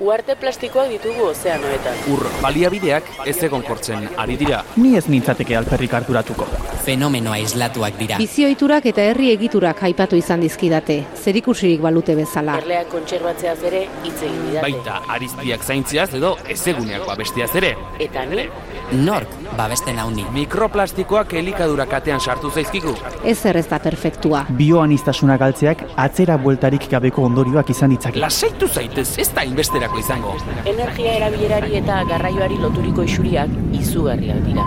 Uarte 0.00 0.32
plastikoak 0.40 0.88
ditugu 0.88 1.26
ozeanoetan. 1.28 1.98
Ur 2.14 2.22
baliabideak 2.40 3.10
ez 3.28 3.36
egon 3.44 3.60
kortzen 3.66 4.06
ari 4.22 4.38
dira. 4.40 4.62
Ni 4.80 4.94
ez 4.96 5.04
nintzateke 5.12 5.58
alperrik 5.58 5.92
harturatuko. 5.98 6.48
Fenomeno 6.84 7.32
aislatuak 7.36 7.98
dira. 8.00 8.18
Bizioiturak 8.20 8.86
eta 8.90 9.04
herri 9.10 9.30
egiturak 9.34 9.82
aipatu 9.90 10.16
izan 10.16 10.40
dizkidate, 10.44 10.96
zerikusirik 11.20 11.82
balute 11.84 12.16
bezala. 12.16 12.56
Erleak 12.62 12.88
kontserbatzeaz 12.94 13.58
ere 13.68 13.84
hitz 14.04 14.16
egin 14.22 14.42
didate. 14.48 14.64
Baita 14.66 15.00
ariztiak 15.16 15.64
zaintziaz 15.64 16.10
edo 16.18 16.36
ezeguneak 16.48 17.06
babestiaz 17.08 17.50
ere. 17.60 17.74
Eta 18.00 18.24
ni, 18.30 18.48
Nork 18.90 19.30
babesten 19.56 19.98
hauni. 20.02 20.24
Mikroplastikoak 20.34 21.34
elikadura 21.38 21.86
katean 21.86 22.20
sartu 22.20 22.50
zaizkigu. 22.50 22.94
Ez 23.24 23.38
ez 23.46 23.66
da 23.68 23.78
perfektua. 23.78 24.44
Bioanistasuna 24.50 25.36
galtzeak 25.38 25.84
atzera 25.96 26.36
bueltarik 26.38 26.88
gabeko 26.90 27.22
ondorioak 27.28 27.70
izan 27.70 27.94
ditzake. 27.94 28.18
Lasaitu 28.18 28.68
zaitez, 28.68 29.18
ez 29.18 29.28
da 29.34 29.44
inbesterako 29.44 29.98
izango. 29.98 30.34
energia 30.64 31.12
erabilerari 31.20 31.76
eta 31.76 32.02
garraioari 32.08 32.58
loturiko 32.58 33.02
isuriak 33.02 33.50
izugarriak 33.72 34.42
dira. 34.46 34.66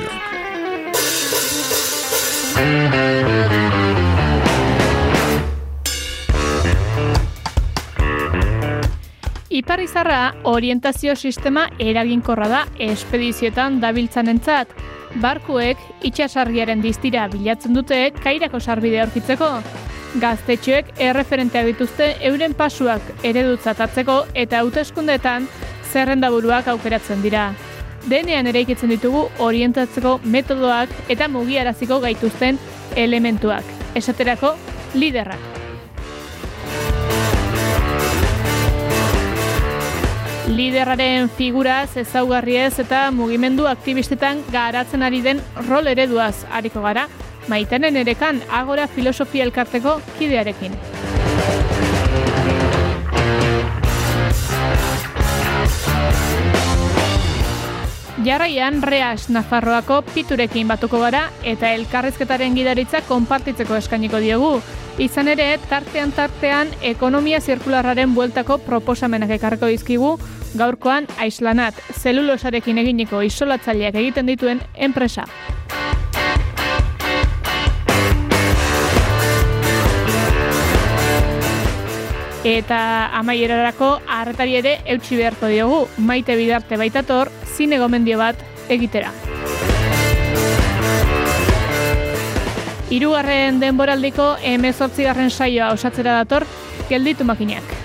Ipar 9.51 9.81
izarra 9.83 10.33
orientazio 10.43 11.13
sistema 11.15 11.67
eraginkorra 11.77 12.47
da 12.47 12.61
espedizioetan 12.81 13.81
dabiltzanentzat. 13.83 14.71
Barkuek 15.21 15.81
itxasargiaren 16.07 16.81
diztira 16.81 17.27
bilatzen 17.29 17.75
dute 17.77 17.99
kairako 18.23 18.61
sarbide 18.63 19.01
aurkitzeko. 19.03 19.49
Gaztetxoek 20.23 20.93
erreferenteak 21.09 21.67
dituzte 21.73 22.13
euren 22.31 22.55
pasuak 22.57 23.11
eredutzatatzeko 23.27 24.21
eta 24.45 24.63
hauteskundeetan 24.63 25.49
zerrendaburuak 25.91 26.71
aukeratzen 26.71 27.21
dira. 27.21 27.51
Denean 28.09 28.47
eraikitzen 28.49 28.89
ditugu 28.89 29.27
orientatzeko 29.39 30.19
metodoak 30.23 30.89
eta 31.13 31.27
mugiaraziko 31.29 31.99
gaituzten 32.01 32.59
elementuak. 32.97 33.65
Esaterako, 33.95 34.55
liderrak. 34.95 35.39
Liderraren 40.51 41.29
figuraz, 41.29 41.95
ezaugarriez 42.01 42.73
eta 42.83 43.05
mugimendu 43.15 43.69
aktivistetan 43.71 44.41
garatzen 44.51 45.05
ari 45.07 45.21
den 45.23 45.39
rol 45.69 45.87
ereduaz 45.87 46.43
ariko 46.51 46.83
gara, 46.83 47.07
maitanen 47.47 48.01
erekan 48.01 48.41
agora 48.51 48.87
filosofia 48.87 49.47
elkarteko 49.47 50.01
kidearekin. 50.17 50.75
Jarraian 58.23 58.81
Reas 58.83 59.29
Nafarroako 59.29 60.01
piturekin 60.13 60.67
batuko 60.69 60.99
gara 61.01 61.23
eta 61.47 61.71
elkarrizketaren 61.73 62.53
gidaritza 62.53 63.01
konpartitzeko 63.07 63.75
eskainiko 63.79 64.19
diogu. 64.21 64.51
Izan 65.01 65.31
ere, 65.31 65.47
tartean 65.69 66.11
tartean 66.13 66.69
ekonomia 66.85 67.39
zirkularraren 67.41 68.13
bueltako 68.13 68.59
proposamenak 68.67 69.33
ekarriko 69.39 69.71
dizkigu, 69.71 70.11
gaurkoan 70.53 71.07
aislanat, 71.17 71.77
zelulosarekin 71.97 72.77
eginiko 72.83 73.23
isolatzaileak 73.25 73.97
egiten 74.03 74.29
dituen 74.29 74.61
enpresa. 74.75 75.25
Eta 82.43 83.11
amaierarako 83.19 83.99
harretari 84.09 84.55
ere 84.57 84.71
eutxi 84.89 85.17
beharko 85.19 85.45
diogu, 85.51 85.83
maite 86.01 86.33
bidarte 86.35 86.77
baitator, 86.81 87.29
zine 87.45 87.77
gomendio 87.77 88.17
bat 88.17 88.41
egitera. 88.67 89.11
Hirugarren 92.89 93.61
denboraldiko 93.61 94.33
emezortzigarren 94.41 95.29
saioa 95.29 95.69
osatzera 95.77 96.17
dator, 96.23 96.47
gelditu 96.89 97.23
makinak. 97.29 97.77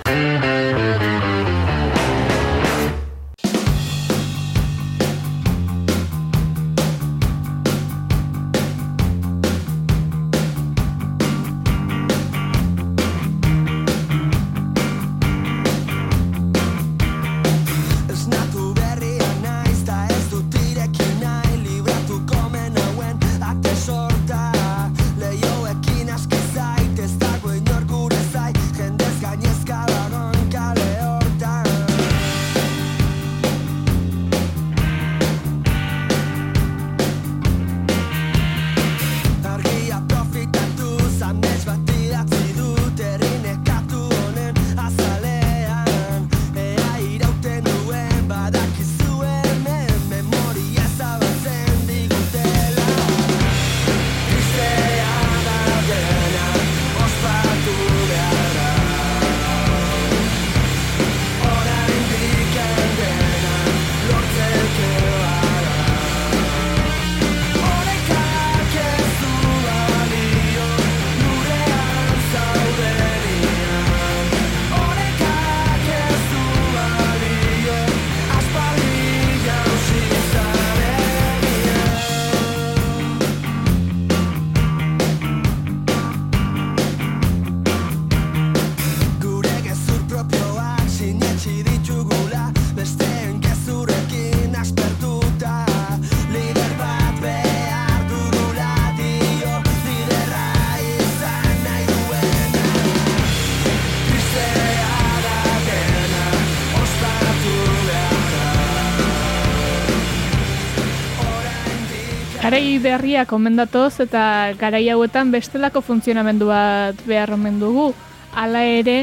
Garai 112.57 112.79
berriak 112.81 113.29
omendatoz 113.37 113.99
eta 114.01 114.51
garai 114.57 114.87
hauetan 114.89 115.29
bestelako 115.29 115.83
funtzionamendu 115.85 116.47
bat 116.49 117.03
behar 117.05 117.29
omen 117.35 117.59
dugu. 117.61 117.91
Hala 118.33 118.63
ere, 118.65 118.95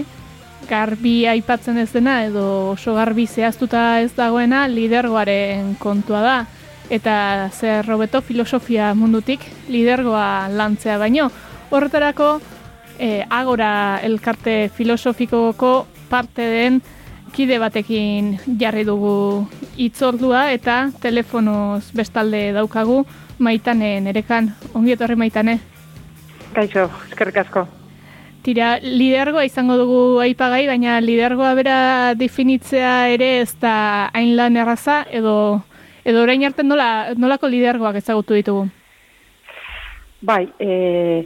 garbi 0.67 1.13
aipatzen 1.31 1.79
ez 1.79 1.93
dena 1.93 2.17
edo 2.27 2.73
oso 2.73 2.97
garbi 2.99 3.29
zehaztuta 3.29 4.01
ez 4.03 4.11
dagoena 4.17 4.65
lidergoaren 4.67 5.77
kontua 5.79 6.25
da. 6.27 6.35
Eta 6.91 7.15
zer 7.55 7.87
robeto 7.87 8.25
filosofia 8.27 8.91
mundutik 8.99 9.47
lidergoa 9.71 10.49
lantzea 10.51 10.99
baino. 10.99 11.31
Horretarako, 11.71 12.41
eh, 12.99 13.23
agora 13.31 14.01
elkarte 14.03 14.69
filosofikoko 14.75 15.87
parte 16.11 16.43
den 16.43 16.83
kide 17.31 17.61
batekin 17.63 18.35
jarri 18.59 18.83
dugu 18.83 19.47
itzordua 19.77 20.49
eta 20.51 20.89
telefonoz 21.03 21.93
bestalde 21.95 22.49
daukagu 22.53 23.05
maitane 23.39 24.01
nerekan. 24.01 24.51
Ongi 24.75 24.95
etorri 24.95 25.17
maitane. 25.17 25.59
Kaixo, 26.55 26.89
eskerrik 27.09 27.41
asko. 27.45 27.67
Tira, 28.45 28.75
lidergoa 28.79 29.47
izango 29.49 29.79
dugu 29.81 30.01
aipagai, 30.21 30.67
baina 30.69 30.99
lidergoa 31.01 31.55
bera 31.57 31.77
definitzea 32.15 33.09
ere 33.15 33.31
ez 33.41 33.55
da 33.61 34.11
hain 34.13 34.35
lan 34.37 34.59
erraza, 34.61 34.99
edo, 35.09 35.63
edo 36.05 36.23
orain 36.23 36.45
arte 36.45 36.63
nola, 36.63 37.15
nolako 37.17 37.49
lidergoak 37.49 37.97
ezagutu 38.03 38.37
ditugu? 38.37 38.67
Bai, 40.21 40.45
e, 40.61 41.25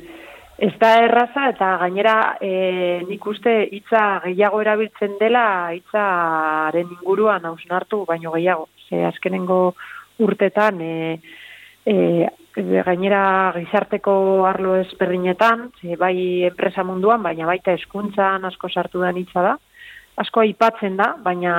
ez 0.58 0.72
da 0.78 0.92
erraza 1.02 1.48
eta 1.52 1.72
gainera 1.82 2.14
e, 2.42 3.02
nik 3.06 3.26
uste 3.30 3.52
hitza 3.70 4.04
gehiago 4.24 4.62
erabiltzen 4.62 5.18
dela 5.20 5.74
hitzaren 5.74 6.94
inguruan 7.00 7.50
hausnartu 7.50 8.04
baino 8.06 8.32
gehiago. 8.34 8.66
Ze 8.88 9.04
azkenengo 9.06 9.74
urtetan 10.18 10.80
e, 10.82 10.94
e, 11.88 12.28
gainera 12.84 13.52
gizarteko 13.56 14.44
arlo 14.48 14.76
ezberdinetan, 14.82 15.68
ze 15.80 15.96
bai 15.96 16.44
enpresa 16.48 16.84
munduan, 16.84 17.22
baina 17.22 17.46
baita 17.46 17.72
eskuntzan 17.78 18.44
asko 18.44 18.68
sartu 18.68 19.02
da 19.04 19.12
hitza 19.16 19.44
da. 19.44 19.56
Asko 20.18 20.42
aipatzen 20.42 20.96
da, 20.98 21.12
baina 21.22 21.54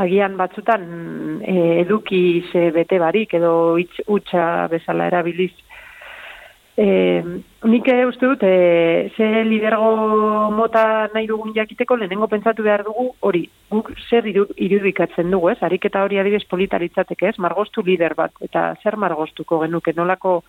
agian 0.00 0.36
batzutan 0.38 0.84
e, 1.42 1.54
eduki 1.82 2.44
ze 2.52 2.70
bete 2.74 2.98
barik 2.98 3.34
edo 3.38 3.76
hitz 3.78 4.04
hutsa 4.06 4.66
bezala 4.70 5.06
erabiliz 5.10 5.52
E, 6.76 7.22
nik 7.66 7.88
uste 8.06 8.26
dut, 8.26 8.42
e, 8.42 9.10
ze 9.16 9.44
lidergo 9.44 10.50
mota 10.54 11.08
nahi 11.12 11.26
dugun 11.26 11.52
jakiteko, 11.54 11.96
lehenengo 11.96 12.28
pentsatu 12.30 12.62
behar 12.62 12.84
dugu 12.86 13.10
hori, 13.20 13.42
guk 13.70 13.90
zer 14.08 14.26
iru, 14.26 14.46
irudikatzen 14.56 15.30
dugu, 15.30 15.50
ez? 15.50 15.58
Ariketa 15.62 16.04
hori 16.06 16.20
adibes 16.22 16.46
politaritzateke, 16.48 17.28
ez? 17.28 17.38
Margostu 17.38 17.82
lider 17.84 18.14
bat, 18.14 18.32
eta 18.40 18.74
zer 18.82 18.96
margostuko 18.96 19.60
genuke, 19.64 19.92
nolako 19.96 20.42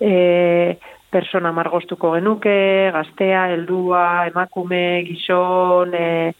e, 0.00 0.78
persona 1.10 1.52
margostuko 1.52 2.14
genuke, 2.16 2.56
gaztea, 2.96 3.46
heldua, 3.52 4.26
emakume, 4.32 5.04
gizon, 5.06 5.94
e, 5.94 6.32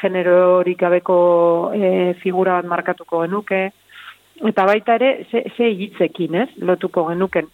genero 0.00 0.60
horik 0.60 0.78
gabeko 0.84 1.18
e, 1.74 2.14
figura 2.22 2.60
bat 2.60 2.68
markatuko 2.68 3.24
genuke, 3.24 3.66
eta 4.44 4.64
baita 4.68 4.96
ere, 5.00 5.12
ze, 5.30 5.44
ze 5.56 5.72
hitzekin, 5.72 6.42
ez? 6.44 6.48
Lotuko 6.60 7.08
genuken. 7.08 7.48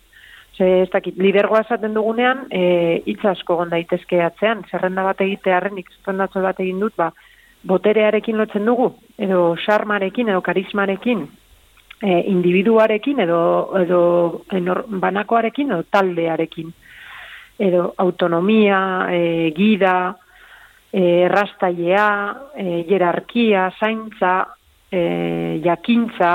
Ze 0.61 0.83
ez 0.83 0.91
dakit, 0.93 1.17
lidergoa 1.17 1.63
esaten 1.65 1.95
dugunean, 1.97 2.43
e, 2.53 3.01
hitz 3.09 3.23
asko 3.25 3.57
gonda 3.57 3.79
daitezke 3.79 4.19
atzean, 4.21 4.61
zerrenda 4.69 5.07
bat 5.07 5.21
egitearen, 5.25 5.79
zerrendatzo 6.03 6.43
bat 6.45 6.59
egin 6.61 6.83
dut, 6.85 6.93
ba, 7.01 7.07
boterearekin 7.65 8.37
lotzen 8.37 8.69
dugu, 8.69 8.91
edo 9.17 9.55
charmarekin, 9.65 10.29
edo 10.29 10.43
karismarekin, 10.45 11.23
e, 12.03 12.19
individuarekin, 12.29 13.23
edo, 13.25 13.41
edo 13.81 14.01
enor, 14.53 14.83
banakoarekin, 15.01 15.73
edo 15.73 15.87
taldearekin, 15.97 16.75
edo 17.71 17.95
autonomia, 18.05 18.83
e, 19.17 19.23
gida, 19.57 19.95
e, 20.93 21.07
errastailea, 21.23 22.11
e, 22.53 22.67
jerarkia, 22.91 23.71
zaintza, 23.81 24.35
e, 24.93 25.61
jakintza, 25.65 26.35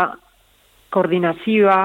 koordinazioa, 0.90 1.80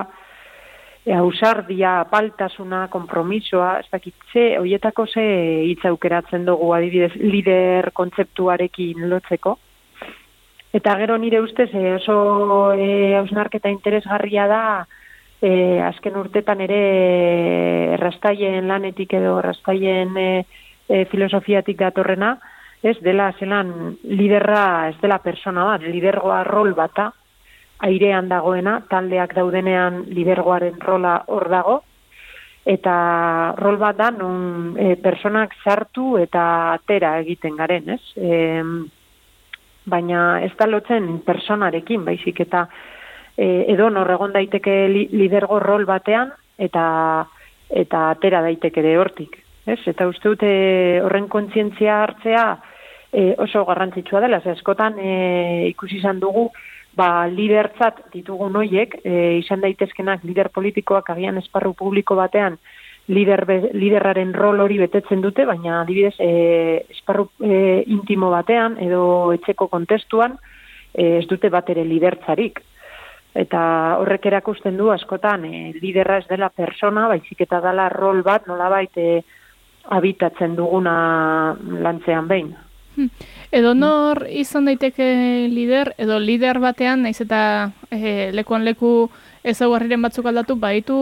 e, 1.05 1.15
ausardia, 1.15 2.01
apaltasuna, 2.05 2.87
kompromisoa, 2.93 3.79
ez 3.81 3.89
dakitze, 3.93 4.47
hoietako 4.61 5.07
ze 5.07 5.25
hitz 5.71 5.85
aukeratzen 5.89 6.45
dugu 6.49 6.73
adibidez 6.77 7.13
lider 7.17 7.91
kontzeptuarekin 7.97 9.09
lotzeko. 9.11 9.59
Eta 10.73 10.95
gero 11.01 11.17
nire 11.19 11.41
ustez 11.43 11.71
e, 11.75 11.85
oso 11.97 12.73
e, 12.79 13.17
ausnarketa 13.19 13.73
interesgarria 13.73 14.47
da 14.47 14.63
e, 15.43 15.81
azken 15.83 16.17
urtetan 16.21 16.61
ere 16.63 16.81
errastaien 17.97 18.69
lanetik 18.69 19.17
edo 19.19 19.39
errastaien 19.41 20.17
e, 20.17 20.31
e, 20.89 21.05
filosofiatik 21.11 21.79
datorrena, 21.81 22.37
ez 22.83 22.97
dela 23.05 23.31
zelan 23.39 23.97
liderra, 24.05 24.89
ez 24.89 24.97
dela 25.03 25.19
persona 25.25 25.67
bat, 25.69 25.83
lidergoa 25.85 26.43
rol 26.49 26.73
bata, 26.77 27.11
airean 27.87 28.29
dagoena, 28.29 28.81
taldeak 28.91 29.35
daudenean 29.35 30.05
lidergoaren 30.13 30.81
rola 30.81 31.21
hor 31.29 31.49
dago, 31.49 31.77
eta 32.67 33.55
rol 33.57 33.79
bat 33.81 33.97
da 33.97 34.11
non 34.13 34.77
e, 34.79 34.95
personak 35.01 35.55
sartu 35.65 36.19
eta 36.21 36.75
atera 36.75 37.17
egiten 37.23 37.57
garen, 37.57 37.89
ez? 37.97 38.03
E, 38.17 38.63
baina 39.91 40.41
ez 40.45 40.53
da 40.59 40.69
lotzen 40.69 41.23
personarekin, 41.27 42.05
baizik 42.05 42.43
eta 42.45 42.67
e, 43.37 43.65
edo 43.73 43.89
norregon 43.91 44.33
daiteke 44.37 44.75
li, 44.93 45.07
lidergo 45.13 45.59
rol 45.61 45.87
batean 45.89 46.33
eta 46.59 47.27
eta 47.71 48.11
atera 48.11 48.43
daiteke 48.43 48.83
de 48.83 48.97
hortik, 48.99 49.39
ez? 49.65 49.81
Eta 49.87 50.09
uste 50.11 50.29
dute 50.29 50.51
horren 51.05 51.29
kontzientzia 51.33 52.03
hartzea 52.03 52.45
e, 53.13 53.35
oso 53.39 53.65
garrantzitsua 53.65 54.21
dela, 54.21 54.43
ez 54.43 54.53
askotan 54.59 54.99
e, 54.99 55.15
ikusi 55.71 56.01
izan 56.03 56.21
dugu 56.21 56.51
ba, 56.97 57.27
lidertzat 57.31 58.07
ditugun 58.13 58.57
hoiek, 58.57 59.01
e, 59.05 59.39
izan 59.39 59.61
daitezkenak 59.65 60.25
lider 60.25 60.51
politikoak 60.55 61.11
agian 61.11 61.39
esparru 61.39 61.75
publiko 61.75 62.17
batean 62.19 62.59
lider 63.11 63.43
liderraren 63.75 64.33
rol 64.35 64.61
hori 64.63 64.79
betetzen 64.79 65.23
dute, 65.25 65.45
baina 65.49 65.81
adibidez 65.81 66.15
e, 66.23 66.87
esparru 66.95 67.29
e, 67.43 67.83
intimo 67.91 68.31
batean 68.31 68.77
edo 68.83 69.33
etxeko 69.35 69.69
kontestuan 69.73 70.37
e, 70.95 71.19
ez 71.19 71.27
dute 71.31 71.51
bat 71.51 71.71
ere 71.71 71.85
lidertzarik. 71.89 72.61
Eta 73.41 73.61
horrek 74.01 74.27
erakusten 74.27 74.79
du 74.79 74.91
askotan 74.91 75.45
e, 75.47 75.73
liderra 75.79 76.19
ez 76.19 76.27
dela 76.31 76.51
persona, 76.51 77.07
baizik 77.11 77.47
eta 77.47 77.61
dela 77.65 77.89
rol 77.93 78.25
bat 78.27 78.47
nolabait 78.51 78.99
e, 78.99 79.23
habitatzen 79.91 80.57
duguna 80.59 81.57
lantzean 81.83 82.29
behin. 82.31 82.53
Hmm. 82.97 83.11
Edo 83.51 83.73
nor 83.75 84.27
izan 84.31 84.69
daiteke 84.71 85.07
lider, 85.51 85.95
edo 85.99 86.21
lider 86.23 86.61
batean, 86.63 87.03
naiz 87.03 87.19
eta 87.25 87.73
e, 87.91 88.31
lekuan 88.31 88.63
leku 88.65 89.11
ezaugarriren 89.43 90.03
batzuk 90.07 90.29
aldatu, 90.31 90.55
baitu 90.55 91.01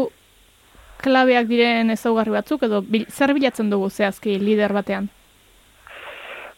klabeak 1.04 1.46
diren 1.50 1.92
ezaugarri 1.92 2.32
batzuk, 2.32 2.64
edo 2.64 2.80
bil, 2.80 3.04
zer 3.12 3.34
bilatzen 3.36 3.68
dugu 3.70 3.90
zehazki 3.90 4.38
lider 4.40 4.72
batean? 4.72 5.10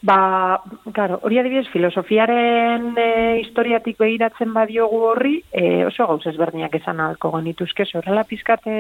Ba, 0.01 0.63
claro, 0.95 1.19
hori 1.27 1.43
adibidez, 1.43 1.67
filosofiaren 1.75 2.95
e, 2.97 3.11
historiatik 3.43 3.99
behiratzen 4.01 4.55
badiogu 4.55 5.03
horri, 5.11 5.35
e, 5.53 5.85
oso 5.91 6.07
gauz 6.09 6.23
ezberdinak 6.31 6.79
esan 6.79 7.03
alko 7.05 7.35
genituzke, 7.35 7.85
horrela 7.99 8.25
pizkate 8.31 8.79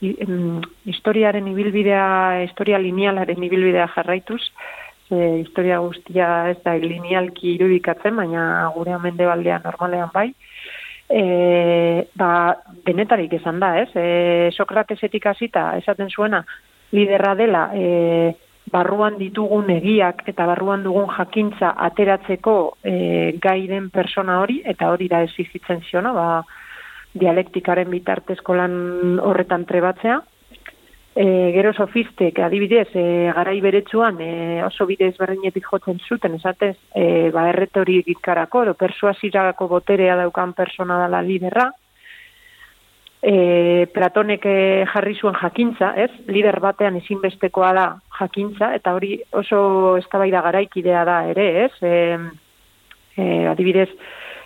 historiaren 0.00 1.46
ibilbidea, 1.52 2.42
historia 2.48 2.78
linealaren 2.82 3.44
ibilbidea 3.44 3.86
jarraituz, 3.94 4.42
e, 5.10 5.40
historia 5.42 5.78
guztia 5.84 6.50
ez 6.52 6.58
da 6.64 6.74
linealki 6.78 7.54
irudikatzen, 7.56 8.16
baina 8.16 8.68
gure 8.74 8.94
amende 8.96 9.26
baldean 9.26 9.64
normalean 9.64 10.10
bai, 10.14 10.28
e, 11.08 11.22
ba, 12.14 12.32
benetarik 12.84 13.32
esan 13.40 13.60
da, 13.60 13.74
ez? 13.82 13.88
E, 13.96 14.50
Sokratesetik 14.56 15.26
hasita 15.26 15.70
esaten 15.80 16.10
zuena, 16.10 16.44
liderra 16.92 17.34
dela, 17.38 17.68
e, 17.74 18.34
barruan 18.68 19.16
ditugun 19.16 19.70
egiak 19.72 20.26
eta 20.28 20.44
barruan 20.48 20.82
dugun 20.84 21.08
jakintza 21.16 21.72
ateratzeko 21.88 22.56
e, 22.84 22.94
gaiden 23.40 23.88
persona 23.90 24.40
hori, 24.42 24.60
eta 24.64 24.90
hori 24.92 25.08
da 25.08 25.22
ez 25.24 25.32
izitzen 25.40 25.80
ziona, 25.88 26.12
ba, 26.12 26.26
dialektikaren 27.18 27.88
bitartezko 27.90 28.54
lan 28.58 28.74
horretan 29.24 29.64
trebatzea, 29.64 30.20
E, 31.18 31.50
gero 31.50 31.72
sofistek, 31.74 32.36
adibidez, 32.46 32.92
e, 32.94 33.32
garai 33.34 33.56
beretsuan 33.58 34.20
e, 34.22 34.62
oso 34.62 34.84
bidez 34.86 35.16
berdinetik 35.18 35.64
jotzen 35.66 35.96
zuten, 35.98 36.36
esatez, 36.36 36.76
e, 36.94 37.32
ba, 37.34 37.48
erretori 37.50 37.96
egitkarako, 38.04 38.60
edo 38.62 38.74
persuasirako 38.78 39.66
boterea 39.66 40.14
daukan 40.20 40.52
persona 40.54 41.00
dela 41.00 41.18
liderra, 41.26 41.64
e, 43.18 43.88
Platonek 43.90 44.46
e, 44.46 44.84
jarri 44.92 45.16
zuen 45.18 45.34
jakintza, 45.40 45.88
ez? 45.98 46.12
Lider 46.30 46.60
batean 46.62 47.00
ezinbestekoa 47.00 47.72
da 47.74 47.86
jakintza, 48.20 48.68
eta 48.78 48.92
hori 48.94 49.16
oso 49.40 49.96
eztabaida 49.98 50.44
garaikidea 50.46 51.02
da 51.08 51.16
ere, 51.32 51.48
ez? 51.64 51.72
E, 51.82 51.96
e, 53.16 53.26
adibidez, 53.50 53.88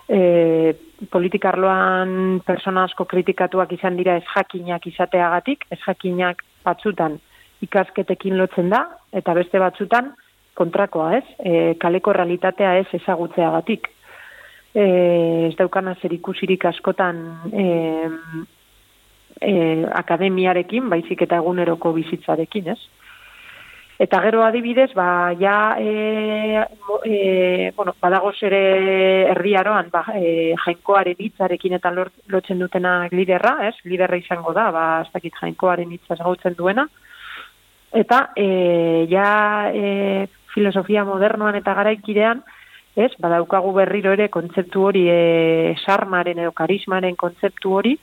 e, 0.09 0.73
politikarloan 1.13 2.41
persona 2.47 2.87
asko 2.89 3.05
kritikatuak 3.11 3.77
izan 3.77 4.01
dira 4.01 4.17
ez 4.17 4.25
jakinak 4.33 4.89
izateagatik, 4.89 5.69
ez 5.69 5.81
jakinak 5.85 6.41
batzutan 6.65 7.19
ikasketekin 7.63 8.37
lotzen 8.39 8.71
da, 8.73 8.85
eta 9.15 9.35
beste 9.39 9.61
batzutan 9.63 10.13
kontrakoa 10.59 11.17
ez, 11.19 11.25
e, 11.39 11.75
kaleko 11.81 12.13
realitatea 12.13 12.75
ez 12.81 12.89
ezagutzeagatik. 13.01 13.89
E, 14.75 14.85
ez 15.49 15.55
daukana 15.59 15.95
zer 16.01 16.13
ikusirik 16.17 16.65
askotan 16.69 17.23
e, 17.53 17.67
e, 19.41 19.55
akademiarekin, 20.03 20.89
baizik 20.93 21.25
eta 21.27 21.41
eguneroko 21.43 21.93
bizitzarekin 21.97 22.73
ez. 22.75 22.81
Eta 24.03 24.19
gero 24.25 24.41
adibidez, 24.43 24.91
ba, 24.99 25.33
ja, 25.39 25.77
e, 25.79 26.67
e, 27.05 27.73
bueno, 27.77 27.95
badagoz 28.01 28.35
ere 28.43 28.63
erdiaroan, 29.31 29.93
ba, 29.95 30.03
e, 30.19 30.57
jainkoaren 30.65 31.21
hitzarekin 31.23 31.77
eta 31.79 31.93
lotzen 31.95 32.59
dutenak 32.59 33.15
liderra, 33.15 33.61
ez? 33.69 33.77
Liderra 33.87 34.19
izango 34.19 34.57
da, 34.57 34.67
ba, 34.75 34.85
ez 35.05 35.13
dakit 35.15 35.39
jainkoaren 35.39 35.95
hitza 35.95 36.17
ezagutzen 36.17 36.59
duena. 36.59 36.89
Eta, 38.03 38.33
e, 38.35 39.07
ja, 39.13 39.71
e, 39.71 40.27
filosofia 40.51 41.07
modernoan 41.07 41.61
eta 41.61 41.77
garaikidean, 41.79 42.43
ez? 42.99 43.13
Badaukagu 43.23 43.71
berriro 43.77 44.17
ere 44.19 44.33
kontzeptu 44.35 44.89
hori, 44.91 45.07
e, 45.15 45.77
sarmaren 45.87 46.43
edo 46.43 46.51
karismaren 46.59 47.15
kontzeptu 47.15 47.79
hori, 47.79 48.01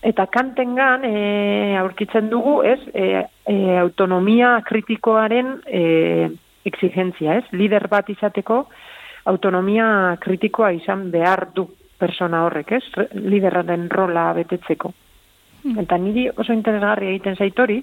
Eta 0.00 0.24
kantengan 0.32 1.02
e, 1.04 1.76
aurkitzen 1.76 2.30
dugu, 2.32 2.62
ez, 2.64 2.78
e, 2.96 3.26
e, 3.50 3.78
autonomia 3.78 4.60
kritikoaren 4.66 5.58
e, 5.66 5.82
exigentzia, 6.68 7.40
ez? 7.40 7.44
Lider 7.56 7.88
bat 7.90 8.08
izateko 8.12 8.62
autonomia 9.30 10.16
kritikoa 10.22 10.70
izan 10.76 11.08
behar 11.10 11.48
du 11.56 11.66
persona 12.00 12.44
horrek, 12.46 12.72
ez? 12.78 12.84
Re- 12.96 13.08
Liderraren 13.14 13.88
rola 13.92 14.30
betetzeko. 14.36 14.92
Eta 15.82 15.98
niri 16.00 16.28
oso 16.30 16.54
interesgarri 16.56 17.10
egiten 17.10 17.36
zait 17.36 17.58
hori, 17.60 17.82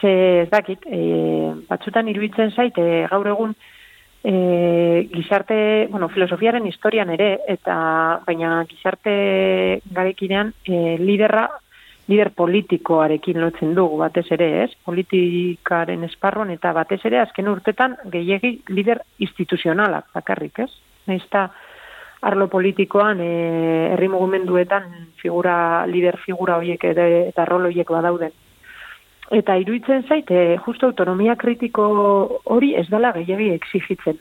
ze 0.00 0.10
ez 0.42 0.48
dakit, 0.50 0.86
e, 0.86 1.52
batzutan 1.68 2.08
iruditzen 2.10 2.50
zait, 2.50 2.78
e, 2.78 3.04
gaur 3.10 3.28
egun 3.30 3.54
e, 4.24 5.06
gizarte, 5.12 5.86
bueno, 5.92 6.08
filosofiaren 6.10 6.66
historian 6.66 7.10
ere, 7.14 7.30
eta 7.46 7.76
baina 8.26 8.64
gizarte 8.70 9.14
garekidean 9.94 10.52
e, 10.66 10.96
liderra, 10.98 11.46
lider 12.08 12.30
politikoarekin 12.36 13.40
lotzen 13.40 13.74
dugu 13.76 13.98
batez 14.00 14.26
ere, 14.32 14.48
ez? 14.64 14.70
Politikaren 14.88 16.04
esparruan 16.08 16.50
eta 16.54 16.72
batez 16.72 17.00
ere 17.04 17.20
azken 17.20 17.48
urtetan 17.52 17.96
gehiegi 18.12 18.54
lider 18.72 19.02
instituzionalak 19.24 20.08
bakarrik, 20.16 20.64
ez? 20.64 20.70
Naizta 21.08 21.50
arlo 22.28 22.48
politikoan 22.50 23.20
e, 23.20 23.32
herri 23.92 24.08
mugimenduetan 24.08 24.88
figura 25.20 25.86
lider 25.86 26.18
figura 26.24 26.56
horiek 26.58 26.84
ere 26.84 27.08
eta 27.28 27.44
rol 27.44 27.68
horiek 27.68 27.90
badauden. 27.92 28.32
Eta 29.38 29.58
iruditzen 29.60 30.06
zaite, 30.08 30.56
justo 30.64 30.88
autonomia 30.88 31.36
kritiko 31.36 31.84
hori 32.48 32.72
ez 32.80 32.86
dela 32.88 33.12
gehiagi 33.12 33.52
exigitzen. 33.52 34.16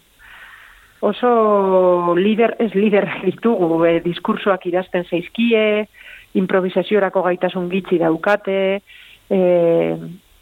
Oso 1.07 2.15
lider, 2.17 2.55
ez 2.59 2.73
lider 2.75 3.07
ditugu, 3.29 3.85
e, 3.85 3.99
diskursoak 4.03 4.67
idazten 4.67 5.07
zaizkie, 5.07 5.87
improvisaziorako 6.33 7.23
gaitasun 7.23 7.69
gitxi 7.69 7.99
daukate, 8.01 8.81
e, 9.29 9.39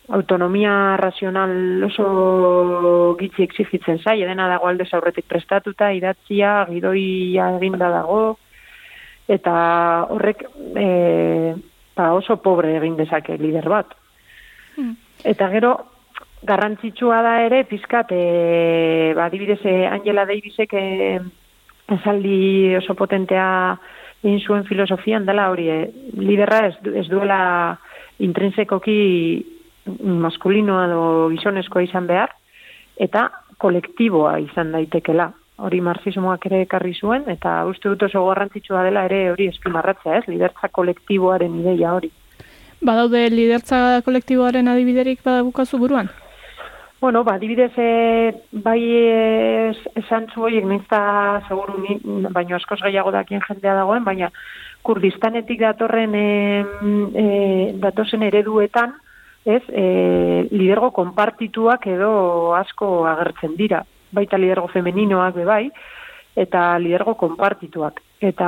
autonomia 0.09 0.97
razional 0.97 1.83
oso 1.83 3.15
gitxi 3.19 3.43
exigitzen 3.43 3.99
zai, 4.03 4.21
edena 4.23 4.47
dago 4.49 4.69
aldez 4.69 4.91
aurretik 4.93 5.25
prestatuta, 5.27 5.91
idatzia, 5.93 6.65
gidoia 6.69 7.49
eginda 7.57 7.89
dago, 7.93 8.37
eta 9.27 9.55
horrek 10.13 10.45
e, 10.77 10.89
ba 11.95 12.11
oso 12.13 12.37
pobre 12.43 12.75
egin 12.77 12.97
dezake 12.99 13.37
lider 13.41 13.67
bat. 13.69 13.95
Eta 15.23 15.47
gero, 15.49 15.71
garrantzitsua 16.45 17.21
da 17.25 17.35
ere, 17.45 17.63
pizkat, 17.65 18.11
e, 18.11 19.13
ba, 19.15 19.25
adibidez, 19.25 19.61
e, 19.65 19.85
Angela 19.87 20.25
Davisek 20.29 20.75
e, 20.77 20.85
esaldi 21.95 22.75
oso 22.77 22.93
potentea 22.93 23.47
egin 24.25 24.41
zuen 24.41 24.65
filosofian 24.65 25.25
dela 25.25 25.49
hori, 25.53 25.69
e, 25.69 25.79
liderra 26.17 26.65
ez, 26.67 26.75
ez 27.01 27.05
duela 27.11 27.77
intrinsekoki 28.25 28.97
maskulinoa 30.25 30.85
edo 30.87 31.01
gizonezkoa 31.35 31.85
izan 31.85 32.07
behar, 32.09 32.33
eta 32.97 33.29
kolektiboa 33.61 34.37
izan 34.43 34.73
daitekela. 34.75 35.31
Hori 35.65 35.79
marxismoak 35.79 36.49
ere 36.49 36.65
ekarri 36.65 36.91
zuen, 36.99 37.29
eta 37.31 37.61
uste 37.69 37.87
dut 37.87 38.03
oso 38.09 38.25
garrantzitsua 38.27 38.83
dela 38.83 39.05
ere 39.07 39.29
hori 39.31 39.47
espimarratzea, 39.53 40.17
ez? 40.19 40.25
Lidertza 40.27 40.67
kolektiboaren 40.67 41.61
ideia 41.61 41.93
hori. 41.95 42.11
Badaude 42.83 43.21
lidertza 43.31 44.01
kolektiboaren 44.03 44.67
adibiderik 44.67 45.23
badabukazu 45.23 45.79
buruan? 45.79 46.11
Bueno, 47.01 47.23
ba, 47.23 47.35
adibidez, 47.35 47.73
e, 47.77 48.33
bai 48.51 48.81
ez, 48.81 49.77
esan 49.99 50.29
zu 50.31 50.45
horiek 50.47 50.65
nintza 50.65 51.41
seguru 51.47 51.75
ni, 51.83 51.97
baino 52.31 52.55
askoz 52.55 52.79
gehiago 52.81 53.11
dakien 53.11 53.43
jendea 53.43 53.75
dagoen, 53.75 54.05
baina 54.07 54.31
kurdistanetik 54.85 55.59
datorren 55.59 56.15
e, 56.15 56.27
e, 57.23 57.25
datozen 57.83 58.23
ereduetan, 58.23 58.95
ez, 59.45 59.61
e, 59.69 60.47
lidergo 60.51 60.91
konpartituak 60.95 61.85
edo 61.91 62.55
asko 62.57 63.05
agertzen 63.11 63.57
dira. 63.59 63.83
Baita 64.15 64.39
lidergo 64.39 64.71
femeninoak 64.71 65.35
be 65.35 65.45
bai, 65.45 65.63
eta 66.35 66.77
lidergo 66.79 67.15
konpartituak. 67.19 67.99
Eta 68.23 68.47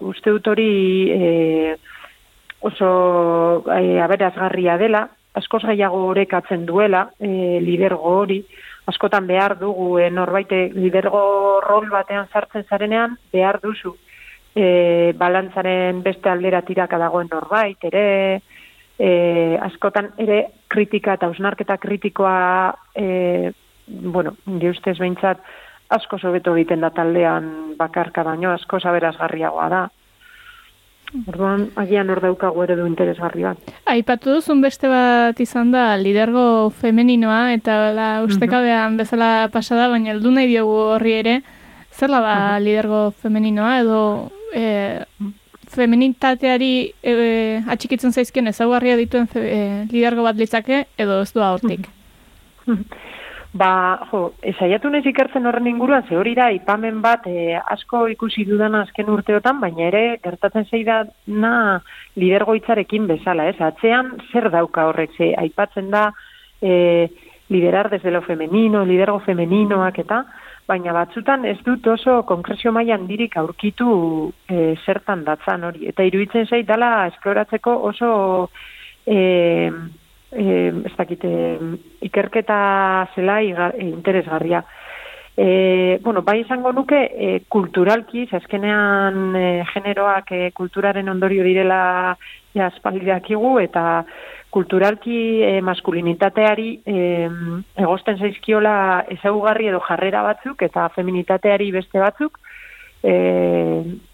uste 0.00 0.32
dut 0.32 0.48
hori 0.48 0.70
e, 1.12 1.76
oso 2.64 2.88
e, 3.68 4.00
aberazgarria 4.00 4.78
dela, 4.80 5.04
askoz 5.34 5.62
gehiago 5.66 6.06
orekatzen 6.12 6.66
duela 6.66 7.08
e, 7.18 7.60
lidergo 7.60 8.16
hori, 8.20 8.40
askotan 8.86 9.26
behar 9.26 9.58
dugu 9.58 9.98
e, 9.98 10.10
norbaite 10.10 10.68
lidergo 10.74 11.60
rol 11.64 11.88
batean 11.90 12.28
sartzen 12.32 12.66
zarenean, 12.68 13.16
behar 13.32 13.60
duzu 13.62 13.96
e, 14.54 15.12
balantzaren 15.18 16.02
beste 16.04 16.30
aldera 16.30 16.62
tiraka 16.62 16.98
dagoen 16.98 17.28
norbait, 17.32 17.78
ere, 17.90 18.06
e, 18.98 19.10
askotan 19.66 20.12
ere 20.22 20.40
kritika 20.70 21.18
eta 21.18 21.26
ausnarketa 21.26 21.78
kritikoa, 21.82 22.74
e, 22.94 23.52
bueno, 23.86 24.36
ustez 24.70 24.96
behintzat, 24.98 25.42
asko 25.94 26.18
sobeto 26.18 26.54
egiten 26.56 26.80
da 26.80 26.90
taldean 26.94 27.76
bakarka 27.78 28.22
baino, 28.24 28.52
asko 28.54 28.78
aberazgarriagoa 28.82 29.68
da. 29.68 29.84
Orduan, 31.14 31.68
agian 31.78 32.10
hor 32.10 32.18
daukagu 32.24 32.64
ere 32.64 32.74
du 32.74 32.86
interesgarri 32.90 33.44
bat. 33.46 33.72
Aipatu 33.90 34.32
duzun 34.34 34.62
beste 34.64 34.88
bat 34.90 35.38
izan 35.40 35.70
da 35.70 35.92
lidergo 36.00 36.70
femeninoa 36.80 37.52
eta 37.54 37.76
la 37.94 38.08
ustekabean 38.26 38.98
bezala 38.98 39.48
pasada, 39.54 39.86
baina 39.92 40.10
heldu 40.14 40.32
nahi 40.34 40.50
diogu 40.50 40.74
horri 40.96 41.14
ere, 41.20 41.36
zerla 41.94 42.20
da 42.24 42.36
lidergo 42.58 43.04
femeninoa 43.22 43.78
edo 43.84 44.00
e, 44.54 44.66
feminitateari 45.74 46.72
e, 47.02 47.14
atxikitzen 47.70 48.12
zaizkien 48.12 48.50
ezaugarria 48.50 48.98
dituen 48.98 49.30
fe, 49.30 49.46
e, 49.46 49.62
lidergo 49.94 50.26
bat 50.26 50.38
litzake 50.40 50.84
edo 50.98 51.22
ez 51.22 51.30
du 51.32 51.46
hortik. 51.46 51.86
Ba, 53.54 54.00
jo, 54.10 54.32
saiatu 54.58 54.90
naiz 54.90 55.04
ikertzen 55.06 55.46
horren 55.46 55.68
inguruan, 55.70 56.02
ze 56.08 56.16
hori 56.18 56.32
da, 56.34 56.48
ipamen 56.50 56.96
bat 57.04 57.28
e, 57.30 57.54
asko 57.54 58.00
ikusi 58.10 58.42
dudan 58.48 58.74
azken 58.74 59.12
urteotan, 59.14 59.60
baina 59.62 59.84
ere 59.92 60.00
gertatzen 60.24 60.66
zeidana 60.66 61.52
lidergo 62.18 62.56
hitzarekin 62.58 63.06
bezala, 63.06 63.46
ez? 63.52 63.60
Atzean 63.62 64.10
zer 64.32 64.50
dauka 64.50 64.88
horrek, 64.90 65.14
ze 65.14 65.30
aipatzen 65.38 65.92
da 65.94 66.08
e, 66.58 67.06
liderar 67.54 67.92
desde 67.94 68.10
lo 68.10 68.24
femenino, 68.26 68.82
lidergo 68.84 69.20
femeninoak 69.22 70.02
eta, 70.02 70.24
baina 70.66 70.92
batzutan 70.96 71.44
ez 71.46 71.60
dut 71.62 71.86
oso 71.94 72.24
konkrezio 72.26 72.72
mailan 72.74 73.06
dirik 73.06 73.36
aurkitu 73.38 74.32
e, 74.48 74.72
zertan 74.84 75.22
datzan 75.22 75.70
hori. 75.70 75.86
Eta 75.94 76.02
iruditzen 76.02 76.50
zait 76.50 76.66
dala 76.66 77.06
esploratzeko 77.12 77.82
oso 77.92 78.14
e, 79.06 79.68
e, 80.34 80.72
ez 80.84 80.94
dakit, 80.96 81.24
e, 81.24 81.58
ikerketa 82.08 83.08
zela 83.14 83.40
e, 83.42 83.54
interesgarria. 83.86 84.64
E, 85.36 85.98
bueno, 86.02 86.22
bai 86.22 86.40
izango 86.44 86.70
nuke 86.72 87.00
e, 87.10 87.40
kulturalki, 87.50 88.28
azkenean 88.30 89.34
e, 89.34 89.46
generoak 89.72 90.30
e, 90.30 90.50
kulturaren 90.54 91.08
ondorio 91.10 91.42
direla 91.42 92.16
ja 92.54 92.68
aspaldi 92.70 93.08
dakigu 93.08 93.58
eta 93.58 94.04
kulturalki 94.54 95.18
e, 95.42 95.60
maskulinitateari 95.66 96.68
e, 96.86 96.98
egosten 97.82 98.20
zaizkiola 98.22 98.76
ezaugarri 99.16 99.72
edo 99.72 99.82
jarrera 99.88 100.22
batzuk 100.22 100.62
eta 100.62 100.86
feminitateari 100.94 101.72
beste 101.74 101.98
batzuk 101.98 102.38
e, 103.02 103.14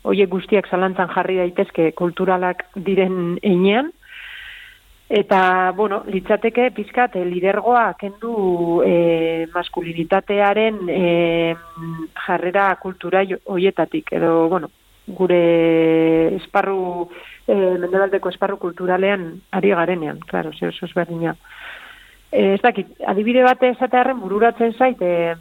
hoiek 0.08 0.32
guztiak 0.32 0.70
zalantzan 0.72 1.12
jarri 1.12 1.36
daitezke 1.42 1.90
kulturalak 2.00 2.64
diren 2.88 3.36
einean 3.44 3.92
Eta, 5.10 5.72
bueno, 5.74 6.04
litzateke 6.06 6.68
pizkat 6.70 7.16
eh, 7.18 7.24
lidergoa 7.26 7.96
kendu 7.98 8.78
e, 8.86 9.48
maskulinitatearen 9.50 10.76
e, 10.86 11.00
jarrera 12.14 12.68
kultura 12.78 13.24
hoietatik. 13.50 14.12
Edo, 14.14 14.46
bueno, 14.48 14.70
gure 15.08 15.40
esparru, 16.36 17.08
e, 17.42 17.56
mendebaldeko 17.82 18.30
esparru 18.30 18.60
kulturalean 18.62 19.26
ari 19.50 19.74
garenean, 19.74 20.20
claro, 20.30 20.52
ze 20.54 20.68
oso 20.68 20.86
ezberdina. 20.86 21.34
E, 22.30 22.54
ez 22.54 22.62
dakit, 22.62 22.94
adibide 23.02 23.42
bate 23.42 23.72
esatearen 23.74 24.22
bururatzen 24.22 24.78
zait, 24.78 25.02
e, 25.02 25.34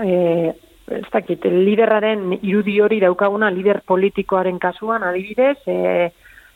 e, 0.00 0.54
ez 1.02 1.04
dakit, 1.12 1.44
liderraren 1.44 2.32
irudi 2.40 2.80
hori 2.80 3.04
daukaguna 3.04 3.52
lider 3.52 3.82
politikoaren 3.84 4.58
kasuan, 4.58 5.04
adibidez, 5.04 5.58
e, 5.68 6.08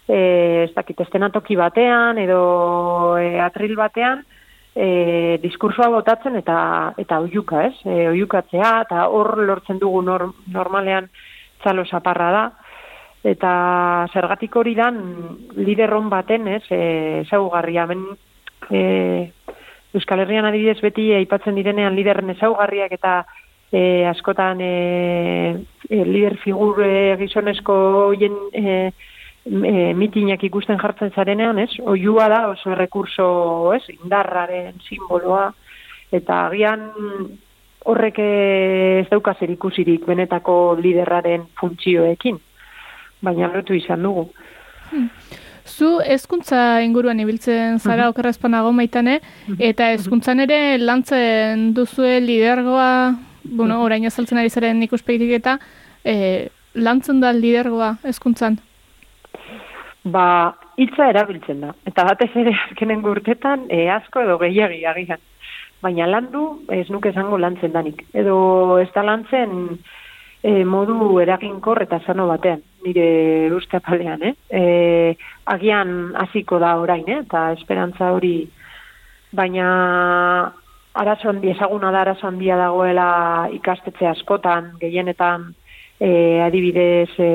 e, 0.09 0.65
ez 0.65 0.73
dakit, 0.75 1.01
estenatoki 1.01 1.57
batean 1.57 2.19
edo 2.19 3.17
e, 3.19 3.39
atril 3.41 3.77
batean, 3.77 4.25
e, 4.75 5.39
diskursoa 5.43 5.89
botatzen 5.93 6.37
eta 6.41 6.59
eta 7.01 7.21
oiuka, 7.25 7.65
ez? 7.69 7.77
E, 7.87 8.09
oiukatzea 8.11 8.75
eta 8.87 9.07
hor 9.09 9.37
lortzen 9.39 9.81
dugu 9.83 10.03
nor, 10.03 10.29
normalean 10.53 11.09
txalo 11.63 11.87
saparra 11.87 12.31
da 12.35 12.45
eta 13.25 13.53
zergatik 14.13 14.57
hori 14.61 14.75
dan 14.77 14.99
liderron 15.57 16.11
baten, 16.13 16.49
ez? 16.59 16.65
E, 16.71 17.23
ezaugarria 17.25 17.87
ben 17.89 18.05
e, 18.71 19.31
Euskal 19.95 20.25
Herrian 20.25 20.49
adibidez 20.49 20.81
beti 20.83 21.13
aipatzen 21.15 21.55
direnean 21.55 21.95
liderren 21.95 22.35
ezaugarriak 22.35 22.93
eta 22.97 23.23
e, 23.73 24.05
askotan 24.11 24.61
e, 24.61 24.75
e, 25.89 26.05
lider 26.05 26.37
figur 26.43 26.83
e, 26.83 27.17
gizonezko 27.23 27.77
hoien 28.09 28.35
e, 28.53 28.93
e, 29.45 29.95
mitinak 29.95 30.43
ikusten 30.45 30.79
jartzen 30.81 31.13
zarenean, 31.15 31.59
ez? 31.59 31.71
Oiua 31.81 32.29
da 32.33 32.41
oso 32.49 32.73
errekurso, 32.73 33.27
ez? 33.77 33.83
Indarraren 33.93 34.81
simboloa 34.89 35.51
eta 36.15 36.47
agian 36.47 36.91
horrek 37.85 38.19
ez 38.23 39.07
dauka 39.11 39.35
zer 39.39 39.51
ikusirik 39.53 40.07
benetako 40.07 40.77
liderraren 40.81 41.49
funtzioekin. 41.61 42.39
Baina 43.25 43.51
lotu 43.53 43.77
izan 43.77 44.03
dugu. 44.05 44.29
Hmm. 44.91 45.09
Zu 45.65 45.99
hezkuntza 46.05 46.83
inguruan 46.85 47.21
ibiltzen 47.21 47.79
zara 47.79 48.11
uh 48.11 48.15
-huh. 48.15 48.73
maitane, 48.73 49.21
eta 49.59 49.93
hezkuntzan 49.93 50.41
ere 50.41 50.79
lantzen 50.79 51.73
duzue 51.75 52.21
lidergoa, 52.21 53.15
bueno, 53.45 53.83
orain 53.83 54.05
azaltzen 54.07 54.39
ari 54.39 54.51
zaren 54.51 54.83
ikuspegitik 54.83 55.31
eta 55.31 55.59
e, 56.05 56.49
lantzen 56.75 57.21
da 57.21 57.33
lidergoa 57.33 57.97
hezkuntzan? 58.05 58.59
Ba, 60.05 60.27
hitza 60.77 61.09
erabiltzen 61.09 61.63
da. 61.65 61.73
Eta 61.89 62.05
batez 62.05 62.31
ere 62.37 62.53
azkenen 62.67 63.03
gurtetan 63.03 63.69
e, 63.73 63.87
asko 63.91 64.25
edo 64.27 64.37
gehiagi 64.43 64.85
agian. 64.87 65.23
Baina 65.85 66.07
landu 66.09 66.45
ez 66.73 66.89
nuke 66.93 67.11
esango 67.13 67.39
lantzen 67.41 67.73
danik. 67.73 68.05
Edo 68.13 68.79
ez 68.83 68.91
da 68.95 69.05
lantzen 69.05 69.79
e, 70.45 70.65
modu 70.65 71.19
eraginkor 71.25 71.83
eta 71.87 72.01
sano 72.05 72.29
batean. 72.29 72.61
Nire 72.85 73.07
uste 73.57 73.81
apalean, 73.81 74.23
eh? 74.29 74.35
E, 74.53 75.17
agian 75.49 76.13
hasiko 76.21 76.61
da 76.61 76.77
orain, 76.81 77.09
eh? 77.09 77.23
Eta 77.25 77.47
esperantza 77.57 78.13
hori 78.13 78.37
baina 79.33 79.69
arazo 80.95 81.31
handi 81.31 81.51
ezaguna 81.51 81.91
da 81.91 82.05
arazo 82.05 82.29
handia 82.29 82.57
dagoela 82.61 83.49
ikastetxe 83.57 84.07
askotan, 84.07 84.75
gehienetan 84.81 85.49
e, 85.99 86.41
adibidez 86.45 87.11
e, 87.19 87.31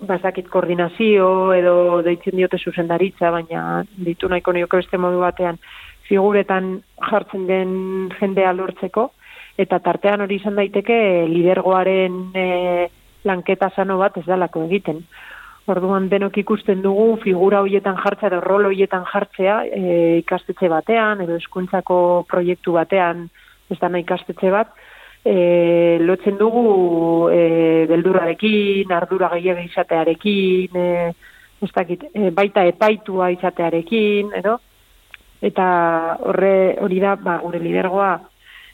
bazakit 0.00 0.48
koordinazio 0.52 1.52
edo 1.56 2.02
deitzen 2.04 2.36
diote 2.36 2.58
zuzendaritza, 2.58 3.30
baina 3.30 3.84
ditu 3.96 4.28
nahiko 4.28 4.52
nioke 4.52 4.82
beste 4.82 4.98
modu 4.98 5.22
batean 5.24 5.58
figuretan 6.08 6.76
jartzen 7.10 7.46
den 7.46 7.70
jendea 8.20 8.52
lortzeko, 8.52 9.10
eta 9.58 9.78
tartean 9.80 10.20
hori 10.20 10.36
izan 10.36 10.58
daiteke 10.60 10.98
lidergoaren 11.30 12.20
e, 12.36 12.44
lanketa 13.24 13.70
sano 13.74 13.96
bat 13.98 14.18
ez 14.20 14.26
dalako 14.26 14.66
egiten. 14.68 15.00
Orduan 15.66 16.06
denok 16.08 16.36
ikusten 16.38 16.82
dugu 16.84 17.16
figura 17.24 17.62
hoietan 17.64 17.96
jartzea 17.98 18.28
edo 18.30 18.40
rol 18.44 18.68
hoietan 18.68 19.06
jartzea 19.10 19.62
e, 19.66 19.96
ikastetxe 20.20 20.68
batean 20.70 21.24
edo 21.24 21.40
eskuntzako 21.40 21.98
proiektu 22.28 22.76
batean 22.76 23.26
ez 23.70 23.80
da 23.80 23.90
ikastetxe 23.98 24.52
bat, 24.52 24.70
e, 25.26 25.98
lotzen 26.00 26.38
dugu 26.38 27.28
e, 27.34 27.86
beldurrarekin, 27.90 28.92
ardura 28.94 29.32
gehiago 29.34 29.64
izatearekin, 29.66 30.76
e, 30.78 31.10
ez 31.66 31.70
dakit, 31.74 32.06
e, 32.14 32.30
baita 32.30 32.62
epaitua 32.70 33.32
izatearekin, 33.34 34.30
edo? 34.38 34.60
Eta 35.42 35.66
horre 36.30 36.76
hori 36.82 37.00
da, 37.02 37.16
ba, 37.18 37.40
gure 37.42 37.58
lidergoa 37.60 38.12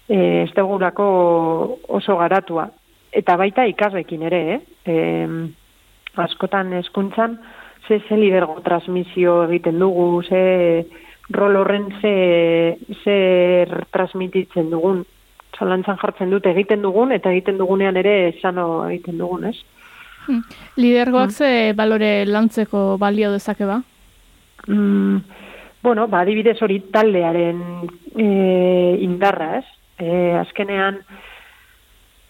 e, 0.09 0.19
ez 0.43 0.53
dugulako 0.59 1.07
oso 1.99 2.19
garatua. 2.21 2.69
Eta 3.13 3.37
baita 3.41 3.65
ikasrekin 3.69 4.29
ere, 4.29 4.43
eh? 4.57 4.61
E, 4.85 4.97
askotan 6.21 6.75
eskuntzan, 6.83 7.39
ze, 7.89 8.03
ze 8.09 8.21
lidergo 8.21 8.61
transmisio 8.61 9.43
egiten 9.47 9.81
dugu, 9.81 10.23
ze 10.29 10.85
rol 11.33 11.57
horren 11.57 11.89
ze, 12.03 12.77
ze 13.03 13.17
transmititzen 13.91 14.69
dugun 14.71 15.05
zalantzan 15.59 15.99
jartzen 16.01 16.31
dute 16.33 16.51
egiten 16.53 16.83
dugun, 16.83 17.13
eta 17.13 17.31
egiten 17.33 17.59
dugunean 17.61 17.97
ere 18.01 18.17
esano 18.31 18.87
egiten 18.89 19.19
dugun, 19.21 19.49
ez? 19.51 19.57
Hmm. 20.27 20.43
Lidergoak 20.79 21.31
hmm. 21.31 21.37
ze 21.37 21.73
balore 21.77 22.13
lantzeko 22.27 22.97
balio 22.99 23.33
dezake 23.33 23.67
ba? 23.67 23.81
Mm, 24.69 25.17
bueno, 25.83 26.07
ba, 26.07 26.21
adibidez 26.23 26.61
hori 26.63 26.79
taldearen 26.95 27.63
e, 28.15 28.27
indarra, 29.03 29.57
ez? 29.59 29.65
E, 29.99 30.11
azkenean, 30.39 31.01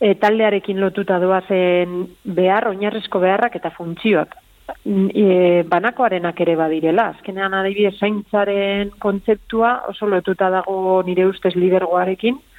e, 0.00 0.14
taldearekin 0.20 0.80
lotuta 0.80 1.18
doazen 1.20 2.06
behar, 2.24 2.70
oinarrizko 2.72 3.20
beharrak 3.20 3.58
eta 3.61 3.74
funtzioak. 3.76 4.38
E, 4.88 5.62
banakoarenak 5.68 6.40
ere 6.40 6.56
badirela. 6.56 7.11
Azkenean 7.18 7.52
adibidez 7.58 7.98
zaintzaren 7.98 8.94
kontzeptua 9.02 9.74
oso 9.92 10.08
lotuta 10.08 10.48
dago 10.54 11.02
nire 11.04 11.26
ustez 11.28 11.52
lidergoarekin, 11.58 12.40
Mm, 12.40 12.51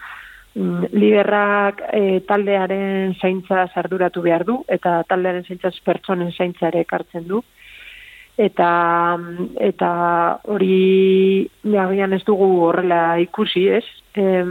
liderrak 0.55 1.81
e, 1.91 2.21
taldearen 2.27 3.15
zaintza 3.19 3.67
sarduratu 3.73 4.21
behar 4.21 4.45
du, 4.45 4.59
eta 4.67 5.01
taldearen 5.09 5.45
zaintza 5.47 5.71
pertsonen 5.85 6.31
zaintza 6.31 6.67
ere 6.69 6.83
ekartzen 6.85 7.27
du. 7.27 7.41
Eta, 8.37 8.69
eta 9.61 9.89
hori 10.49 11.47
mehagian 11.69 12.13
ez 12.13 12.23
dugu 12.25 12.47
horrela 12.67 13.19
ikusi, 13.21 13.67
ez? 13.69 13.85
E, 14.15 14.45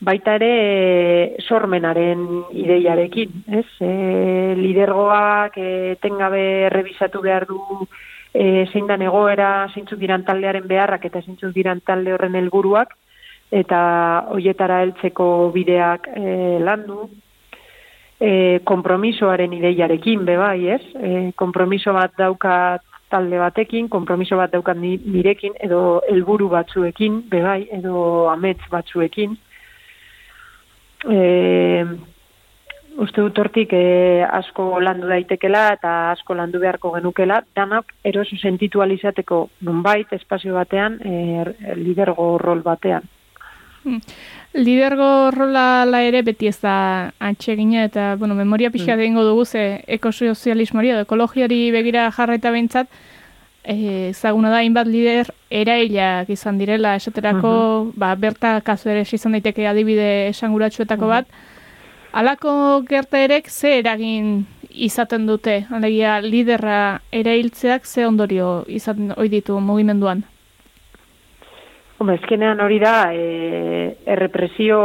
baita 0.00 0.34
ere 0.36 1.36
sormenaren 1.40 2.26
ideiarekin, 2.52 3.44
ez? 3.48 3.66
E, 3.80 3.92
lidergoak 4.60 5.56
e, 5.56 5.96
tengabe 6.00 6.68
revisatu 6.72 7.22
behar 7.24 7.46
du 7.48 7.60
e, 8.32 8.66
zein 8.72 8.86
da 8.86 8.96
egoera, 9.00 9.68
zeintzuk 9.72 9.98
diran 9.98 10.24
taldearen 10.24 10.68
beharrak 10.68 11.08
eta 11.08 11.24
zeintzuk 11.24 11.54
diran 11.56 11.80
talde 11.80 12.12
horren 12.12 12.36
helburuak, 12.36 12.92
eta 13.50 13.80
hoietara 14.34 14.80
heltzeko 14.82 15.50
bideak 15.54 16.08
e, 16.16 16.58
landu 16.64 17.06
e, 18.20 18.60
konpromisoaren 18.64 19.52
ideiarekin 19.52 20.24
be 20.26 20.36
bai, 20.36 20.68
ez? 20.76 20.82
E, 20.94 21.32
konpromiso 21.36 21.94
bat 21.96 22.16
daukat 22.18 22.82
talde 23.10 23.38
batekin, 23.38 23.88
konpromiso 23.88 24.36
bat 24.36 24.50
daukat 24.52 24.78
nirekin 24.80 25.54
edo 25.62 26.00
helburu 26.10 26.48
batzuekin 26.50 27.22
be 27.30 27.42
bai, 27.42 27.60
edo 27.78 28.26
amets 28.32 28.66
batzuekin. 28.72 29.36
E, 31.06 31.86
uste 32.96 33.20
dut 33.20 33.38
hortik 33.38 33.72
e, 33.76 34.24
asko 34.24 34.80
landu 34.82 35.06
daitekela 35.12 35.68
eta 35.76 35.92
asko 36.16 36.34
landu 36.34 36.58
beharko 36.58 36.94
genukela, 36.96 37.42
danak 37.54 37.92
eroso 38.02 38.38
sentitu 38.40 38.82
alizateko 38.82 39.42
nonbait 39.68 40.12
espazio 40.16 40.56
batean, 40.56 40.98
e, 41.04 41.76
lidergo 41.78 42.32
rol 42.42 42.64
batean. 42.66 43.06
Hmm. 43.86 44.00
Lidergo 44.56 45.30
rola 45.30 45.84
la 45.86 46.02
ere 46.02 46.22
beti 46.26 46.48
ez 46.50 46.58
da 46.60 47.12
antxegina 47.22 47.84
eta, 47.86 48.16
bueno, 48.18 48.34
memoria 48.34 48.70
pixka 48.70 48.96
mm. 48.96 49.14
dugu 49.14 49.44
ze 49.44 49.84
ekosozialismoari 49.86 50.90
edo 50.90 51.00
ekologiari 51.06 51.70
begira 51.70 52.10
jarraita 52.10 52.50
behintzat, 52.50 52.88
eh, 53.64 54.08
ezaguna 54.10 54.50
da, 54.50 54.62
inbat 54.62 54.86
lider 54.86 55.30
erailak 55.50 56.30
izan 56.30 56.58
direla, 56.58 56.96
esaterako, 56.96 57.52
mm 57.52 57.92
ba, 57.96 58.14
berta 58.16 58.60
kasu 58.60 58.90
ere 58.90 59.04
izan 59.12 59.32
daiteke 59.32 59.68
adibide 59.68 60.28
esanguratsuetako 60.32 61.06
bat, 61.06 61.26
Alako 62.16 62.80
gerta 62.88 63.18
erek 63.20 63.50
ze 63.50 63.74
eragin 63.78 64.46
izaten 64.70 65.26
dute, 65.28 65.66
alegia 65.70 66.14
liderra 66.24 67.02
erailtzeak 67.12 67.84
ze 67.84 68.06
ondorio 68.06 68.64
izaten 68.72 69.12
oiditu 69.16 69.60
mugimenduan? 69.60 70.24
Hombre, 71.98 72.18
ezkenean 72.20 72.60
hori 72.60 72.76
da, 72.76 73.08
e, 73.16 73.96
errepresio 74.04 74.78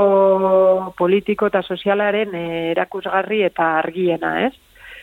politiko 0.96 1.50
eta 1.52 1.60
sozialaren 1.62 2.36
e, 2.40 2.44
erakusgarri 2.72 3.42
eta 3.50 3.68
argiena, 3.82 4.32
ez? 4.48 4.54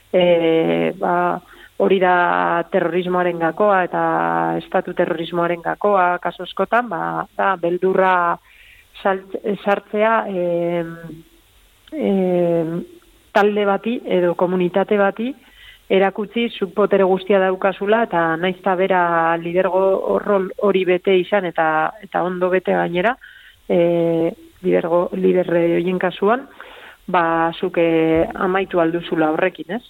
E, 0.09 0.23
ba, 0.97 1.12
hori 1.85 1.99
da 2.01 2.14
terrorismoaren 2.73 3.38
gakoa 3.42 3.83
eta 3.85 4.05
estatu 4.62 4.94
terrorismoaren 4.97 5.61
gakoa, 5.66 6.07
kaso 6.25 6.49
eskotan, 6.49 6.88
ba, 6.88 7.03
da, 7.37 7.53
beldurra 7.61 8.38
sartzea 9.03 10.14
e, 10.33 10.47
e, 11.92 12.11
talde 13.37 13.68
bati 13.68 13.99
edo 14.18 14.33
komunitate 14.35 14.97
bati, 14.97 15.29
erakutsi 15.88 16.48
subpotere 16.53 17.05
guztia 17.09 17.40
daukazula 17.40 18.03
eta 18.05 18.37
naizta 18.37 18.74
bera 18.77 19.37
lidergo 19.40 20.18
rol 20.24 20.51
hori 20.62 20.85
bete 20.85 21.16
izan 21.16 21.48
eta 21.48 21.68
eta 22.05 22.22
ondo 22.22 22.51
bete 22.53 22.74
gainera 22.77 23.16
e, 23.68 24.33
lidergo 24.62 25.09
liderre 25.16 25.64
hoien 25.79 25.98
kasuan 25.98 26.48
ba 27.09 27.53
zuke 27.59 28.29
amaitu 28.35 28.81
alduzula 28.81 29.33
horrekin, 29.33 29.79
ez? 29.79 29.85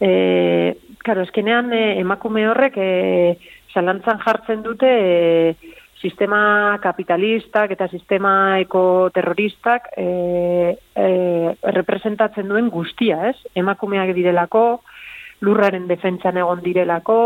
Eh, 0.00 0.76
claro, 1.04 1.22
eskenean 1.22 1.72
e, 1.72 2.00
emakume 2.00 2.46
horrek 2.48 2.78
e, 2.80 2.90
zalantzan 3.72 4.20
jartzen 4.24 4.62
dute 4.64 4.88
e, 4.88 5.54
sistema 6.00 6.78
kapitalistak 6.82 7.72
eta 7.76 7.88
sistema 7.88 8.58
ekoterroristak 8.60 9.90
e, 9.96 10.06
e, 10.96 11.06
representatzen 11.76 12.48
duen 12.48 12.68
guztia, 12.72 13.20
ez? 13.32 13.36
Emakumeak 13.56 14.14
direlako, 14.16 14.66
lurraren 15.40 15.86
defentsan 15.88 16.36
egon 16.40 16.62
direlako, 16.64 17.18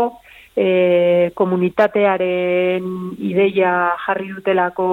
e, 0.55 1.31
komunitatearen 1.35 2.87
ideia 3.19 3.93
jarri 4.05 4.31
dutelako 4.35 4.87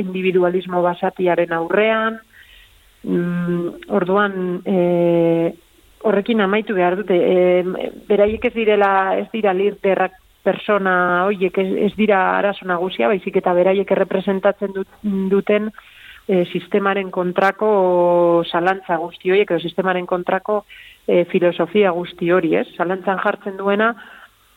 individualismo 0.00 0.82
basatiaren 0.82 1.52
aurrean, 1.52 2.18
mm, 3.04 3.90
orduan 3.94 4.60
e, 4.64 5.54
horrekin 6.04 6.40
amaitu 6.40 6.74
behar 6.74 6.98
dute, 7.00 7.16
e, 7.16 7.62
beraiek 8.08 8.44
ez 8.50 8.54
direla, 8.54 8.92
ez 9.18 9.28
dira 9.32 9.54
lirterrak 9.54 10.20
persona 10.44 11.24
hoiek 11.24 11.56
ez, 11.58 11.70
ez 11.88 11.92
dira 11.96 12.36
arazo 12.36 12.66
nagusia, 12.68 13.08
baizik 13.08 13.38
eta 13.40 13.54
beraiek 13.56 13.90
errepresentatzen 13.90 14.74
dut, 14.76 14.88
duten 15.32 15.70
e, 16.28 16.44
sistemaren 16.52 17.10
kontrako 17.10 18.44
zalantza 18.50 18.98
guzti 19.00 19.32
horiek, 19.32 19.50
edo 19.50 19.64
sistemaren 19.64 20.06
kontrako 20.06 20.64
e, 21.06 21.24
filosofia 21.30 21.92
guzti 21.92 22.30
hori, 22.32 22.54
ez? 22.56 22.66
Zalantzan 22.76 23.20
jartzen 23.22 23.56
duena, 23.56 23.94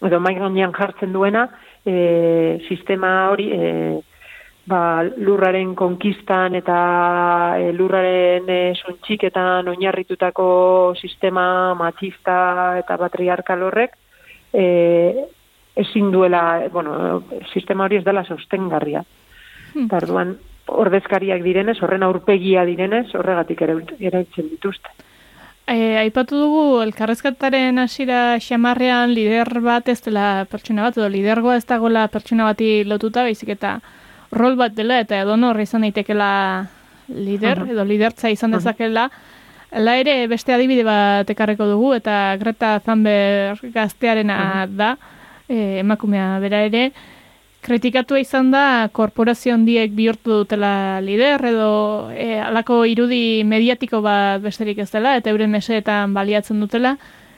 edo 0.06 0.20
mai 0.20 0.36
gainean 0.38 0.74
jartzen 0.76 1.14
duena, 1.14 1.48
e, 1.86 2.60
sistema 2.68 3.30
hori 3.32 3.50
e, 3.52 3.72
ba, 4.68 5.04
lurraren 5.18 5.74
konkistan 5.76 6.58
eta 6.60 6.80
e, 7.60 7.72
lurraren 7.76 8.50
e, 8.52 8.60
suntxiketan 8.76 9.72
oinarritutako 9.72 10.50
sistema 11.00 11.74
matxista 11.80 12.78
eta 12.82 13.00
patriarkal 13.00 13.64
horrek, 13.70 13.98
e, 14.54 15.26
ezin 15.78 16.12
duela, 16.12 16.68
bueno, 16.74 17.24
sistema 17.54 17.86
hori 17.86 18.00
ez 18.00 18.06
dela 18.06 18.26
sostengarria. 18.26 19.04
Hmm. 19.74 19.88
Tarduan, 19.92 20.34
ordezkariak 20.68 21.44
direnez, 21.46 21.78
horren 21.84 22.04
aurpegia 22.04 22.64
direnez, 22.66 23.06
horregatik 23.16 23.62
ere 23.62 23.78
eraitzen 24.10 24.50
dituzte. 24.50 24.90
E, 25.68 25.98
aipatu 26.00 26.38
dugu, 26.40 26.60
elkarrezkataren 26.80 27.82
hasira 27.82 28.38
xamarrean 28.40 29.12
lider 29.12 29.50
bat 29.66 29.90
ez 29.92 29.98
dela 30.06 30.46
pertsona 30.48 30.86
bat, 30.86 30.96
edo 30.96 31.10
lidergoa 31.12 31.58
ez 31.60 31.66
dagoela 31.68 32.06
pertsona 32.08 32.46
bati 32.48 32.86
lotuta, 32.88 33.26
baizik 33.28 33.52
eta 33.58 33.74
rol 34.32 34.56
bat 34.56 34.72
dela, 34.78 35.02
eta 35.04 35.20
edo 35.26 35.36
norri 35.36 35.66
izan 35.68 35.84
daitekela 35.84 36.30
lider, 37.12 37.66
edo 37.68 37.84
lidertza 37.84 38.32
izan 38.32 38.56
dezakela. 38.56 39.10
Ela 39.76 39.98
ere 40.00 40.16
beste 40.32 40.56
adibide 40.56 40.88
bat 40.88 41.28
ekarreko 41.36 41.68
dugu, 41.68 41.92
eta 42.00 42.38
Greta 42.40 42.78
Thunberg 42.86 43.68
gaztearena 43.76 44.40
da, 44.72 44.94
e, 45.50 45.82
emakumea 45.84 46.38
bera 46.40 46.64
ere, 46.64 46.94
kritikatu 47.68 48.16
izan 48.16 48.48
da 48.54 48.88
korporazio 48.96 49.52
handiek 49.54 49.92
bihurtu 49.92 50.38
dutela 50.42 51.02
lider 51.04 51.44
edo 51.50 51.72
e, 52.16 52.40
alako 52.40 52.86
irudi 52.88 53.44
mediatiko 53.44 54.00
bat 54.06 54.42
besterik 54.42 54.78
ez 54.80 54.92
dela 54.94 55.18
eta 55.20 55.30
euren 55.34 55.52
meseetan 55.52 56.14
baliatzen 56.16 56.60
dutela. 56.64 56.96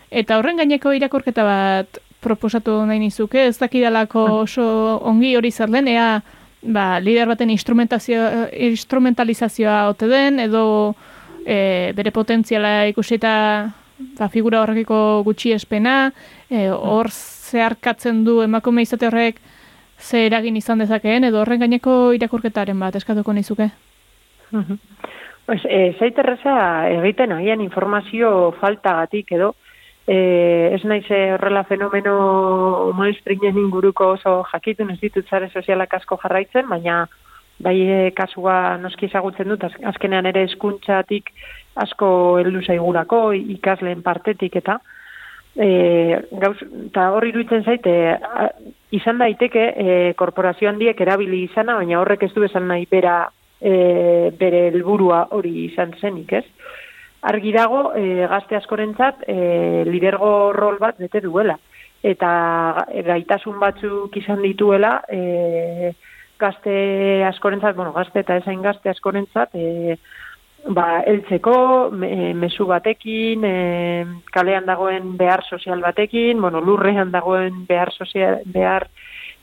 Eta 0.09 0.37
horren 0.37 0.57
gaineko 0.61 0.91
irakurketa 0.93 1.43
bat 1.47 1.97
proposatu 2.21 2.85
nahi 2.85 2.99
nizuke 3.01 3.47
ez 3.47 3.57
dakidalako 3.57 4.43
oso 4.43 4.65
ongi 5.09 5.35
hori 5.39 5.51
zer 5.51 5.69
den 5.73 5.87
ea 5.87 6.21
ba, 6.61 6.99
lider 6.99 7.27
baten 7.27 7.49
instrumentalizazioa 7.49 9.89
ote 9.89 10.07
den 10.11 10.39
edo 10.45 10.93
e, 11.45 11.91
bere 11.97 12.11
potentziala 12.11 12.87
ikusita 12.91 13.33
ba, 14.19 14.27
figura 14.29 14.61
horrekiko 14.61 15.23
gutxi 15.25 15.51
espena 15.57 16.11
e, 16.49 16.69
hor 16.69 17.09
zeharkatzen 17.09 18.23
du 18.27 18.41
emakume 18.45 18.81
izate 18.85 19.07
horrek 19.07 19.35
ze 19.99 20.25
eragin 20.25 20.57
izan 20.57 20.79
dezakeen, 20.79 21.27
edo 21.27 21.41
horren 21.41 21.59
gaineko 21.59 22.13
irakurketaren 22.15 22.79
bat, 22.79 22.95
eskatuko 22.95 23.33
nizuke? 23.33 23.69
Pues, 25.45 25.61
e, 25.65 25.95
zaiterreza 25.99 26.55
egiten 26.89 27.31
agian 27.33 27.61
informazio 27.61 28.51
faltagatik 28.61 29.31
edo, 29.37 29.55
e, 30.07 30.17
ez 30.75 30.83
naiz 30.85 31.05
horrela 31.09 31.63
fenomeno 31.69 32.91
mainstreamen 32.97 33.57
inguruko 33.57 34.13
oso 34.15 34.43
jakitun 34.51 34.91
ez 34.93 34.99
ditut 35.01 35.29
zare 35.29 35.49
sozialak 35.49 35.93
asko 35.99 36.19
jarraitzen, 36.23 36.69
baina 36.69 37.03
bai 37.59 37.75
e, 37.81 37.99
kasua 38.15 38.77
noski 38.81 39.09
ezagutzen 39.09 39.51
dut, 39.51 39.65
azkenean 39.91 40.29
ere 40.29 40.45
eskuntzatik 40.47 41.33
asko 41.83 42.11
heldu 42.39 42.63
zaigurako 42.63 43.21
ikasleen 43.57 44.01
partetik 44.05 44.55
eta, 44.61 44.79
e, 45.55 45.69
gauz, 46.41 46.57
eta 46.87 47.09
hor 47.15 47.27
iruditzen 47.27 47.65
zaite, 47.67 47.95
izan 48.95 49.19
daiteke 49.21 49.65
e, 49.75 49.97
korporazio 50.17 50.69
handiek 50.69 50.99
erabili 51.01 51.43
izana, 51.45 51.75
baina 51.77 51.99
horrek 52.01 52.25
ez 52.25 52.33
du 52.33 52.43
esan 52.45 52.67
nahi 52.67 52.87
bera 52.89 53.21
e, 53.61 54.31
bere 54.39 54.67
helburua 54.69 55.27
hori 55.35 55.65
izan 55.65 55.93
zenik, 56.01 56.33
ez? 56.33 56.45
Argi 57.29 57.51
dago, 57.51 57.89
e, 57.99 58.25
gazte 58.31 58.55
askorentzat 58.57 59.25
e, 59.27 59.83
lidergo 59.85 60.53
rol 60.55 60.79
bat 60.79 60.97
bete 60.99 61.21
duela. 61.21 61.57
Eta 61.99 62.29
gaitasun 63.05 63.57
batzuk 63.59 64.15
izan 64.21 64.39
dituela, 64.41 65.01
e, 65.11 65.91
gazte 66.39 67.25
askorentzat, 67.27 67.75
bueno, 67.75 67.91
gazte 67.91 68.23
eta 68.23 68.37
esain 68.39 68.61
gazte 68.63 68.89
askorentzat, 68.89 69.53
e, 69.53 69.97
ba, 70.67 71.01
eltzeko, 71.07 71.89
me, 71.91 72.33
mesu 72.33 72.65
batekin, 72.69 73.45
e, 73.45 74.05
kalean 74.33 74.67
dagoen 74.67 75.15
behar 75.17 75.43
sozial 75.47 75.81
batekin, 75.81 76.41
bueno, 76.41 76.61
lurrean 76.61 77.11
dagoen 77.11 77.65
behar 77.67 77.91
sozial, 77.93 78.41
behar 78.45 78.89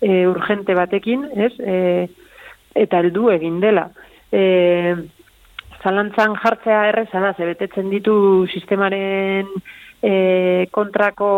e, 0.01 0.27
urgente 0.29 0.75
batekin, 0.75 1.27
ez? 1.35 1.53
E, 1.61 1.77
eta 2.77 3.01
heldu 3.01 3.31
egin 3.33 3.61
dela. 3.61 3.89
E, 4.31 4.95
zalantzan 5.83 6.37
jartzea 6.43 6.87
erreza 6.91 7.23
da, 7.23 7.33
zebetetzen 7.39 7.91
ditu 7.91 8.47
sistemaren 8.53 9.49
e, 10.03 10.67
kontrako 10.75 11.31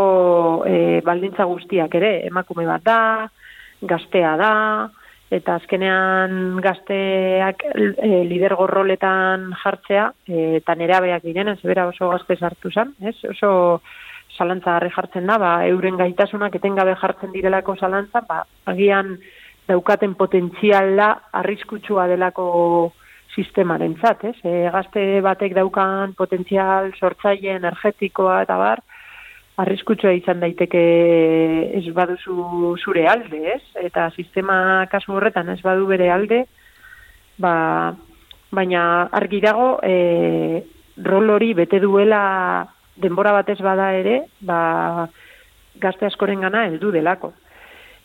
e, 0.66 1.00
baldintza 1.06 1.46
guztiak 1.48 1.94
ere, 2.00 2.12
emakume 2.28 2.66
bat 2.68 2.84
da, 2.84 3.00
gaztea 3.88 4.34
da, 4.40 4.52
eta 5.30 5.58
azkenean 5.58 6.60
gazteak 6.64 7.64
e, 7.68 8.10
lidergo 8.28 8.66
roletan 8.66 9.50
jartzea, 9.62 10.08
e, 10.26 10.60
eta 10.60 10.76
nerabeak 10.78 11.24
diren, 11.24 11.52
ez 11.52 11.60
bera 11.62 11.88
oso 11.90 12.08
gazte 12.14 12.36
sartu 12.36 12.72
zen, 12.72 12.94
ez? 13.04 13.16
oso 13.28 13.80
zalantza 14.36 14.78
jartzen 14.94 15.26
da, 15.26 15.36
ba, 15.38 15.52
euren 15.66 15.98
gaitasunak 16.00 16.54
etengabe 16.56 16.94
jartzen 17.00 17.32
direlako 17.32 17.76
zalantza, 17.76 18.22
ba, 18.28 18.44
agian 18.72 19.18
daukaten 19.68 20.14
potentziala 20.16 21.10
arriskutsua 21.42 22.06
delako 22.08 22.92
sistemaren 23.36 23.98
zat, 24.00 24.24
ez? 24.24 24.36
E, 24.44 24.70
gazte 24.72 25.20
batek 25.24 25.54
daukan 25.58 26.14
potentzial 26.16 26.94
sortzaile 26.96 27.58
energetikoa 27.58 28.42
eta 28.46 28.56
bar, 28.56 28.80
arriskutsua 29.58 30.12
izan 30.14 30.40
daiteke 30.40 30.80
ez 31.78 31.84
baduzu 31.94 32.74
zure 32.78 33.06
alde, 33.10 33.40
ez? 33.56 33.62
Eta 33.82 34.08
sistema 34.14 34.86
kasu 34.90 35.16
horretan 35.16 35.50
ez 35.50 35.60
badu 35.64 35.88
bere 35.90 36.10
alde, 36.14 36.44
ba, 37.42 37.54
baina 38.54 38.82
argi 39.12 39.40
dago 39.42 39.72
e, 39.82 40.62
rol 41.04 41.34
hori 41.34 41.52
bete 41.58 41.80
duela 41.82 42.22
denbora 42.98 43.34
batez 43.40 43.58
bada 43.62 43.90
ere, 43.98 44.22
ba, 44.40 45.08
gazte 45.82 46.06
askoren 46.06 46.40
gana 46.46 46.66
heldu 46.68 46.94
delako. 46.94 47.34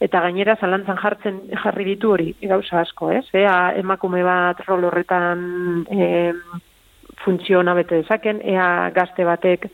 Eta 0.03 0.19
gainera 0.25 0.57
zalantzan 0.59 0.97
jartzen 0.99 1.39
jarri 1.63 1.85
ditu 1.93 2.11
hori 2.11 2.33
gauza 2.49 2.81
asko, 2.81 3.11
ez? 3.13 3.23
Ea 3.33 3.73
emakume 3.79 4.23
bat 4.25 4.59
rol 4.67 4.89
horretan 4.89 5.85
e, 5.85 6.07
funtziona 7.23 7.75
bete 7.77 8.01
dezaken, 8.01 8.41
ea 8.41 8.89
gazte 8.95 9.25
batek 9.25 9.69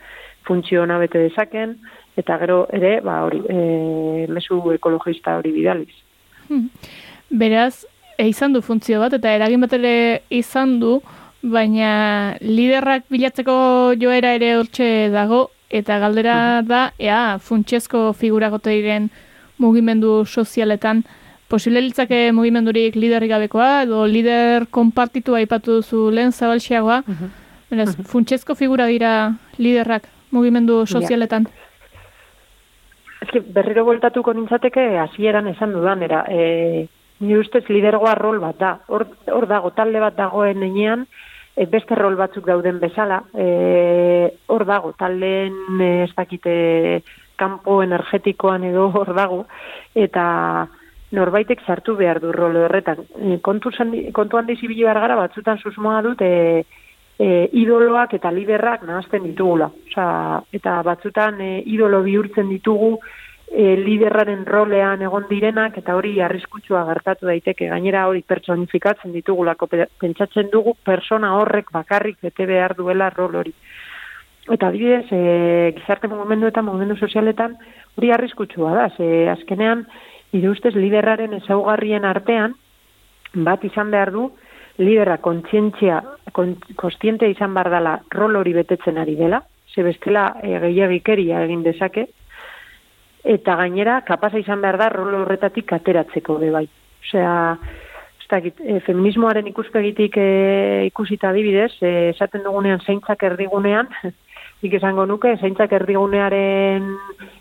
funtziona 0.47 0.97
bete 0.99 1.19
dezaken, 1.27 1.77
eta 2.17 2.37
gero 2.41 2.63
ere, 2.75 2.99
ba, 3.05 3.21
hori, 3.25 3.41
e, 3.47 4.25
mesu 4.31 4.59
ekologista 4.73 5.37
hori 5.39 5.53
bidaliz. 5.55 5.93
Hmm. 6.49 6.67
Beraz, 7.29 7.85
e, 8.17 8.27
izan 8.27 8.53
du 8.53 8.61
funtzio 8.65 8.99
bat, 9.03 9.15
eta 9.15 9.33
eragin 9.35 9.61
bat 9.63 9.75
ere 9.77 9.93
izan 10.29 10.79
du, 10.81 10.99
baina 11.41 12.35
liderrak 12.41 13.05
bilatzeko 13.09 13.55
joera 14.01 14.33
ere 14.35 14.55
hortxe 14.57 15.09
dago, 15.13 15.47
eta 15.69 15.99
galdera 16.01 16.35
hmm. 16.35 16.67
da, 16.67 16.83
ea, 16.99 17.23
funtsezko 17.39 18.09
figuragote 18.17 18.73
diren 18.75 19.09
mugimendu 19.59 20.23
sozialetan, 20.25 21.03
posible 21.49 21.81
litzake 21.81 22.29
mugimendurik 22.35 22.95
liderrik 22.95 23.31
gabekoa, 23.31 23.83
edo 23.87 24.03
lider 24.07 24.67
konpartitu 24.71 25.35
aipatu 25.37 25.79
duzu 25.79 26.09
lehen 26.13 26.33
zabalxiagoa, 26.33 27.03
uh 27.07 27.29
Beraz, 27.69 27.91
funtsezko 28.09 28.55
figura 28.57 28.87
dira 28.89 29.35
liderrak 29.61 30.07
mugimendu 30.31 30.85
sozialetan? 30.85 31.47
Ez 33.19 33.43
berriro 33.53 33.83
voltatuko 33.85 34.33
nintzateke, 34.33 34.85
hasieran 34.99 35.47
esan 35.51 35.73
dudan, 35.75 36.03
era, 36.03 36.23
e, 36.29 36.87
ni 37.19 37.37
ustez 37.37 37.65
lidergoa 37.69 38.15
rol 38.15 38.39
bat 38.39 38.57
da. 38.59 38.71
Hor, 38.87 39.05
hor 39.27 39.47
dago, 39.47 39.73
talde 39.75 39.99
bat 39.99 40.15
dagoen 40.15 40.63
enean, 40.63 41.05
e, 41.55 41.65
beste 41.67 41.97
rol 41.99 42.15
batzuk 42.19 42.47
dauden 42.47 42.79
bezala, 42.79 43.21
e, 43.35 44.31
hor 44.47 44.65
dago, 44.65 44.93
taldeen 44.97 45.81
ez 45.83 46.11
dakite 46.15 46.55
kanpo 47.39 47.81
energetikoan 47.83 48.65
edo 48.67 48.89
hor 48.95 49.13
dago, 49.15 49.43
eta 49.95 50.25
norbaitek 51.15 51.63
sartu 51.65 51.95
behar 51.99 52.19
du 52.21 52.31
rol 52.31 52.57
horretan. 52.63 53.03
E, 53.17 53.39
kontu, 53.45 53.71
zandi, 53.75 54.09
kontu 54.15 54.39
handi 54.39 54.55
zibili 54.59 54.85
behar 54.85 55.01
gara, 55.03 55.19
batzutan 55.19 55.59
susmoa 55.59 56.01
dut, 56.05 56.21
e, 56.21 56.63
e, 57.19 57.49
idoloak 57.59 58.15
eta 58.15 58.31
liderrak 58.31 58.85
nahazten 58.87 59.25
ditugula. 59.27 59.69
Osa, 59.91 60.05
eta 60.55 60.79
batzutan 60.87 61.41
e, 61.43 61.49
idolo 61.67 62.01
bihurtzen 62.05 62.47
ditugu 62.49 62.95
e, 63.51 63.75
liderraren 63.81 64.45
rolean 64.47 65.03
egon 65.03 65.27
direnak, 65.29 65.77
eta 65.81 65.97
hori 65.97 66.15
arriskutsua 66.23 66.85
gertatu 66.87 67.27
daiteke, 67.29 67.67
gainera 67.73 68.07
hori 68.07 68.23
pertsonifikatzen 68.27 69.13
ditugulako, 69.17 69.67
pe- 69.67 69.89
pentsatzen 69.99 70.49
dugu 70.53 70.77
persona 70.85 71.35
horrek 71.37 71.73
bakarrik 71.75 72.21
bete 72.23 72.47
behar 72.49 72.77
duela 72.77 73.09
rol 73.15 73.41
hori. 73.43 73.53
Eta 74.49 74.69
adibidez, 74.71 75.05
e, 75.11 75.73
gizarte 75.77 76.07
mugimenduetan, 76.07 76.65
mugimendu 76.65 76.95
sozialetan, 76.97 77.57
hori 77.97 78.13
arriskutsua 78.15 78.73
da, 78.77 78.89
ze 78.95 79.27
azkenean, 79.29 79.85
nire 80.31 80.49
ustez, 80.49 80.73
liderraren 80.75 81.35
ezaugarrien 81.41 82.05
artean, 82.05 82.55
bat 83.33 83.63
izan 83.65 83.91
behar 83.91 84.13
du, 84.13 84.29
liderra 84.79 85.17
kontzientzia, 85.23 85.99
kon, 86.31 86.55
kostiente 86.79 87.27
izan 87.29 87.53
behar 87.53 87.69
dela 87.73 87.97
rol 88.15 88.39
hori 88.39 88.53
betetzen 88.55 88.97
ari 88.97 89.15
dela, 89.19 89.41
ze 89.73 89.83
bestela 89.83 90.31
e, 90.41 90.55
gehiagikeria 90.63 91.43
egin 91.45 91.63
dezake, 91.63 92.07
eta 93.23 93.55
gainera, 93.59 93.99
kapasa 94.07 94.39
izan 94.39 94.63
behar 94.63 94.79
da 94.79 94.89
rol 94.93 95.21
horretatik 95.21 95.73
ateratzeko 95.75 96.39
be 96.39 96.51
bai. 96.55 96.65
Osea, 97.03 97.35
dakit, 98.29 98.61
e, 98.61 98.79
feminismoaren 98.85 99.47
ikuspegitik 99.49 100.17
e, 100.21 100.29
ikusita 100.87 101.31
adibidez, 101.33 101.73
esaten 102.13 102.45
dugunean 102.45 102.81
zeintzak 102.85 103.23
erdigunean, 103.25 103.89
nik 104.61 104.75
esango 104.79 105.05
nuke, 105.09 105.35
zeintzak 105.41 105.73
erdigunearen 105.79 106.91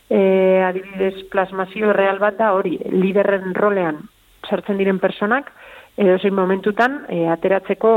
e, 0.08 0.20
adibidez 0.64 1.28
plasmazio 1.32 1.92
real 1.92 2.20
bat 2.22 2.38
da 2.40 2.54
hori, 2.56 2.78
liderren 2.94 3.54
rolean 3.54 4.00
sartzen 4.48 4.78
diren 4.80 5.00
personak, 5.02 5.50
edo 5.98 6.18
zein 6.22 6.34
momentutan 6.34 7.02
e, 7.10 7.24
ateratzeko 7.26 7.90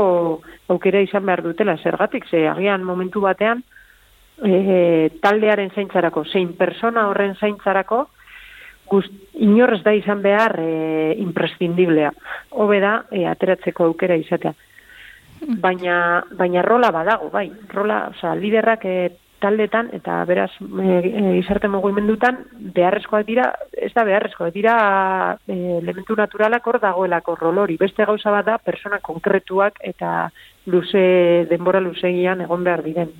aukera 0.74 1.00
izan 1.04 1.26
behar 1.26 1.44
dutela, 1.44 1.76
zergatik, 1.78 2.26
ze 2.26 2.48
agian 2.50 2.82
momentu 2.82 3.22
batean 3.22 3.62
e, 4.42 5.10
taldearen 5.22 5.70
zaintzarako, 5.70 6.24
zein 6.26 6.52
persona 6.58 7.06
horren 7.08 7.36
zaintzarako, 7.38 8.08
gust, 8.90 9.14
inorrez 9.38 9.82
da 9.86 9.94
izan 9.94 10.22
behar 10.24 10.58
e, 10.58 11.14
imprescindiblea. 11.22 12.10
Hobe 12.58 12.80
da, 12.82 12.96
e, 13.10 13.22
ateratzeko 13.30 13.86
aukera 13.86 14.18
izatea. 14.18 14.52
Baina, 15.62 15.96
baina 16.38 16.62
rola 16.62 16.90
badago, 16.94 17.30
bai. 17.30 17.48
Rola, 17.72 18.08
osea, 18.12 18.34
liderrak 18.38 18.84
e, 18.84 18.96
taldetan 19.42 19.90
eta 19.96 20.20
beraz 20.28 20.50
e, 20.60 20.86
e, 21.02 21.22
gizarte 21.40 21.68
mugimendutan 21.68 22.38
beharrezkoak 22.76 23.26
dira, 23.26 23.48
ez 23.72 23.90
da 23.96 24.04
beharrezkoak 24.08 24.52
dira 24.54 24.76
e, 25.46 25.56
elementu 25.80 26.16
naturalak 26.18 26.66
hor 26.66 26.78
dagoelako 26.82 27.36
rol 27.40 27.62
hori. 27.64 27.78
Beste 27.80 28.06
gauza 28.08 28.30
bat 28.34 28.46
da 28.46 28.58
persona 28.58 29.02
konkretuak 29.02 29.80
eta 29.92 30.30
luze 30.70 31.46
denbora 31.50 31.82
luzegian 31.82 32.44
egon 32.46 32.64
behar 32.64 32.84
diren. 32.86 33.10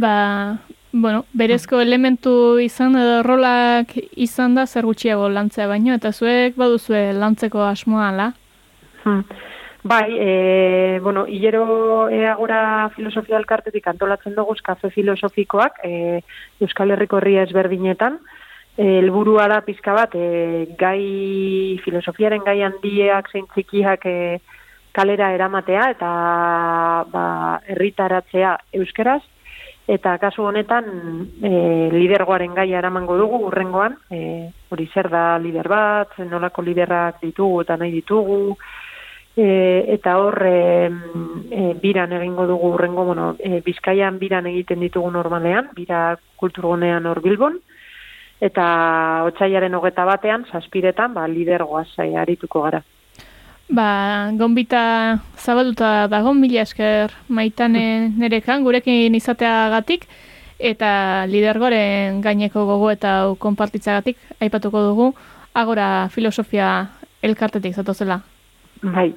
Ba, 0.00 0.58
bueno, 0.92 1.24
berezko 1.32 1.80
elementu 1.80 2.58
izan 2.62 2.96
edo 3.00 3.22
rolak 3.26 3.96
izan 4.16 4.54
da 4.58 4.66
zer 4.66 4.86
gutxiago 4.86 5.28
lantzea 5.32 5.66
baino, 5.70 5.94
eta 5.96 6.12
zuek 6.12 6.58
baduzue 6.60 7.10
lantzeko 7.16 7.64
asmoa, 7.66 8.10
ala? 8.10 8.32
Hmm. 9.04 9.24
Bai, 9.82 10.14
e, 10.18 11.00
bueno, 11.02 11.26
hilero 11.26 12.10
eagora 12.10 12.90
filosofia 12.94 13.38
elkartetik 13.38 13.86
antolatzen 13.88 14.34
dugu 14.36 14.54
kafe 14.62 14.90
filosofikoak 14.90 15.80
e, 15.84 16.20
Euskal 16.60 16.90
Herriko 16.90 17.16
herria 17.16 17.46
ezberdinetan. 17.48 18.18
E, 18.76 18.98
helburua 18.98 19.48
da 19.48 19.62
pizka 19.64 19.94
bat, 19.96 20.12
e, 20.14 20.68
gai 20.76 21.80
filosofiaren 21.84 22.44
gai 22.44 22.60
handiak 22.62 23.32
zein 23.32 23.46
txikiak 23.54 24.04
e, 24.04 24.40
kalera 24.92 25.32
eramatea 25.32 25.88
eta 25.94 26.10
ba, 27.08 27.24
herritaratzea 27.72 28.58
euskeraz. 28.82 29.22
Eta 29.90 30.18
kasu 30.22 30.44
honetan 30.44 30.84
e, 31.42 31.88
lidergoaren 31.94 32.52
gaia 32.54 32.78
eramango 32.78 33.16
dugu 33.16 33.40
urrengoan, 33.48 33.96
e, 34.12 34.50
hori 34.68 34.86
zer 34.92 35.08
da 35.08 35.38
lider 35.40 35.66
bat, 35.72 36.12
nolako 36.20 36.62
liderrak 36.68 37.24
ditugu 37.24 37.64
eta 37.64 37.80
nahi 37.80 37.96
ditugu, 37.96 38.58
e, 39.40 39.94
eta 39.94 40.18
hor 40.20 40.36
e, 40.44 40.90
e, 41.50 41.74
biran 41.80 42.12
egingo 42.12 42.46
dugu 42.46 42.74
urrengo, 42.74 43.04
bueno, 43.04 43.34
e, 43.38 43.62
Bizkaian 43.64 44.18
biran 44.20 44.46
egiten 44.50 44.80
ditugu 44.84 45.10
normalean, 45.10 45.70
bira 45.76 46.18
kulturgunean 46.36 47.06
hor 47.08 47.22
Bilbon, 47.24 47.56
eta 48.40 48.64
otsailaren 49.28 49.74
hogeta 49.74 50.04
batean, 50.04 50.44
zazpiretan, 50.52 51.14
ba, 51.16 51.26
lidergoaz 51.28 51.88
e, 51.98 52.10
arituko 52.20 52.66
gara. 52.66 52.82
Ba, 53.70 54.30
gonbita 54.36 54.82
zabalduta 55.38 56.08
dago, 56.10 56.34
mila 56.34 56.66
esker 56.66 57.14
maitane 57.28 58.10
nerekan, 58.18 58.64
gurekin 58.66 59.14
izateagatik, 59.16 60.04
eta 60.58 61.24
lidergoren 61.30 62.20
gaineko 62.20 62.66
gogo 62.68 62.90
eta 62.92 63.14
konpartitzagatik, 63.40 64.18
aipatuko 64.40 64.84
dugu, 64.90 65.14
agora 65.54 66.10
filosofia 66.12 66.90
elkartetik 67.22 67.78
zatozela. 67.78 68.20
Bai. 68.82 69.14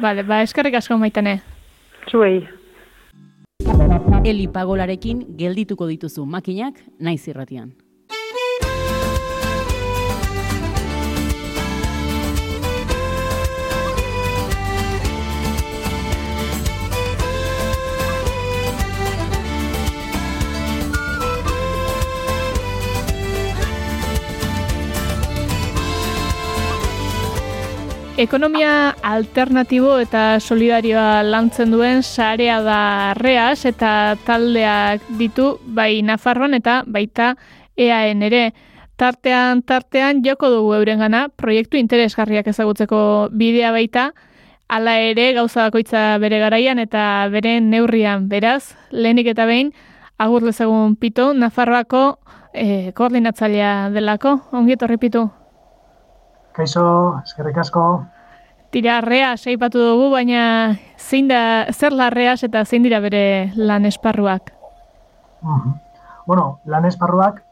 Bale, 0.00 0.22
ba, 0.26 0.42
eskerrik 0.42 0.74
asko 0.74 0.98
maitane. 0.98 1.38
Zuei. 2.10 2.42
Eli 4.24 4.48
pagolarekin 4.48 5.24
geldituko 5.38 5.86
dituzu 5.88 6.26
makinak 6.26 6.80
naiz 7.00 7.22
irratian. 7.28 7.72
Ekonomia 28.14 28.94
alternatibo 29.02 29.96
eta 29.98 30.38
solidarioa 30.38 31.24
lantzen 31.26 31.72
duen 31.74 32.04
sarea 32.06 32.60
da 32.62 33.10
reas 33.18 33.64
eta 33.66 34.14
taldeak 34.22 35.02
ditu 35.18 35.48
bai 35.74 35.98
Nafarroan 36.06 36.54
eta 36.54 36.84
baita 36.86 37.32
EAN 37.74 38.22
ere. 38.22 38.44
Tartean, 38.94 39.64
tartean 39.66 40.22
joko 40.22 40.52
dugu 40.52 40.76
eurengana 40.78 41.26
proiektu 41.34 41.76
interesgarriak 41.76 42.46
ezagutzeko 42.46 43.30
bidea 43.34 43.74
baita, 43.74 44.12
hala 44.68 44.98
ere 45.02 45.32
gauza 45.34 45.66
bakoitza 45.66 46.06
bere 46.22 46.38
garaian 46.38 46.78
eta 46.78 47.26
bere 47.34 47.58
neurrian. 47.60 48.28
Beraz, 48.28 48.76
lehenik 48.92 49.34
eta 49.34 49.50
behin, 49.50 49.74
agur 50.18 50.46
lezagun 50.46 50.94
pito, 50.94 51.32
Nafarroako 51.34 52.20
eh, 52.52 52.92
koordinatzailea 52.94 53.90
delako. 53.90 54.38
Ongi 54.52 54.78
etorri 54.78 55.02
pitu. 55.02 55.32
Kaixo, 56.54 57.18
eskerrik 57.26 57.58
asko. 57.58 58.04
Tira, 58.70 59.00
reas 59.02 59.46
aipatu 59.50 59.80
dugu, 59.82 60.10
baina 60.12 60.42
zein 60.98 61.26
da, 61.30 61.66
zer 61.72 61.94
la 61.94 62.10
reas 62.14 62.42
eta 62.46 62.62
zein 62.64 62.86
dira 62.86 63.00
bere 63.02 63.50
lan 63.56 63.86
esparruak? 63.90 64.52
Mhm. 65.42 65.74
Bueno, 66.26 66.60
lan 66.64 66.86
esparruak 66.86 67.42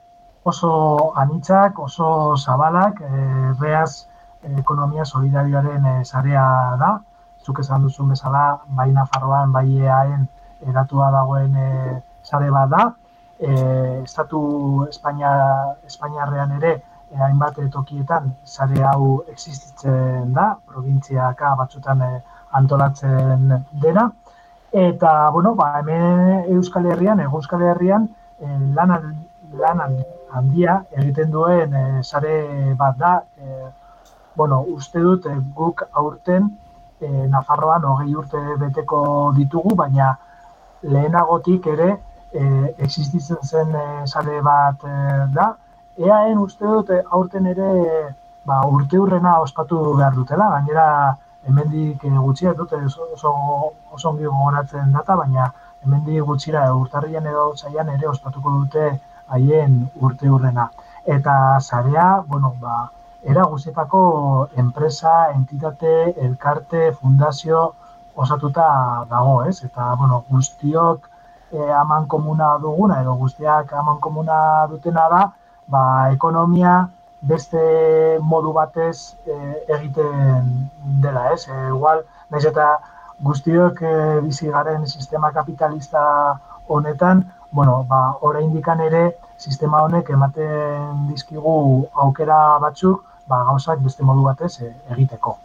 oso 0.45 1.13
anitzak, 1.19 1.79
oso 1.79 2.37
zabalak, 2.37 3.01
e, 3.01 3.53
reas 3.61 4.09
ekonomia 4.59 5.05
solidarioaren 5.05 5.85
e, 5.87 6.05
sarea 6.05 6.45
da. 6.79 6.93
Zuk 7.43 7.59
esan 7.59 7.83
duzun 7.83 8.15
bezala, 8.15 8.63
bai 8.79 8.91
Nafarroan, 8.93 9.53
bai 9.53 9.67
EAen 9.83 10.29
eratua 10.71 11.11
dagoen 11.11 11.57
e, 11.57 12.01
sare 12.23 12.51
bat 12.51 12.71
da. 12.71 12.85
E, 13.39 13.53
Estatu 14.05 14.87
Espainia, 14.89 15.33
Espainiarrean 15.87 16.59
ere, 16.61 16.77
hainbat 17.27 17.59
tokietan 17.73 18.33
sare 18.45 18.83
hau 18.89 19.25
existitzen 19.29 20.33
da, 20.35 20.57
provintziaka 20.67 21.55
batzutan 21.59 22.03
e, 22.03 22.11
antolatzen 22.53 23.53
dena. 23.73 24.11
Eta, 24.73 25.31
bueno, 25.31 25.55
ba, 25.55 25.75
hemen 25.81 26.51
Euskal 26.57 26.87
Herrian, 26.87 27.21
Ego 27.21 27.43
Euskal 27.43 27.63
Herrian, 27.63 28.09
e, 28.41 28.49
lan, 28.77 28.97
lan 29.61 30.01
handia 30.33 30.83
egiten 30.97 31.31
duen 31.31 31.75
e, 31.75 31.87
sare 32.03 32.75
bat 32.79 32.99
da. 32.99 33.15
Bueno, 34.35 34.63
uste 34.73 35.01
dut 35.05 35.27
guk 35.55 35.83
aurten 35.93 36.49
e, 37.03 37.27
Nafarroan 37.29 37.85
hogei 37.91 38.15
urte 38.17 38.41
beteko 38.61 39.03
ditugu, 39.37 39.75
baina 39.77 40.13
lehenagotik 40.83 41.67
ere 41.75 41.91
e, 42.33 42.45
existitzen 42.87 43.43
zen 43.43 43.75
e, 43.75 43.87
sare 44.07 44.41
bat 44.47 44.87
e, 44.89 44.95
da. 45.35 45.53
Eaen 45.99 46.39
uste 46.39 46.65
dut 46.65 46.91
e, 46.91 47.03
aurten 47.11 47.47
ere 47.47 47.71
ba, 48.49 48.63
urte 48.67 48.99
hurrena 48.99 49.39
ospatu 49.41 49.79
behar 49.99 50.15
dutela, 50.15 50.49
gainera 50.55 50.87
hemendik 51.47 52.05
e, 52.05 52.11
gutxia 52.17 52.55
dute 52.55 52.79
oso, 52.87 53.35
oso, 53.93 54.09
ongi 54.09 54.25
gogoratzen 54.25 54.93
data, 54.93 55.17
baina 55.17 55.51
hemendik 55.85 56.25
gutxira 56.25 56.63
urtarrian 56.75 57.27
edo 57.27 57.51
otsailean 57.51 57.91
ere 57.97 58.09
ospatuko 58.09 58.55
dute 58.63 58.87
haien 59.29 59.77
urte 60.01 60.29
hurrena. 60.29 60.71
Eta 61.05 61.35
sarea, 61.61 62.07
bueno, 62.27 62.55
ba, 62.61 62.89
era 63.23 63.45
guztietako 63.53 64.49
enpresa, 64.57 65.31
entitate, 65.35 66.15
elkarte, 66.27 66.93
fundazio 66.93 67.75
osatuta 68.15 69.05
dago, 69.11 69.43
ez? 69.45 69.63
Eta, 69.69 69.93
bueno, 70.01 70.25
guztiok 70.31 71.09
e, 71.53 71.71
aman 71.83 72.09
komuna 72.09 72.57
duguna, 72.65 73.03
edo 73.03 73.15
guztiak 73.21 73.73
aman 73.85 74.01
komuna 74.01 74.67
dutena 74.73 75.09
da, 75.13 75.23
ba, 75.73 76.13
ekonomia 76.13 76.89
beste 77.23 77.61
modu 78.21 78.53
batez 78.53 79.15
e, 79.27 79.37
egiten 79.77 80.49
dela, 81.03 81.31
ez? 81.33 81.47
E, 81.49 81.59
igual, 81.71 82.03
nahiz 82.31 82.49
eta 82.51 82.75
guztiok 83.23 83.83
e, 83.83 83.95
bizi 84.27 84.51
garen 84.51 84.87
sistema 84.91 85.31
kapitalista 85.33 86.03
honetan, 86.67 87.25
bueno, 87.53 87.85
ba, 87.89 88.03
oraindikan 88.29 88.83
ere 88.89 89.05
sistema 89.39 89.85
honek 89.87 90.11
ematen 90.11 91.07
dizkigu 91.13 91.55
aukera 92.05 92.59
batzuk, 92.63 93.07
ba, 93.31 93.45
gauzak 93.49 93.81
beste 93.87 94.05
modu 94.05 94.27
batez 94.27 94.59
e, 94.61 94.75
egiteko. 94.97 95.39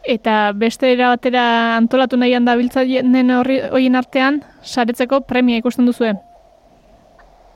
Eta 0.00 0.52
beste 0.56 0.88
era 0.94 1.10
batera 1.12 1.44
antolatu 1.76 2.16
nahian 2.16 2.46
da 2.48 2.56
biltzaien 2.56 3.34
horien 3.36 3.98
artean, 3.98 4.40
saretzeko 4.62 5.20
premia 5.28 5.60
ikusten 5.60 5.88
duzuen? 5.88 6.22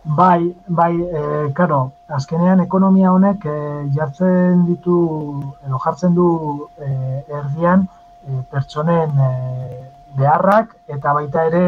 Bai, 0.05 0.55
bai, 0.69 1.01
e, 1.01 1.53
karo, 1.57 1.79
azkenean 2.13 2.61
ekonomia 2.61 3.11
honek 3.15 3.45
e, 3.49 3.55
jartzen 3.97 4.67
ditu, 4.67 4.97
edo 5.65 5.79
jartzen 5.85 6.13
du 6.19 6.27
e, 6.77 6.89
erdian 7.39 7.87
e, 8.29 8.43
pertsonen 8.51 9.15
e, 9.27 9.29
beharrak, 10.19 10.75
eta 10.97 11.15
baita 11.17 11.47
ere, 11.49 11.63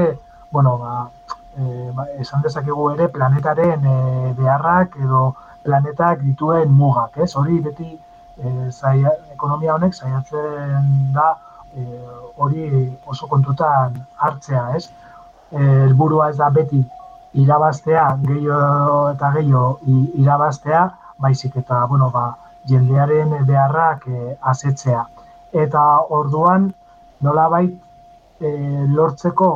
bueno, 0.53 0.77
ba, 0.83 1.09
e, 1.57 1.63
ba, 1.97 2.05
esan 2.21 2.45
dezakegu 2.45 2.91
ere 2.91 3.09
planetaren 3.15 3.89
e, 3.95 3.97
beharrak 4.43 4.99
edo 5.01 5.23
planetak 5.65 6.21
dituen 6.27 6.77
mugak, 6.83 7.17
ez? 7.17 7.31
Hori 7.41 7.63
beti 7.65 7.89
e, 7.89 8.53
zaia, 8.71 9.15
ekonomia 9.33 9.79
honek 9.79 9.97
saiatzen 9.97 10.93
da 11.17 11.31
e, 11.73 11.87
hori 12.37 12.69
oso 13.07 13.33
kontutan 13.33 13.97
hartzea, 14.21 14.69
ez? 14.77 14.91
Helburua 15.57 16.29
ez 16.35 16.37
da 16.37 16.51
beti 16.51 16.85
irabaztea, 17.43 18.07
gehiago 18.27 19.01
eta 19.13 19.31
gehiago 19.37 19.79
irabaztea, 20.23 20.83
baizik 21.19 21.57
eta, 21.63 21.85
bueno, 21.91 22.11
ba, 22.11 22.27
jendearen 22.69 23.35
beharrak 23.47 24.07
e, 24.09 24.37
asetzea. 24.53 25.07
Eta 25.65 25.83
orduan, 26.19 26.71
nola 27.23 27.49
bait, 27.49 27.77
e, 28.41 28.51
lortzeko 28.97 29.51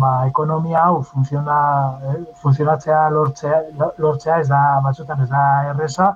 ba, 0.00 0.12
ekonomia 0.26 0.84
hau 0.84 1.02
funtziona, 1.02 1.58
eh, 2.02 2.16
funtzionatzea 2.42 3.08
lortzea, 3.10 3.60
lortzea 3.98 4.38
ez 4.40 4.48
da 4.48 4.62
batzutan 4.84 5.22
ez 5.22 5.28
da 5.30 5.44
erresa, 5.72 6.08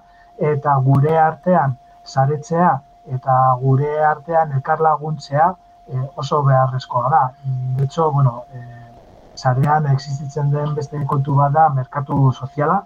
eta 0.52 0.76
gure 0.86 1.18
artean 1.18 1.76
saretzea 2.04 2.72
eta 3.16 3.34
gure 3.60 3.90
artean 4.06 4.52
elkarlaguntzea 4.58 5.48
e, 5.88 6.00
oso 6.16 6.42
beharrezkoa 6.42 7.10
da. 7.10 7.22
Hecho, 7.82 8.10
bueno, 8.12 8.44
e, 8.54 8.82
sarean 9.35 9.87
existitzen 9.92 10.51
den 10.51 10.75
beste 10.75 11.05
kontu 11.07 11.35
bat 11.35 11.53
da 11.53 11.68
merkatu 11.75 12.33
soziala. 12.33 12.83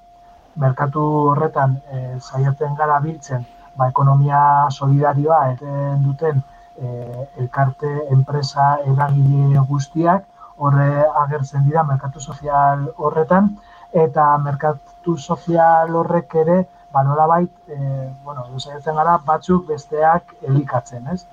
Merkatu 0.56 1.02
horretan 1.32 1.76
e, 1.92 2.18
saiatzen 2.20 2.76
gara 2.76 2.98
biltzen 3.00 3.44
ba, 3.76 3.88
ekonomia 3.88 4.40
solidarioa 4.70 5.40
eten 5.52 6.04
duten 6.04 6.40
e, 6.78 7.26
elkarte, 7.42 7.92
enpresa, 8.16 8.76
eragile 8.92 9.64
guztiak, 9.68 10.24
horre 10.56 10.88
agertzen 11.24 11.66
dira 11.68 11.84
merkatu 11.84 12.20
sozial 12.20 12.86
horretan, 12.96 13.52
eta 13.92 14.30
merkatu 14.44 15.16
sozial 15.16 15.94
horrek 16.00 16.34
ere 16.42 16.62
ba, 16.92 17.02
nola 17.04 17.26
bait, 17.28 17.52
e, 17.68 17.78
bueno, 18.24 18.46
saiatzen 18.58 18.96
gara, 18.96 19.18
batzuk 19.26 19.66
besteak 19.68 20.32
elikatzen, 20.48 21.08
ez? 21.12 21.26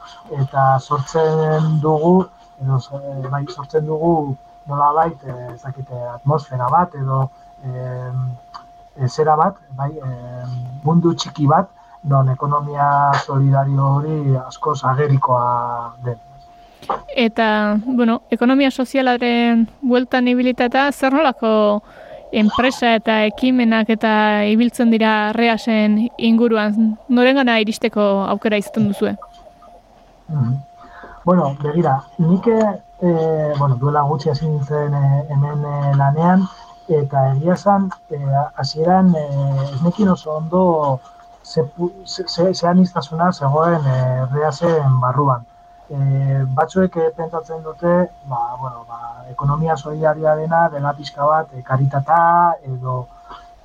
Eta 0.44 0.66
sortzen 0.80 1.78
dugu, 1.84 2.18
edo, 2.60 2.80
bai, 3.32 3.46
sortzen 3.48 3.88
dugu, 3.88 4.36
nola 4.68 4.92
bait, 4.94 5.24
e, 5.24 5.54
ezakite, 5.54 5.96
atmosfera 6.16 6.68
bat, 6.72 6.96
edo 6.96 7.30
e, 7.64 9.08
zera 9.08 9.36
bat, 9.36 9.58
bai, 9.78 9.92
e, 9.92 10.12
mundu 10.84 11.14
txiki 11.16 11.48
bat, 11.48 11.70
non 12.04 12.30
ekonomia 12.30 13.14
solidario 13.24 13.88
hori 13.98 14.36
askoz 14.36 14.84
agerikoa 14.84 15.44
den. 16.04 16.20
Eta, 17.16 17.78
bueno, 17.86 18.22
ekonomia 18.30 18.72
sozialaren 18.72 19.68
bueltan 19.82 20.28
ibilitata, 20.28 20.90
zer 20.92 21.16
nolako 21.16 21.54
enpresa 22.34 22.96
eta 22.98 23.22
ekimenak 23.30 23.90
eta 23.94 24.12
ibiltzen 24.50 24.92
dira 24.92 25.32
reasen 25.38 26.10
inguruan, 26.18 26.98
noren 27.08 27.40
gana 27.40 27.60
iristeko 27.64 28.26
aukera 28.28 28.60
izaten 28.60 28.92
duzue? 28.92 29.16
Mm 30.28 30.54
Bueno, 31.24 31.56
begira, 31.64 32.02
nik 32.18 32.48
e, 33.04 33.54
bueno, 33.60 33.76
duela 33.76 34.02
gutxi 34.08 34.30
hasi 34.30 34.48
nintzen 34.48 34.94
e, 34.96 35.06
hemen 35.30 35.66
e, 35.68 35.96
lanean, 36.00 36.46
eta 36.88 37.24
egia 37.34 37.56
esan, 37.58 37.90
e, 38.10 38.20
hasieran 38.56 39.10
e, 39.20 39.24
ez 39.74 39.82
nekin 39.84 40.12
oso 40.14 40.38
ondo 40.38 41.00
ze, 41.44 41.66
ze, 42.06 42.24
ze, 42.28 42.54
ze 42.54 43.34
zegoen 43.40 43.88
e, 43.96 44.26
reasen 44.32 45.00
barruan. 45.02 45.44
E, 45.90 45.98
batzuek 46.56 46.96
pentsatzen 47.18 47.62
dute, 47.64 48.10
ba, 48.26 48.56
bueno, 48.62 48.86
ba, 48.88 49.26
ekonomia 49.30 49.76
solidaria 49.76 50.36
dena, 50.36 50.70
dela 50.70 50.94
pixka 50.94 51.26
bat, 51.26 51.52
e, 51.54 51.62
karitata, 51.62 52.56
edo, 52.64 53.08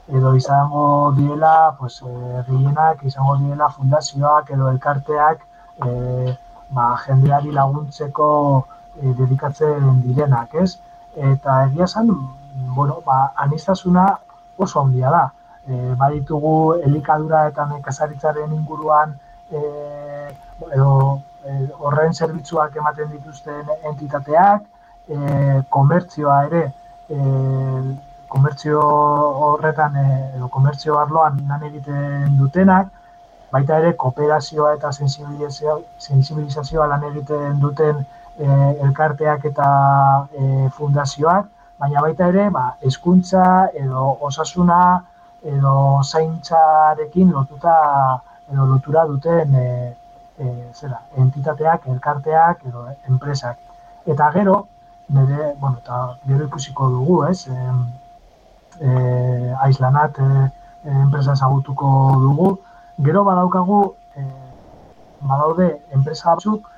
edo 0.09 0.35
izango 0.35 1.13
direla, 1.17 1.77
pues, 1.79 2.03
e, 2.03 2.43
gehienak, 2.49 3.05
izango 3.05 3.37
direla 3.37 3.71
fundazioak 3.71 4.51
edo 4.51 4.69
elkarteak, 4.69 5.47
e, 5.87 6.37
ba, 6.71 6.89
jendeari 7.07 7.53
laguntzeko 7.53 8.67
e, 8.67 8.78
dedikatzen 9.03 10.03
direnak, 10.05 10.55
ez? 10.55 10.79
Eta 11.17 11.65
egia 11.67 11.87
zen, 11.87 12.11
bueno, 12.75 13.01
ba, 13.07 13.33
anistazuna 13.37 14.09
oso 14.57 14.81
ondia 14.81 15.11
da. 15.11 15.25
E, 15.69 15.95
baditugu 16.01 16.81
elikadura 16.85 17.47
eta 17.49 17.67
nekazaritzaren 17.71 18.53
inguruan 18.57 19.15
e, 19.53 19.63
edo 20.73 20.93
Eh, 21.49 21.69
horren 21.87 22.13
zerbitzuak 22.13 22.75
ematen 22.81 23.13
dituzten 23.13 23.69
entitateak, 23.91 24.65
e, 25.09 25.19
komertzioa 25.77 26.39
ere, 26.49 26.63
e, 27.09 27.19
komertzio 28.33 28.81
horretan, 29.47 29.97
edo 30.37 30.49
komertzio 30.57 30.99
arloan 30.99 31.39
lan 31.49 31.63
egiten 31.71 32.35
dutenak, 32.41 32.91
baita 33.53 33.79
ere 33.81 33.95
kooperazioa 33.97 34.75
eta 34.77 34.91
sensibilizazioa 34.93 36.87
lan 36.91 37.05
egiten 37.11 37.61
duten 37.61 38.03
e, 38.39 38.49
elkarteak 38.87 39.45
eta 39.51 39.69
e, 40.33 40.69
fundazioak, 40.77 41.47
baina 41.79 42.03
baita 42.05 42.29
ere, 42.33 42.49
ba, 42.51 42.65
eskuntza 42.91 43.45
edo 43.83 44.17
osasuna 44.29 44.81
edo 45.43 45.75
zaintzarekin 46.03 47.31
lotuta 47.33 47.77
edo 48.53 48.67
lotura 48.67 49.05
duten 49.07 49.55
e, 49.55 49.95
e, 50.39 50.49
zera, 50.75 51.01
entitateak, 51.17 51.87
elkarteak 51.95 52.67
edo 52.69 52.87
enpresak. 53.09 53.59
Eta 54.07 54.31
gero, 54.33 54.67
nire, 55.09 55.55
bueno, 55.61 55.79
eta 55.83 55.99
gero 56.27 56.47
ikusiko 56.49 56.89
dugu, 56.95 57.19
ez, 57.29 57.47
e, 57.49 57.57
e, 58.81 59.55
aizlanat 59.67 60.19
e, 60.19 60.31
enpresa 60.89 61.35
ezagutuko 61.37 61.91
dugu, 62.23 62.51
gero 63.05 63.25
badaukagu, 63.25 63.81
e, 64.17 64.25
badaude 65.21 65.69
enpresa 65.95 66.35
batzuk, 66.35 66.69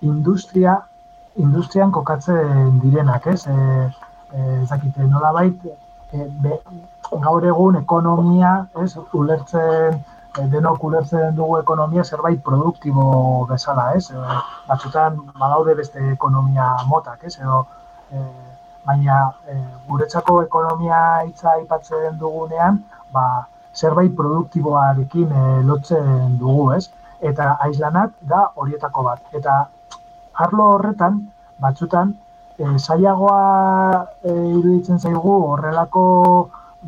industria, 0.00 0.78
industrian 1.36 1.90
kokatzen 1.92 2.78
direnak, 2.82 3.26
ez, 3.26 3.46
e, 3.46 3.56
e, 4.32 4.62
ezakite, 4.62 5.06
nola 5.08 5.32
bait, 5.32 5.66
e, 6.12 6.28
gaur 7.24 7.44
egun 7.44 7.76
ekonomia, 7.80 8.52
ez, 8.82 8.94
ulertzen, 9.12 10.00
denok 10.52 10.84
ulertzen 10.84 11.34
dugu 11.36 11.58
ekonomia 11.58 12.04
zerbait 12.04 12.42
produktibo 12.44 13.46
bezala, 13.50 13.92
ez? 13.96 14.10
E, 14.10 14.38
batzutan 14.68 15.18
badaude 15.38 15.74
beste 15.78 16.04
ekonomia 16.12 16.68
motak, 16.88 17.24
ez? 17.24 17.36
Edo, 17.40 17.64
e, 18.12 18.24
baina 18.88 19.20
e, 19.48 19.58
guretzako 19.88 20.42
ekonomia 20.42 21.00
hitza 21.26 21.54
aipatzen 21.56 22.18
dugunean, 22.20 22.82
ba, 23.12 23.24
zerbait 23.78 24.14
produktiboarekin 24.20 25.32
e, 25.32 25.42
lotzen 25.70 26.38
dugu, 26.40 26.72
ez? 26.76 26.88
Eta 27.30 27.54
aizlanat 27.66 28.14
da 28.30 28.48
horietako 28.56 29.04
bat. 29.06 29.22
Eta 29.38 29.58
arlo 30.46 30.70
horretan, 30.74 31.20
batzutan, 31.62 32.14
e, 32.58 32.66
zailagoa 32.78 34.06
e, 34.22 34.34
iruditzen 34.58 34.98
zaigu 34.98 35.34
horrelako 35.52 36.04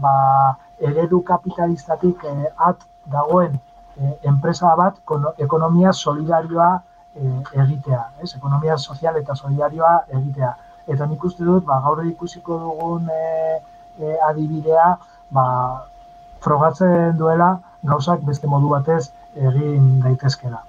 ba, 0.03 0.15
eredu 0.91 1.23
kapitalistatik 1.27 2.25
e, 2.25 2.35
at 2.71 2.87
dagoen 3.13 3.59
e, 3.97 4.15
enpresa 4.33 4.75
bat 4.79 4.99
ekonomia 5.39 5.93
solidarioa 5.93 6.71
e, 7.15 7.29
egitea, 7.65 8.03
ez? 8.23 8.35
Ekonomia 8.39 8.79
sozial 8.79 9.19
eta 9.21 9.37
solidarioa 9.37 9.95
egitea. 10.09 10.55
Eta 10.91 11.07
nik 11.07 11.25
uste 11.25 11.47
dut, 11.47 11.65
ba, 11.67 11.79
gaur 11.85 12.03
ikusiko 12.07 12.59
dugun 12.59 13.07
e, 13.15 14.17
adibidea, 14.27 14.95
ba, 15.31 15.47
frogatzen 16.45 17.17
duela, 17.19 17.59
gauzak 17.87 18.25
beste 18.27 18.49
modu 18.51 18.69
batez 18.73 19.11
egin 19.37 20.01
daitezkela. 20.05 20.63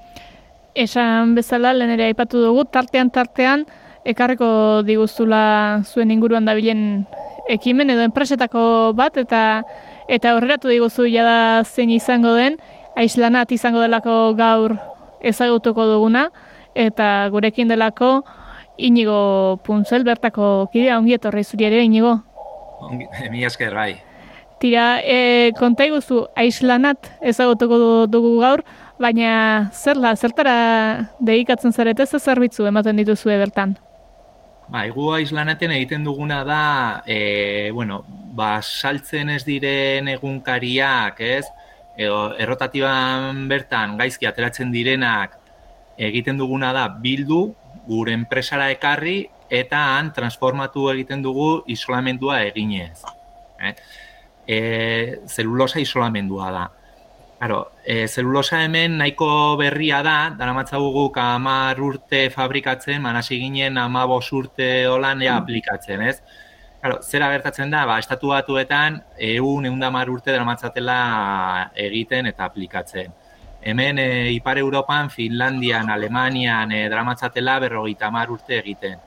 Esan 0.75 1.35
bezala, 1.35 1.73
lehen 1.75 1.91
ere 1.97 2.07
aipatu 2.07 2.41
dugu, 2.43 2.65
tartean 2.65 3.11
tartean, 3.11 3.65
ekarreko 4.07 4.81
diguzula 4.87 5.81
zuen 5.85 6.11
inguruan 6.11 6.47
dabilen 6.47 7.05
ekimen 7.51 7.91
edo 7.91 8.05
enpresetako 8.07 8.93
bat, 8.97 9.17
eta 9.17 9.63
eta 10.11 10.35
horreratu 10.35 10.71
diguzu 10.71 11.07
jada 11.11 11.63
zein 11.63 11.91
izango 11.91 12.33
den, 12.35 12.57
aislanat 12.95 13.51
izango 13.51 13.83
delako 13.83 14.33
gaur 14.39 14.77
ezagutuko 15.21 15.85
duguna, 15.87 16.29
eta 16.75 17.29
gurekin 17.31 17.71
delako 17.71 18.21
inigo 18.77 19.59
puntzel 19.65 20.03
bertako 20.07 20.69
kidea 20.73 20.97
ongi 20.99 21.15
etorri 21.19 21.43
zuri 21.43 21.67
ere 21.67 21.83
inigo. 21.83 22.19
Mi 23.31 23.45
esker 23.45 23.75
bai. 23.75 24.10
Tira, 24.61 25.01
e, 25.01 25.51
konta 25.57 25.87
iguzu, 25.89 26.27
aislanat 26.37 27.07
ezagutuko 27.25 27.77
du- 27.81 28.07
dugu 28.13 28.35
gaur, 28.43 28.61
baina 29.01 29.71
zerla, 29.73 30.11
zertara 30.15 31.09
dedikatzen 31.19 31.73
zarete 31.73 32.05
ze 32.05 32.19
zerbitzu 32.19 32.67
ematen 32.69 32.99
dituzue 33.01 33.39
bertan? 33.41 33.73
Ba, 34.69 34.83
egu 34.85 35.07
aislanaten 35.15 35.73
egiten 35.73 36.05
duguna 36.05 36.43
da, 36.45 37.03
e, 37.07 37.71
bueno, 37.73 38.03
ba, 38.37 38.61
saltzen 38.61 39.31
ez 39.33 39.43
diren 39.43 40.07
egunkariak, 40.13 41.19
ez? 41.19 41.47
Edo, 41.97 42.35
errotatiban 42.37 43.47
bertan 43.49 43.97
gaizki 43.97 44.29
ateratzen 44.29 44.69
direnak 44.71 45.33
egiten 45.97 46.37
duguna 46.37 46.69
da 46.71 46.85
bildu, 46.87 47.55
gure 47.87 48.13
enpresara 48.13 48.69
ekarri, 48.71 49.25
eta 49.49 49.97
han 49.97 50.13
transformatu 50.13 50.85
egiten 50.93 51.25
dugu 51.25 51.63
isolamendua 51.65 52.43
eginez. 52.45 53.01
Eh? 53.61 53.75
E, 54.51 55.21
zelulosa 55.27 55.79
isolamendua 55.79 56.51
da. 56.51 56.63
Claro, 57.39 57.71
e, 57.85 58.07
zelulosa 58.07 58.59
hemen 58.65 58.97
nahiko 58.99 59.27
berria 59.57 60.01
da, 60.03 60.15
daramatzagu 60.37 60.91
guk 60.93 61.15
amar 61.23 61.79
urte 61.81 62.25
fabrikatzen, 62.29 63.01
manasi 63.01 63.39
ginen 63.41 63.79
amabos 63.81 64.27
urte 64.35 64.67
holan 64.91 65.23
ea 65.25 65.37
aplikatzen, 65.39 66.03
ez? 66.05 66.17
Claro, 66.81 66.99
zera 67.01 67.29
gertatzen 67.31 67.71
da, 67.71 67.85
ba, 67.89 67.97
estatu 68.03 68.33
batuetan, 68.33 68.99
egun, 69.31 69.65
egun 69.69 69.87
urte 70.17 70.31
daramatzatela 70.31 70.99
egiten 71.87 72.27
eta 72.27 72.45
aplikatzen. 72.45 73.13
Hemen, 73.61 73.99
e, 73.99 74.31
Ipar 74.33 74.57
Europan, 74.57 75.09
Finlandian, 75.09 75.89
Alemanian, 75.89 76.71
e, 76.71 76.89
daramatzatela 76.89 77.59
berrogeita 77.59 78.07
hamar 78.07 78.31
urte 78.31 78.59
egiten. 78.59 78.99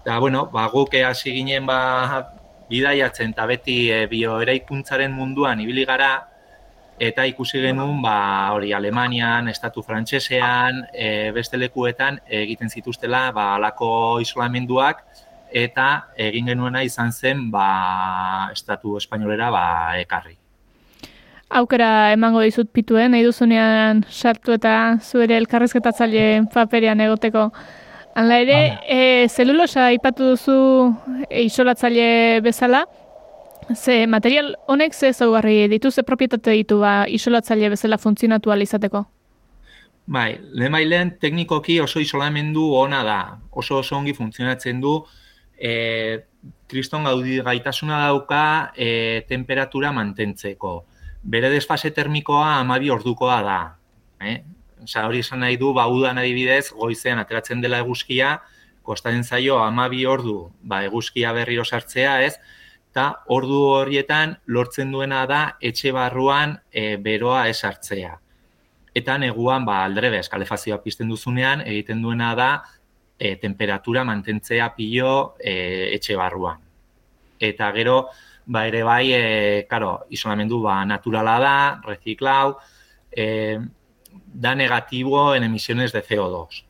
Eta, 0.00 0.18
bueno, 0.18 0.46
ba, 0.46 0.68
guk 0.72 0.94
hasi 0.94 1.32
ginen 1.34 1.66
ba, 1.66 2.37
bidaiatzen 2.70 3.34
eta 3.34 3.46
beti 3.46 3.78
e, 3.90 4.06
bioeraikuntzaren 4.10 5.12
munduan 5.12 5.60
ibili 5.60 5.84
gara, 5.88 6.12
eta 6.98 7.24
ikusi 7.30 7.62
genuen 7.62 8.02
ba, 8.02 8.50
hori 8.54 8.72
Alemanian, 8.74 9.48
estatu 9.48 9.82
frantsesean, 9.86 10.82
e, 10.92 11.30
beste 11.34 11.58
lekuetan 11.60 12.18
egiten 12.26 12.70
zituztela 12.70 13.28
ba, 13.32 13.54
alako 13.56 14.18
isolamenduak, 14.24 15.04
eta 15.48 15.88
egin 16.20 16.50
genuena 16.50 16.82
izan 16.84 17.12
zen 17.12 17.48
ba, 17.50 18.50
estatu 18.52 18.98
espainolera 18.98 19.50
ba, 19.54 19.64
ekarri. 20.00 20.36
Aukera 21.48 22.12
emango 22.12 22.42
dizut 22.44 22.68
pituen, 22.76 23.14
nahi 23.14 23.24
duzunean 23.24 24.02
sartu 24.10 24.52
eta 24.52 24.98
zuere 25.00 25.38
elkarrizketatzaile 25.38 26.24
paperean 26.52 27.00
egoteko. 27.00 27.48
Hala 28.18 28.40
ere, 28.42 28.80
e, 28.82 29.28
zelulosa 29.30 29.84
aipatu 29.92 30.32
duzu 30.32 30.54
e, 31.28 31.44
isolatzaile 31.44 32.40
bezala, 32.42 32.80
ze 33.76 34.08
material 34.10 34.56
honek 34.66 34.94
ze 34.94 35.12
zaugarri 35.12 35.68
ditu, 35.70 35.92
ze 35.92 36.02
propietate 36.02 36.50
ditu 36.56 36.80
ba, 36.80 37.04
isolatzaile 37.06 37.70
bezala 37.70 37.98
funtzionatu 37.98 38.50
izateko? 38.50 39.04
Bai, 40.06 40.40
lehen 40.50 41.14
teknikoki 41.20 41.78
oso 41.80 42.00
isolamendu 42.00 42.72
ona 42.74 43.04
da, 43.04 43.38
oso 43.52 43.78
oso 43.78 43.96
ongi 43.96 44.14
funtzionatzen 44.14 44.80
du, 44.80 45.04
e, 45.54 46.18
kriston 46.66 47.04
gaudi 47.04 47.40
gaitasuna 47.40 48.00
dauka 48.08 48.72
e, 48.74 49.22
temperatura 49.28 49.92
mantentzeko. 49.92 50.84
Bere 51.22 51.50
desfase 51.50 51.92
termikoa 51.92 52.58
amabi 52.58 52.90
ordukoa 52.90 53.42
da. 53.42 53.60
Eh? 54.26 54.42
Osa, 54.84 55.06
hori 55.06 55.22
esan 55.24 55.42
nahi 55.42 55.56
du, 55.58 55.72
ba, 55.74 55.86
udan 55.90 56.18
adibidez, 56.20 56.70
goizean 56.76 57.18
ateratzen 57.18 57.60
dela 57.64 57.80
eguzkia, 57.82 58.38
kostaren 58.88 59.24
zaio 59.24 59.58
amabi 59.60 60.06
ordu 60.08 60.38
ba, 60.62 60.82
eguzkia 60.86 61.34
berriro 61.36 61.64
sartzea, 61.64 62.14
ez? 62.24 62.38
Eta 62.88 63.08
ordu 63.34 63.58
horietan 63.74 64.38
lortzen 64.46 64.94
duena 64.94 65.24
da 65.28 65.42
etxe 65.60 65.92
barruan 65.92 66.56
e, 66.72 66.96
beroa 66.96 67.44
ez 67.50 67.58
hartzea. 67.64 68.14
Eta 68.96 69.18
neguan, 69.20 69.66
ba, 69.68 69.82
aldrebez, 69.84 70.24
kalefazioa 70.32 70.80
pizten 70.82 71.12
duzunean, 71.12 71.60
egiten 71.68 72.00
duena 72.02 72.32
da 72.38 72.48
e, 73.18 73.36
temperatura 73.42 74.06
mantentzea 74.08 74.72
pilo 74.78 75.36
e, 75.38 75.92
etxe 75.98 76.16
barruan. 76.16 76.64
Eta 77.38 77.68
gero, 77.76 77.98
ba, 78.46 78.64
ere 78.66 78.82
bai, 78.88 79.04
e, 79.12 79.22
karo, 79.70 79.98
isolamendu 80.10 80.62
ba, 80.64 80.80
naturala 80.88 81.36
da, 81.44 81.56
reziklau, 81.84 82.56
e, 83.12 83.26
da 84.26 84.54
negatibo 84.54 85.34
en 85.34 85.44
emisiones 85.44 85.92
de 85.92 86.02
CO2. 86.02 86.64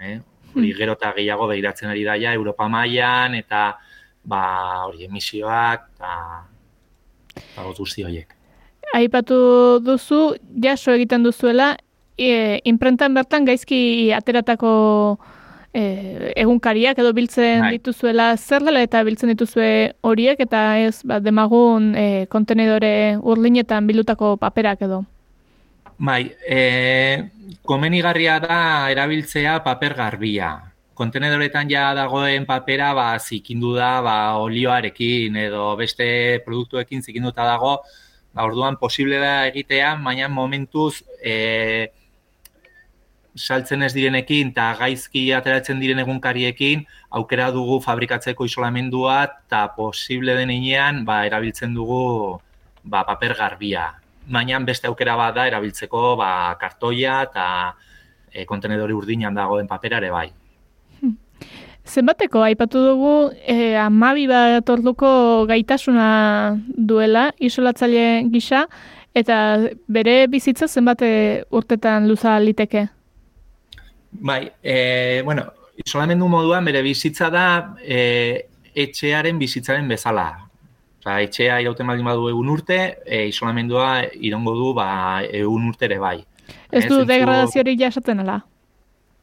Eh? 0.00 0.20
Hori 0.54 0.72
gero 0.74 0.96
eta 0.96 1.12
gehiago 1.12 1.46
behiratzen 1.46 1.90
ari 1.90 2.04
daia 2.04 2.32
Europa 2.32 2.68
mailan 2.68 3.34
eta 3.34 3.78
ba, 4.24 4.86
hori 4.86 5.04
emisioak 5.04 5.88
eta 5.94 7.64
guzti 7.76 8.04
horiek. 8.04 8.34
Aipatu 8.94 9.36
duzu, 9.84 10.36
jaso 10.62 10.92
egiten 10.94 11.24
duzuela, 11.26 11.74
e, 12.16 12.60
imprentan 12.64 13.14
bertan 13.14 13.44
gaizki 13.44 14.12
ateratako 14.16 14.70
e, 15.76 16.32
egunkariak 16.42 16.98
edo 17.02 17.12
biltzen 17.16 17.60
Bai. 17.66 17.72
dituzuela 17.76 18.30
zer 18.36 18.64
dela 18.64 18.82
eta 18.84 19.02
biltzen 19.04 19.32
dituzue 19.34 19.92
horiek 20.06 20.40
eta 20.40 20.62
ez 20.80 21.02
ba, 21.04 21.20
demagun 21.20 21.92
e, 21.96 22.06
kontenedore 22.32 23.18
urlinetan 23.20 23.86
bildutako 23.86 24.36
paperak 24.40 24.86
edo. 24.88 25.04
Bai, 25.98 26.36
e, 26.44 27.30
komenigarria 27.64 28.38
da 28.38 28.90
erabiltzea 28.92 29.62
paper 29.64 29.94
garbia. 29.96 30.50
Kontenedoretan 30.96 31.70
ja 31.72 31.94
dagoen 31.96 32.44
papera 32.44 32.92
ba, 32.96 33.06
zikindu 33.18 33.72
da 33.76 34.02
ba, 34.04 34.16
olioarekin 34.36 35.36
edo 35.40 35.70
beste 35.80 36.42
produktuekin 36.44 37.00
zikinduta 37.00 37.48
dago, 37.48 37.78
ba, 38.34 38.44
orduan 38.44 38.76
posible 38.76 39.16
da 39.24 39.46
egitea, 39.48 39.94
baina 40.04 40.28
momentuz 40.28 41.00
e, 41.24 41.88
saltzen 43.34 43.82
ez 43.82 43.92
direnekin 43.96 44.52
eta 44.52 44.70
gaizki 44.76 45.30
ateratzen 45.32 45.80
diren 45.80 46.04
egunkariekin 46.04 46.84
aukera 47.10 47.50
dugu 47.56 47.80
fabrikatzeko 47.84 48.44
isolamendua 48.44 49.22
eta 49.24 49.68
posible 49.76 50.36
den 50.36 50.52
inean 50.52 51.06
ba, 51.08 51.22
erabiltzen 51.24 51.72
dugu 51.72 52.40
ba, 52.84 53.04
paper 53.04 53.36
garbia. 53.40 53.94
Baina 54.26 54.58
beste 54.66 54.88
aukera 54.88 55.16
bat 55.16 55.34
da 55.36 55.46
erabiltzeko 55.46 56.16
ba, 56.18 56.56
kartoia 56.60 57.20
eta 57.28 57.46
e, 58.32 58.44
kontenedori 58.44 58.94
urdinan 58.96 59.34
dagoen 59.34 59.68
papera 59.70 60.00
ere 60.02 60.10
bai. 60.10 60.28
Zenbateko, 61.86 62.42
aipatu 62.42 62.82
dugu, 62.82 63.14
e, 63.46 63.76
amabi 63.78 64.26
bat 64.26 64.68
orduko 64.74 65.08
gaitasuna 65.46 66.08
duela, 66.66 67.28
isolatzaile 67.38 68.24
gisa, 68.32 68.64
eta 69.14 69.36
bere 69.86 70.16
bizitza 70.26 70.66
zenbate 70.66 71.08
urtetan 71.54 72.08
luza 72.10 72.34
liteke? 72.42 72.88
Bai, 74.10 74.50
e, 74.62 75.22
bueno, 75.24 75.46
isolamendu 75.78 76.26
moduan 76.28 76.66
bere 76.66 76.82
bizitza 76.82 77.30
da 77.30 77.46
e, 77.80 78.48
etxearen 78.74 79.38
bizitzaren 79.38 79.88
bezala. 79.88 80.26
Osa, 81.06 81.20
etxea 81.22 81.60
irauten 81.62 81.86
baldin 81.86 82.06
badu 82.08 82.26
egun 82.32 82.48
urte, 82.50 82.98
e, 83.06 83.28
isolamendua 83.30 84.08
irongo 84.26 84.54
du 84.58 84.72
ba, 84.74 85.22
egun 85.22 85.68
urte 85.68 85.86
ere 85.86 86.00
bai. 86.02 86.24
Ez 86.72 86.82
du 86.88 86.96
zentzu- 86.96 87.06
degradaziorik 87.06 87.78
jasaten 87.78 88.20
ala? 88.24 88.40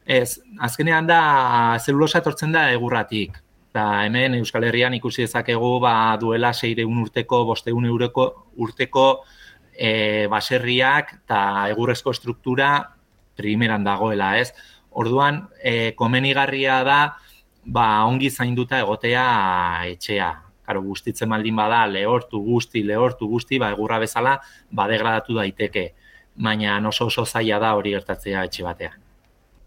Ez, 0.06 0.40
azkenean 0.60 1.08
da 1.08 1.78
zelulosa 1.84 2.20
etortzen 2.20 2.54
da 2.54 2.70
egurratik. 2.72 3.36
Eta 3.74 4.06
hemen 4.06 4.36
Euskal 4.36 4.64
Herrian 4.64 4.94
ikusi 4.94 5.24
dezakegu 5.24 5.80
ba, 5.82 6.16
duela 6.22 6.54
seireun 6.54 7.02
urteko, 7.02 7.44
bosteun 7.44 7.86
euroko 7.86 8.30
urteko 8.56 9.26
e, 9.76 10.28
baserriak 10.32 11.14
eta 11.26 11.68
egurrezko 11.70 12.14
struktura 12.14 12.96
primeran 13.36 13.84
dagoela, 13.84 14.38
ez? 14.40 14.54
Orduan, 14.92 15.50
e, 15.62 15.92
komenigarria 15.96 16.84
da 16.84 17.18
ba, 17.66 18.06
ongi 18.06 18.30
zainduta 18.30 18.80
egotea 18.80 19.28
etxea. 19.92 20.43
Karo, 20.64 20.82
guztitzen 20.82 21.30
baldin 21.30 21.56
bada, 21.60 21.84
lehortu 21.92 22.40
guzti, 22.44 22.84
lehortu 22.88 23.28
guzti, 23.28 23.60
ba, 23.60 23.74
egurra 23.76 24.00
bezala, 24.00 24.38
ba, 24.72 24.88
degradatu 24.88 25.36
daiteke. 25.36 25.90
Baina 26.36 26.80
oso 26.88 27.10
oso 27.12 27.26
zaila 27.26 27.60
da 27.60 27.74
hori 27.76 27.92
gertatzea 27.94 28.46
etxe 28.48 28.64
batean. 28.64 28.96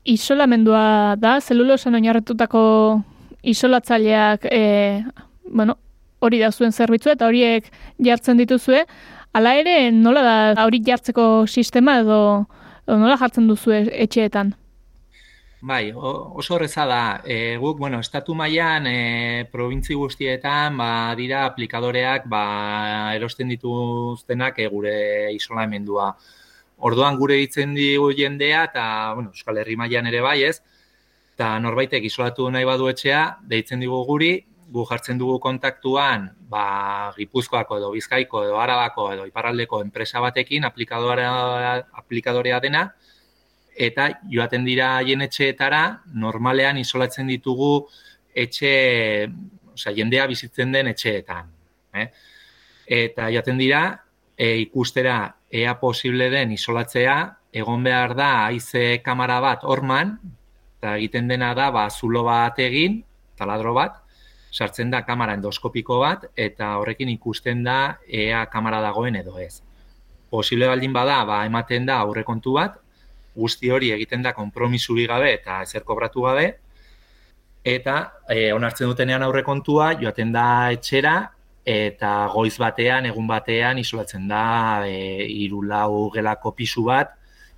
Isolamendua 0.07 1.17
da, 1.19 1.37
zelulosan 1.41 1.95
oinarretutako 1.99 2.63
isolatzaileak, 3.47 4.49
e, 4.51 5.05
bueno, 5.53 5.77
hori 6.19 6.41
da 6.41 6.51
zuen 6.51 6.73
zerbitzu 6.73 7.13
eta 7.13 7.27
horiek 7.29 7.69
jartzen 8.03 8.41
dituzue, 8.41 8.85
hala 9.37 9.55
ere 9.61 9.91
nola 9.93 10.23
da 10.27 10.65
hori 10.65 10.81
jartzeko 10.87 11.47
sistema 11.47 12.01
edo, 12.03 12.21
edo 12.87 12.99
nola 13.03 13.19
jartzen 13.21 13.49
duzue 13.51 13.85
etxeetan? 13.93 14.55
Bai, 15.61 15.91
oso 15.95 16.55
horreza 16.55 16.85
da. 16.87 17.23
E, 17.25 17.57
guk, 17.57 17.79
bueno, 17.79 17.99
estatu 18.01 18.35
mailan 18.37 18.87
e, 18.87 19.49
probintzi 19.51 19.95
guztietan, 19.95 20.77
ba, 20.77 21.15
dira 21.17 21.47
aplikadoreak, 21.47 22.27
ba, 22.29 23.15
erosten 23.17 23.49
dituztenak 23.49 24.59
e, 24.61 24.67
gure 24.69 24.97
isolamendua. 25.33 26.11
Orduan 26.89 27.17
gure 27.17 27.39
ditzen 27.41 27.73
digu 27.75 28.11
jendea, 28.13 28.65
eta, 28.69 28.85
bueno, 29.15 29.33
Euskal 29.33 29.63
Herri 29.63 29.79
mailan 29.81 30.07
ere 30.13 30.21
bai, 30.21 30.43
ez? 30.45 30.61
Eta 31.35 31.55
norbaitek 31.65 32.05
isolatu 32.05 32.51
nahi 32.53 32.69
badu 32.69 32.91
etxea, 32.93 33.25
deitzen 33.49 33.81
digu 33.81 34.05
guri, 34.05 34.35
gu 34.69 34.85
jartzen 34.85 35.19
dugu 35.19 35.39
kontaktuan, 35.41 36.31
ba, 36.53 36.67
Gipuzkoako 37.17 37.81
edo 37.81 37.91
Bizkaiko 37.97 38.45
edo 38.45 38.61
Arabako 38.61 39.11
edo 39.15 39.27
Iparraldeko 39.27 39.81
enpresa 39.81 40.21
batekin 40.21 40.69
aplikadorea, 40.69 41.33
aplikadorea 42.05 42.61
dena, 42.61 42.91
eta 43.77 44.09
joaten 44.33 44.65
dira 44.65 44.97
haien 44.97 45.23
etxeetara, 45.27 45.83
normalean 46.15 46.79
isolatzen 46.81 47.29
ditugu 47.29 47.87
etxe, 48.35 48.73
osea, 49.75 49.93
jendea 49.97 50.27
bizitzen 50.27 50.73
den 50.73 50.91
etxeetan. 50.93 51.53
Eh? 51.97 52.07
Eta 52.87 53.29
joaten 53.35 53.61
dira, 53.61 53.83
e, 54.37 54.57
ikustera 54.65 55.19
ea 55.51 55.77
posible 55.81 56.31
den 56.31 56.53
isolatzea, 56.57 57.17
egon 57.53 57.85
behar 57.85 58.15
da 58.17 58.31
haize 58.47 59.01
kamera 59.05 59.39
bat 59.41 59.65
orman, 59.65 60.17
eta 60.79 60.97
egiten 60.97 61.29
dena 61.29 61.53
da, 61.57 61.71
ba, 61.73 61.89
zulo 61.91 62.25
bat 62.27 62.59
egin, 62.61 63.01
taladro 63.37 63.73
bat, 63.77 64.03
sartzen 64.53 64.91
da 64.93 65.03
kamera 65.05 65.37
endoskopiko 65.37 66.01
bat, 66.01 66.29
eta 66.37 66.77
horrekin 66.81 67.09
ikusten 67.13 67.65
da 67.65 67.99
ea 68.09 68.45
kamera 68.53 68.81
dagoen 68.85 69.17
edo 69.21 69.39
ez. 69.41 69.61
Posible 70.31 70.69
baldin 70.69 70.93
bada, 70.93 71.23
ba, 71.29 71.45
ematen 71.49 71.89
da 71.89 72.01
aurrekontu 72.05 72.57
bat, 72.57 72.81
guzti 73.37 73.71
hori 73.71 73.93
egiten 73.95 74.25
da 74.25 74.33
konpromisuri 74.33 75.07
gabe 75.07 75.33
eta 75.35 75.61
ezer 75.63 75.85
kobratu 75.85 76.25
gabe, 76.27 76.47
eta 77.67 77.97
e, 78.31 78.53
onartzen 78.55 78.89
dutenean 78.89 79.25
aurrekontua 79.27 79.93
joaten 80.01 80.33
da 80.33 80.47
etxera, 80.75 81.17
eta 81.67 82.11
goiz 82.31 82.55
batean, 82.63 83.09
egun 83.11 83.27
batean, 83.27 83.81
isolatzen 83.83 84.29
da 84.31 84.87
e, 84.87 85.27
hiru 85.27 85.65
lau 85.67 86.09
gelako 86.15 86.55
pisu 86.55 86.87
bat, 86.87 87.17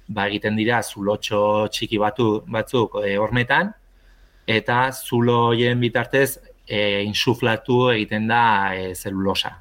ba 0.08 0.24
egiten 0.30 0.56
dira 0.56 0.80
zulotxo 0.82 1.68
txiki 1.68 2.00
batu, 2.00 2.28
batzuk 2.48 3.02
e, 3.04 3.18
hormetan, 3.20 3.74
eta 4.48 4.78
zulo 4.92 5.50
hoien 5.50 5.80
bitartez 5.84 6.38
e, 6.64 7.02
insuflatu 7.04 7.90
egiten 7.92 8.30
da 8.30 8.42
e, 8.74 8.94
zelulosa. 8.94 9.58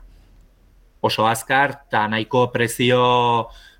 Oso 1.03 1.27
azkar, 1.27 1.75
eta 1.89 2.07
nahiko 2.07 2.47
prezio 2.55 3.01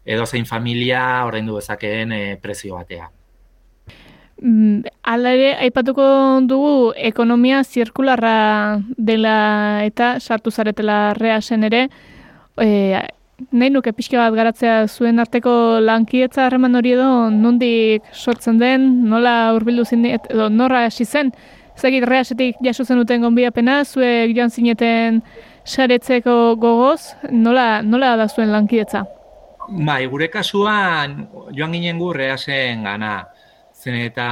edo 0.07 0.25
zein 0.25 0.47
familia 0.47 1.01
ordaindu 1.27 1.59
dezakeen 1.59 2.11
e, 2.15 2.21
prezio 2.41 2.79
batea. 2.79 3.09
Mm, 4.41 4.85
Hala 5.03 5.33
ere, 5.33 5.51
aipatuko 5.65 6.05
dugu 6.47 6.93
ekonomia 6.95 7.63
zirkularra 7.63 8.79
dela 8.97 9.83
eta 9.85 10.17
sartu 10.19 10.51
zaretela 10.51 11.13
reasen 11.17 11.65
ere, 11.67 11.87
e, 12.61 13.01
nahi 13.51 13.69
nuke 13.73 13.93
pixka 13.97 14.21
bat 14.21 14.37
garatzea 14.37 14.87
zuen 14.87 15.19
arteko 15.19 15.51
lankietza 15.83 16.45
harreman 16.45 16.77
hori 16.79 16.95
edo 16.95 17.09
nondik 17.33 18.07
sortzen 18.13 18.61
den, 18.61 18.87
nola 19.09 19.53
hurbildu 19.57 19.85
zinet, 19.85 20.31
edo 20.33 20.49
norra 20.49 20.85
hasi 20.87 21.05
zen, 21.05 21.33
Zagit, 21.77 22.07
reasetik 22.09 22.55
jaso 22.65 22.81
zen 22.81 22.97
duten 22.97 23.21
gonbiapena, 23.21 23.83
zuek 23.85 24.31
joan 24.33 24.49
zineten 24.49 25.19
saretzeko 25.61 26.55
gogoz, 26.57 27.13
nola, 27.29 27.83
nola 27.85 28.15
da 28.17 28.25
zuen 28.27 28.49
lankietza? 28.49 29.03
Bai, 29.67 30.05
gure 30.07 30.29
kasuan 30.31 31.25
joan 31.51 31.73
ginen 31.75 31.97
gu 31.99 32.13
reasen 32.15 32.85
gana. 32.87 33.27
Zen 33.75 33.97
eta, 33.99 34.27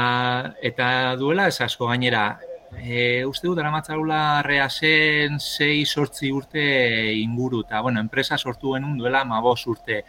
eta 0.63 1.15
duela 1.19 1.49
ez 1.51 1.59
asko 1.61 1.89
gainera. 1.89 2.39
E, 2.79 3.25
uste 3.27 3.47
du 3.47 3.55
daramatzagula 3.55 4.41
reasen 4.47 5.35
6-sortzi 5.39 6.31
urte 6.31 6.63
inguru, 7.19 7.65
eta 7.67 7.81
bueno, 7.81 7.99
enpresa 7.99 8.37
sortu 8.37 8.77
genuen 8.77 8.97
duela 8.97 9.25
mabos 9.27 9.59
urte. 9.67 10.03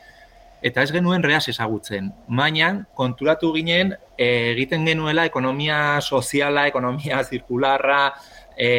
Eta 0.62 0.82
ez 0.86 0.92
genuen 0.94 1.26
reas 1.26 1.48
ezagutzen. 1.50 2.12
Baina, 2.28 2.70
konturatu 2.94 3.50
ginen, 3.54 3.96
e, 4.16 4.52
egiten 4.52 4.86
genuela 4.86 5.26
ekonomia 5.26 6.00
soziala, 6.00 6.68
ekonomia 6.70 7.24
zirkularra, 7.24 8.14
e, 8.56 8.70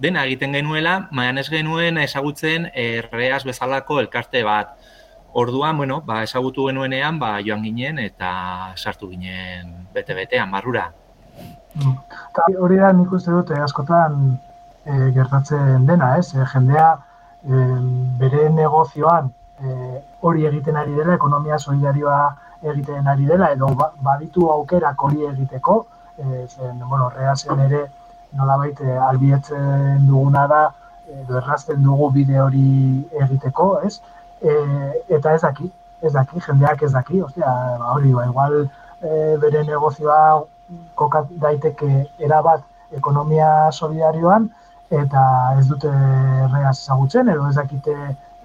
dena 0.00 0.24
egiten 0.24 0.52
genuela, 0.56 1.08
baina 1.12 1.40
ez 1.40 1.48
genuen 1.52 1.98
ezagutzen 2.00 2.70
e, 2.74 3.02
reas 3.12 3.44
bezalako 3.44 4.00
elkarte 4.00 4.42
bat. 4.44 4.76
Orduan, 5.32 5.76
bueno, 5.76 6.00
ba, 6.02 6.22
ezagutu 6.26 6.66
genuenean, 6.66 7.18
ba, 7.20 7.36
joan 7.46 7.62
ginen 7.62 8.00
eta 8.02 8.30
sartu 8.76 9.10
ginen 9.12 9.86
bete-betean, 9.94 10.50
barrura. 10.50 10.88
Eta 11.78 12.46
hori 12.58 12.80
da 12.80 12.90
nik 12.92 13.12
uste 13.14 13.30
dut 13.30 13.52
eh, 13.54 13.60
askotan 13.62 14.16
eh, 14.84 15.10
gertatzen 15.14 15.86
dena, 15.86 16.16
ez? 16.18 16.32
Eh, 16.34 16.46
jendea 16.52 16.88
eh, 17.46 17.78
bere 18.18 18.48
negozioan 18.56 19.30
eh, 19.62 20.00
hori 20.20 20.46
egiten 20.50 20.76
ari 20.76 20.96
dela, 20.98 21.14
ekonomia 21.14 21.58
solidarioa 21.58 22.18
egiten 22.72 23.06
ari 23.08 23.24
dela, 23.28 23.52
edo 23.54 23.70
ba- 23.78 23.92
baditu 24.02 24.50
aukerak 24.50 25.02
hori 25.06 25.24
egiteko, 25.30 25.86
eh, 26.18 26.46
zen, 26.48 26.82
bueno, 26.88 27.08
reazen 27.14 27.60
ere 27.68 27.84
nolabait 28.38 28.80
eh, 28.80 28.98
albietzen 29.08 30.06
duguna 30.06 30.46
da, 30.50 30.62
edo 31.10 31.38
errazten 31.40 31.82
dugu 31.82 32.10
bide 32.14 32.38
hori 32.40 33.02
egiteko, 33.24 33.70
ez? 33.86 33.98
E, 34.40 34.52
eta 35.16 35.34
ez 35.34 35.42
daki, 35.42 35.66
ez 36.06 36.12
daki, 36.14 36.40
jendeak 36.46 36.84
ez 36.86 36.92
daki, 36.94 37.20
ostia, 37.26 37.50
ba, 37.80 37.92
hori, 37.96 38.12
ba, 38.14 38.26
igual 38.30 38.56
e, 38.62 39.36
bere 39.42 39.64
negozioa 39.66 40.20
kokat 40.94 41.32
daiteke 41.42 41.90
erabat 42.22 42.62
ekonomia 42.96 43.50
solidarioan, 43.72 44.48
eta 44.90 45.22
ez 45.58 45.66
dute 45.68 45.90
reaz 45.90 46.78
ezagutzen, 46.78 47.28
edo 47.30 47.46
ez 47.50 47.56
dakite 47.58 47.94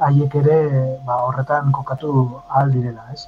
haiek 0.06 0.36
ere 0.42 0.60
ba, 1.06 1.22
horretan 1.26 1.72
kokatu 1.74 2.12
ahal 2.50 2.74
direla, 2.74 3.08
ez? 3.14 3.26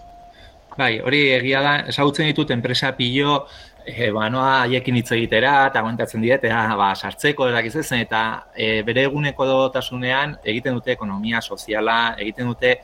Bai, 0.78 0.99
hori 1.01 1.24
egia 1.34 1.64
da, 1.66 1.74
ezagutzen 1.89 2.30
ditut 2.30 2.51
enpresa 2.53 2.91
pilo, 2.97 3.45
e, 3.88 4.11
ba, 4.11 4.27
noa 4.29 4.63
haiekin 4.65 4.99
hitz 4.99 5.11
egitera, 5.15 5.53
eta 5.69 5.79
aguantatzen 5.79 6.23
diet, 6.23 6.43
eta 6.43 6.75
ba, 6.79 6.91
sartzeko 6.95 7.47
erakiz 7.47 7.73
zen, 7.79 8.01
eta 8.03 8.21
e, 8.55 8.81
bere 8.88 9.05
eguneko 9.07 9.47
dotasunean 9.47 10.35
egiten 10.43 10.75
dute 10.75 10.91
ekonomia 10.93 11.41
soziala, 11.41 12.17
egiten 12.19 12.51
dute 12.51 12.75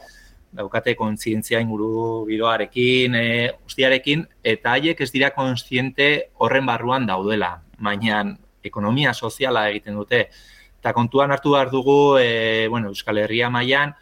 daukate 0.53 0.95
kontzientzia 0.95 1.59
inguru 1.63 2.23
giroarekin, 2.29 3.17
e, 3.19 3.51
ustiarekin, 3.67 4.23
eta 4.55 4.77
haiek 4.77 5.01
ez 5.03 5.09
dira 5.11 5.33
kontziente 5.35 6.09
horren 6.39 6.65
barruan 6.69 7.07
daudela, 7.09 7.57
baina 7.83 8.23
ekonomia 8.63 9.13
soziala 9.13 9.67
egiten 9.73 9.99
dute. 9.99 10.27
Eta 10.79 10.93
kontuan 10.95 11.31
hartu 11.35 11.57
behar 11.57 11.71
dugu, 11.71 12.17
e, 12.21 12.67
bueno, 12.71 12.93
Euskal 12.93 13.19
Herria 13.25 13.49
mailan 13.51 13.95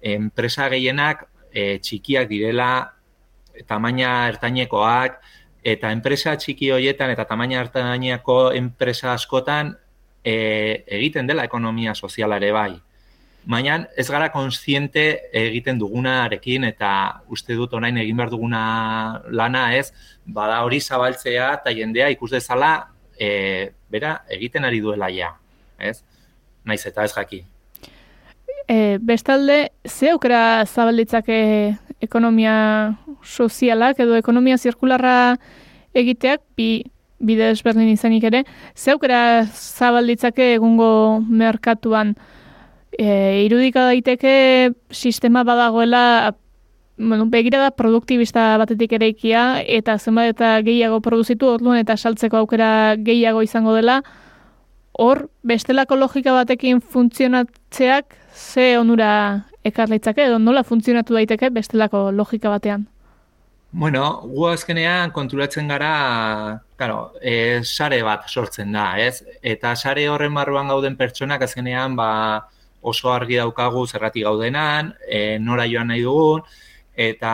enpresa 0.00 0.70
gehienak 0.72 1.26
e, 1.52 1.76
txikiak 1.82 2.28
direla, 2.30 2.70
tamaina 3.66 4.28
ertainekoak, 4.30 5.20
eta 5.66 5.90
enpresa 5.90 6.36
txiki 6.38 6.70
horietan 6.70 7.10
eta 7.10 7.24
tamaina 7.26 7.58
ertaineko 7.64 8.52
enpresa 8.54 9.12
askotan 9.12 9.72
e, 10.22 10.34
egiten 10.98 11.26
dela 11.26 11.46
ekonomia 11.48 11.94
soziala 11.94 12.38
ere 12.38 12.52
bai. 12.54 12.72
Baina 13.46 13.76
ez 13.98 14.06
gara 14.10 14.28
kontziente 14.34 15.04
egiten 15.38 15.78
dugunarekin 15.78 16.66
eta 16.66 16.90
uste 17.30 17.54
dut 17.58 17.74
orain 17.78 17.98
egin 18.02 18.18
behar 18.18 18.30
duguna 18.30 18.60
lana 19.30 19.68
ez, 19.78 19.92
bada 20.26 20.62
hori 20.66 20.80
zabaltzea 20.80 21.52
eta 21.60 21.74
jendea 21.74 22.10
ikus 22.14 22.32
dezala 22.34 22.72
e, 23.18 23.70
bera 23.90 24.20
egiten 24.38 24.66
ari 24.66 24.82
duela 24.82 25.10
ja, 25.14 25.32
ez? 25.78 26.00
Naiz 26.66 26.82
eta 26.86 27.06
ez 27.06 27.14
jaki. 27.14 27.42
E, 28.66 28.98
bestalde, 28.98 29.70
ze 29.86 30.10
aukera 30.10 30.66
zabalditzake 30.66 31.76
ekonomia 32.06 32.56
sozialak 33.22 34.00
edo 34.00 34.16
ekonomia 34.16 34.58
zirkularra 34.58 35.36
egiteak, 35.96 36.42
bi 36.56 36.84
bide 37.18 37.50
ezberdin 37.54 37.88
izanik 37.88 38.24
ere, 38.28 38.42
ze 38.76 38.92
aukera 38.92 39.20
zabalditzake 39.46 40.54
egungo 40.56 41.20
merkatuan? 41.28 42.14
E, 42.96 43.44
irudika 43.44 43.86
daiteke 43.88 44.72
sistema 44.90 45.42
badagoela 45.44 46.34
bueno, 46.96 47.26
begira 47.26 47.60
da 47.60 47.70
produktibista 47.70 48.56
batetik 48.56 48.94
eraikia 48.96 49.60
eta 49.60 49.98
zenbat 49.98 50.32
eta 50.32 50.52
gehiago 50.64 51.02
produzitu 51.04 51.48
orduan 51.52 51.78
eta 51.78 51.96
saltzeko 51.96 52.38
aukera 52.40 52.96
gehiago 52.96 53.42
izango 53.44 53.74
dela, 53.76 54.00
hor 54.96 55.28
bestelako 55.44 55.96
logika 55.96 56.32
batekin 56.32 56.80
funtzionatzeak 56.80 58.16
ze 58.32 58.78
onura 58.78 59.46
ekar 59.68 59.90
litzake 59.90 60.26
edo 60.28 60.38
nola 60.38 60.62
funtzionatu 60.64 61.16
daiteke 61.18 61.50
bestelako 61.50 62.10
logika 62.12 62.52
batean? 62.52 62.86
Bueno, 63.76 64.02
gu 64.24 64.46
azkenean 64.48 65.10
konturatzen 65.12 65.68
gara, 65.68 66.62
claro, 66.78 67.12
e, 67.20 67.60
sare 67.64 67.98
bat 68.06 68.28
sortzen 68.30 68.72
da, 68.72 68.86
ez? 69.02 69.24
Eta 69.42 69.74
sare 69.76 70.06
horren 70.08 70.32
barruan 70.38 70.70
gauden 70.72 70.96
pertsonak 70.96 71.42
azkenean 71.44 71.96
ba, 71.98 72.08
oso 72.80 73.10
argi 73.12 73.36
daukagu 73.36 73.82
zergatik 73.86 74.24
gaudenan, 74.24 74.94
e, 75.04 75.38
nora 75.42 75.66
joan 75.68 75.90
nahi 75.92 76.06
dugun, 76.06 76.46
eta 76.96 77.32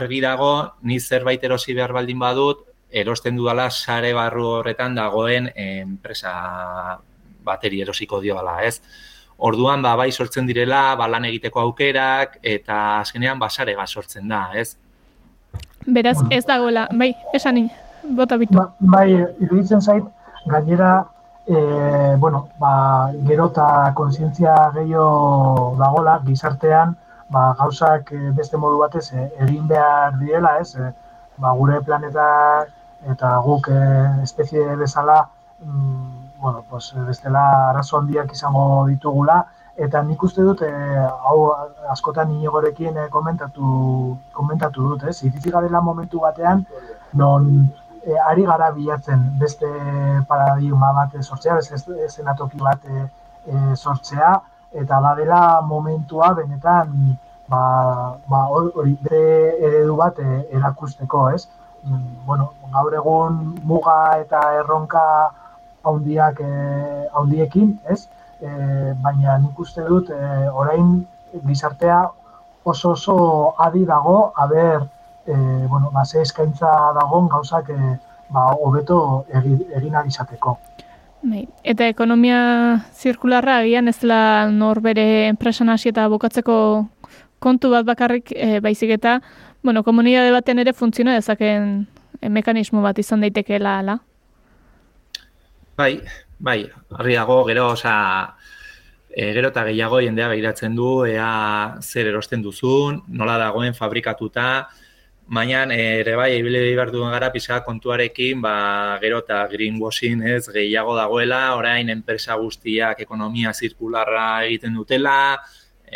argi 0.00 0.20
dago, 0.24 0.52
ni 0.82 0.98
zerbait 0.98 1.44
erosi 1.44 1.76
behar 1.78 1.92
baldin 1.94 2.18
badut, 2.18 2.64
erosten 2.90 3.36
dudala 3.36 3.68
sare 3.70 4.12
barru 4.14 4.46
horretan 4.58 4.94
dagoen 4.98 5.50
enpresa 5.54 6.34
bateri 7.44 7.82
erosiko 7.84 8.20
dioala, 8.24 8.62
ez? 8.64 8.80
Orduan, 9.38 9.82
ba, 9.82 9.96
bai 9.98 10.10
sortzen 10.12 10.46
direla, 10.46 10.94
ba, 10.96 11.08
lan 11.10 11.24
egiteko 11.28 11.60
aukerak, 11.60 12.38
eta 12.42 13.00
azkenean, 13.00 13.38
ba, 13.38 13.50
sare 13.50 13.74
bat 13.76 13.88
sortzen 13.88 14.28
da, 14.28 14.46
ez? 14.54 14.76
Beraz, 15.86 16.18
ez 16.30 16.44
dagoela, 16.46 16.86
bai, 16.92 17.12
esanin, 17.34 17.68
bota 18.16 18.38
bitu. 18.40 18.56
Ba, 18.56 18.70
bai, 18.78 19.08
iruditzen 19.42 19.82
zait, 19.82 20.04
gainera, 20.46 20.92
e, 21.46 22.16
bueno, 22.18 22.48
ba, 22.58 23.12
gero 23.26 23.50
eta 23.52 23.92
konsientzia 23.94 24.54
gehiago 24.76 25.74
dagola, 25.78 26.20
gizartean, 26.26 26.96
ba, 27.34 27.54
gauzak 27.58 28.12
eh, 28.12 28.30
beste 28.36 28.60
modu 28.60 28.78
batez 28.82 29.08
eh, 29.12 29.28
egin 29.44 29.66
behar 29.68 30.18
direla, 30.20 30.58
ez? 30.60 30.74
E, 30.76 30.90
ba, 31.42 31.52
gure 31.58 31.80
planeta 31.86 32.26
eta 33.10 33.36
guk 33.44 33.68
e, 33.68 33.80
espezie 34.22 34.76
bezala, 34.80 35.24
mm, 35.60 36.13
bueno, 36.44 36.62
pues, 36.68 36.92
bestela 37.06 37.70
arazo 37.70 37.96
handiak 37.98 38.32
izango 38.36 38.64
ditugula, 38.86 39.36
eta 39.76 40.02
nik 40.04 40.22
uste 40.26 40.42
dut 40.44 40.60
e, 40.62 40.72
hau 41.28 41.38
askotan 41.92 42.34
inigorekin 42.34 42.98
e, 43.00 43.06
komentatu 43.14 43.68
komentatu 44.36 44.90
dut, 44.90 45.06
ez? 45.08 45.16
Iritsi 45.24 45.52
garela 45.54 45.80
momentu 45.80 46.20
batean 46.20 46.60
non 47.20 47.46
e, 48.04 48.18
ari 48.30 48.44
gara 48.50 48.68
bilatzen 48.76 49.22
beste 49.40 49.70
paradigma 50.28 50.92
bat 50.98 51.16
sortzea, 51.22 51.56
beste 51.62 51.96
eszenatoki 52.06 52.60
bat 52.60 52.84
e, 52.92 53.06
sortzea 53.74 54.34
eta 54.82 55.00
badela 55.00 55.40
momentua 55.62 56.34
benetan 56.36 57.16
ba, 57.48 57.62
ba 58.28 58.42
hori 58.58 58.98
bere 59.08 59.56
eredu 59.70 59.96
bat 59.96 60.20
e, 60.20 60.42
erakusteko, 60.60 61.30
ez? 61.30 61.48
Mm, 61.88 62.26
bueno, 62.28 62.52
gaur 62.76 63.00
egun 63.00 63.40
muga 63.64 63.96
eta 64.20 64.44
erronka 64.60 65.06
handiak 65.84 66.40
eh 66.40 67.08
handiekin, 67.14 67.78
ez? 67.88 68.08
e, 68.44 68.50
baina 69.02 69.38
nik 69.38 69.58
uste 69.60 69.84
dut 69.88 70.10
e, 70.10 70.20
orain 70.50 71.04
gizartea 71.46 72.00
oso 72.64 72.92
oso 72.92 73.16
adi 73.58 73.84
dago 73.84 74.32
aber 74.36 74.86
e, 75.26 75.34
bueno, 75.68 75.90
ba, 75.92 76.04
ze 76.04 76.22
eskaintza 76.22 76.70
dagoen 76.98 77.28
gauzak 77.28 77.70
e, 77.70 77.96
ba, 78.28 78.52
hobeto 78.52 79.24
egin, 79.32 79.64
izateko. 80.06 80.58
Bai, 81.24 81.46
eta 81.64 81.88
ekonomia 81.88 82.38
zirkularra 82.92 83.58
agian 83.62 83.88
ez 83.88 83.98
dela 84.00 84.50
nor 84.50 84.80
bere 84.84 85.28
enpresan 85.28 85.70
hasi 85.72 85.88
eta 85.88 86.08
bukatzeko 86.12 86.56
kontu 87.40 87.70
bat 87.72 87.84
bakarrik 87.84 88.32
e, 88.32 88.60
baizik 88.60 88.90
eta 88.90 89.20
bueno, 89.62 89.82
komunidade 89.82 90.32
baten 90.32 90.58
ere 90.58 90.72
funtziona 90.72 91.14
dezaken 91.16 91.86
e, 92.20 92.28
mekanismo 92.28 92.82
bat 92.82 92.98
izan 92.98 93.24
daitekeela 93.24 93.78
ala. 93.80 93.98
Bai, 95.76 96.02
Bai, 96.38 96.70
harri 96.90 97.14
dago, 97.14 97.44
gero, 97.46 97.68
oza, 97.72 98.36
e, 99.10 99.32
gero 99.34 99.48
eta 99.50 99.64
gehiago 99.68 100.00
jendea 100.04 100.28
behiratzen 100.30 100.74
du, 100.78 100.88
ea 101.08 101.78
zer 101.80 102.10
erosten 102.10 102.42
duzun, 102.42 103.00
nola 103.08 103.36
dagoen 103.40 103.74
fabrikatuta, 103.74 104.46
baina 105.38 105.62
ere 105.74 106.16
bai, 106.20 106.28
ebile 106.36 106.60
behar 106.66 106.90
duen 106.92 107.14
gara 107.14 107.30
pizka 107.32 107.60
kontuarekin, 107.66 108.42
ba, 108.44 108.54
gero 109.02 109.22
eta 109.24 109.40
greenwashing 109.52 110.22
ez 110.34 110.44
gehiago 110.58 110.96
dagoela, 110.98 111.40
orain 111.56 111.90
enpresa 111.94 112.36
guztiak 112.42 113.00
ekonomia 113.06 113.54
zirkularra 113.54 114.26
egiten 114.50 114.74
dutela, 114.78 115.16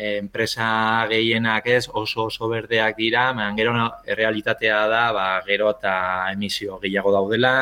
enpresa 0.08 0.70
gehienak 1.10 1.66
ez 1.74 1.84
oso 1.88 2.28
oso 2.30 2.48
berdeak 2.48 2.96
dira, 2.96 3.28
baina 3.34 3.52
gero 3.58 3.76
errealitatea 4.06 4.80
da, 4.94 5.04
ba, 5.12 5.28
gero 5.46 5.70
eta 5.76 5.94
emisio 6.32 6.80
gehiago 6.82 7.12
daudela, 7.18 7.54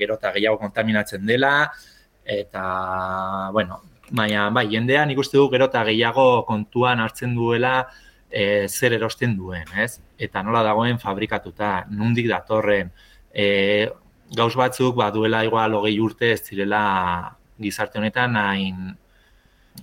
gero 0.00 0.16
eta 0.20 0.32
gehiago 0.34 0.58
kontaminatzen 0.58 1.26
dela, 1.28 1.54
eta, 2.24 2.64
bueno, 3.52 3.80
baina, 4.10 4.48
bai, 4.50 4.66
jendean 4.72 5.10
ikuste 5.14 5.38
du 5.38 5.48
gero 5.52 5.68
eta 5.70 5.84
gehiago 5.88 6.44
kontuan 6.46 7.00
hartzen 7.00 7.34
duela 7.36 7.74
e, 8.30 8.68
zer 8.68 8.94
erosten 8.98 9.36
duen, 9.36 9.66
ez? 9.78 9.98
Eta 10.18 10.42
nola 10.42 10.62
dagoen 10.66 10.98
fabrikatuta, 11.02 11.86
nundik 11.90 12.28
datorren, 12.30 12.90
e, 13.32 13.90
gauz 14.36 14.54
batzuk, 14.56 14.96
ba, 14.96 15.10
duela 15.10 15.44
igual 15.44 15.74
hogei 15.74 15.98
urte 16.00 16.32
ez 16.34 16.42
zirela 16.44 16.82
gizarte 17.60 17.98
honetan 17.98 18.36
hain 18.38 18.94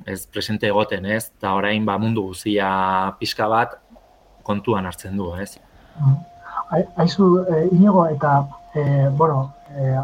ez 0.06 0.26
presente 0.28 0.68
egoten, 0.68 1.06
ez? 1.06 1.28
Eta 1.38 1.54
orain 1.58 1.86
ba, 1.86 1.98
mundu 2.00 2.24
guzia 2.30 2.70
pixka 3.20 3.48
bat 3.52 3.78
kontuan 4.48 4.88
hartzen 4.88 5.18
du, 5.20 5.34
ez? 5.36 5.58
Aizu, 7.00 7.28
e, 7.44 7.68
inigo, 7.72 8.06
eta, 8.08 8.40
e, 8.76 9.08
bueno, 9.10 9.54
e, 9.78 9.96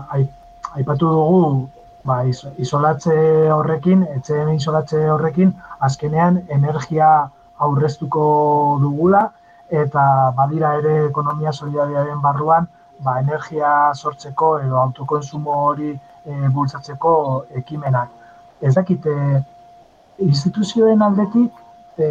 aipatu 0.78 1.10
dugu 1.10 1.70
ba, 2.04 2.22
isolatze 2.60 3.16
horrekin, 3.56 4.04
etxeen 4.18 4.52
isolatze 4.58 5.06
horrekin, 5.12 5.54
azkenean 5.88 6.42
energia 6.58 7.10
aurreztuko 7.64 8.26
dugula, 8.82 9.24
eta 9.84 10.04
badira 10.38 10.76
ere 10.80 10.96
ekonomia 11.08 11.54
solidariaren 11.54 12.22
barruan, 12.22 12.68
ba, 13.04 13.18
energia 13.22 13.72
sortzeko 13.96 14.58
edo 14.66 14.80
autokonsumo 14.82 15.58
hori 15.70 15.92
e, 15.94 16.36
bultzatzeko 16.56 17.16
ekimenak. 17.64 18.12
Ez 18.62 18.76
dakite, 18.76 19.16
instituzioen 20.24 21.02
aldetik, 21.02 21.52
e, 21.98 22.08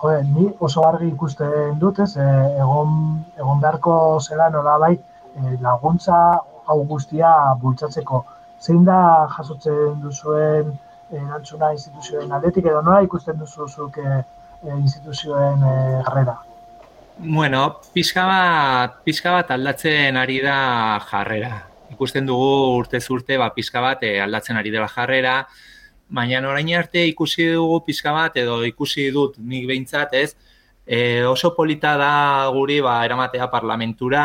jode, 0.00 0.22
ni 0.30 0.48
oso 0.60 0.86
argi 0.86 1.10
ikusten 1.12 1.78
dut, 1.82 2.00
ez, 2.06 2.14
egon, 2.16 2.96
egon 3.36 3.62
beharko 3.62 3.94
zela 4.20 4.48
nolabait 4.54 5.00
e, 5.34 5.56
laguntza 5.60 6.18
hau 6.66 6.78
guztia 6.88 7.30
bultzatzeko 7.62 8.24
zein 8.64 8.84
da 8.84 9.28
jasotzen 9.36 10.00
duzuen 10.02 10.72
eh, 11.10 11.20
erantzuna 11.20 11.72
instituzioen 11.76 12.32
aldetik 12.32 12.66
edo 12.70 12.80
nola 12.82 13.02
ikusten 13.04 13.38
duzu 13.38 13.68
zuk 13.68 13.98
e, 14.00 14.22
instituzioen 14.78 15.62
e, 15.68 15.74
jarrera? 16.06 16.38
Bueno, 17.18 17.60
pixka 17.94 18.24
bat, 18.26 18.96
pixka 19.04 19.34
bat 19.36 19.52
aldatzen 19.54 20.16
ari 20.16 20.40
da 20.42 20.56
jarrera. 21.10 21.52
Ikusten 21.92 22.26
dugu 22.26 22.48
urte 22.78 23.00
zurte 23.00 23.36
ba, 23.38 23.50
pixka 23.54 23.82
bat 23.84 24.02
aldatzen 24.24 24.56
ari 24.58 24.72
dela 24.74 24.88
jarrera, 24.88 25.36
baina 26.08 26.40
orain 26.48 26.72
arte 26.78 27.04
ikusi 27.06 27.52
dugu 27.52 27.82
pixka 27.86 28.12
bat 28.16 28.40
edo 28.40 28.62
ikusi 28.66 29.10
dut 29.12 29.36
nik 29.38 29.68
behintzat 29.68 30.16
ez, 30.18 30.30
e, 30.86 31.22
oso 31.28 31.52
polita 31.54 31.94
da 32.00 32.14
guri 32.56 32.80
ba, 32.80 33.04
eramatea 33.04 33.50
parlamentura, 33.52 34.24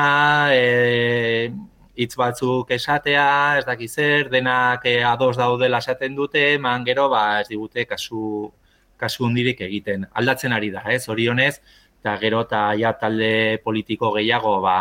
e, 0.56 1.52
hitz 2.00 2.16
batzuk 2.20 2.72
esatea, 2.72 3.26
ez 3.60 3.66
daki 3.68 3.88
zer, 3.88 4.30
denak 4.32 4.86
eh, 4.88 5.02
ados 5.04 5.36
daudela 5.38 5.82
esaten 5.84 6.16
dute, 6.16 6.44
man 6.64 6.86
gero 6.88 7.10
ba 7.12 7.42
ez 7.42 7.48
digute 7.50 7.86
kasu 7.90 8.52
kasu 9.00 9.26
hundirik 9.28 9.62
egiten. 9.68 10.06
Aldatzen 10.20 10.54
ari 10.56 10.72
da, 10.72 10.84
ez? 10.92 11.08
Orionez, 11.12 11.60
eta 12.00 12.16
gero 12.22 12.42
eta 12.48 12.64
ja 12.80 12.94
talde 13.00 13.60
politiko 13.64 14.12
gehiago 14.16 14.60
ba 14.64 14.80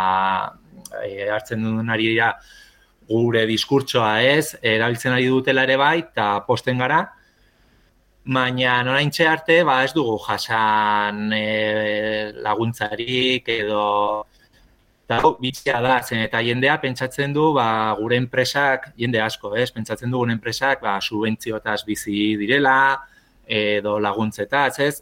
e, 1.05 1.29
hartzen 1.31 1.63
duen 1.63 1.91
ari 1.91 2.15
da 2.17 2.33
gure 3.09 3.45
diskurtsoa, 3.47 4.19
ez? 4.23 4.57
Erabiltzen 4.63 5.15
ari 5.15 5.29
dutela 5.31 5.65
ere 5.67 5.79
bai 5.81 5.99
eta 6.03 6.31
posten 6.47 6.83
gara. 6.83 7.05
Baina 8.29 8.83
noraintxe 8.85 9.27
arte, 9.27 9.63
ba 9.65 9.81
ez 9.85 9.95
dugu 9.97 10.19
jasan 10.27 11.33
e, 11.33 11.45
laguntzarik 12.45 13.49
edo 13.55 13.85
Eta 15.09 15.25
bitxia 15.41 15.79
da, 15.81 15.95
zen 16.05 16.21
eta 16.21 16.43
jendea 16.45 16.75
pentsatzen 16.83 17.33
du 17.33 17.47
ba, 17.57 17.95
gure 17.97 18.19
enpresak, 18.21 18.91
jende 19.01 19.23
asko, 19.25 19.55
ez? 19.57 19.71
Pentsatzen 19.73 20.11
du 20.13 20.19
gure 20.21 20.35
enpresak 20.35 20.83
ba, 20.83 20.99
subentziotaz 21.01 21.79
bizi 21.87 22.35
direla, 22.37 22.75
edo 23.49 23.95
laguntzetaz, 24.05 24.75
ez? 24.85 24.99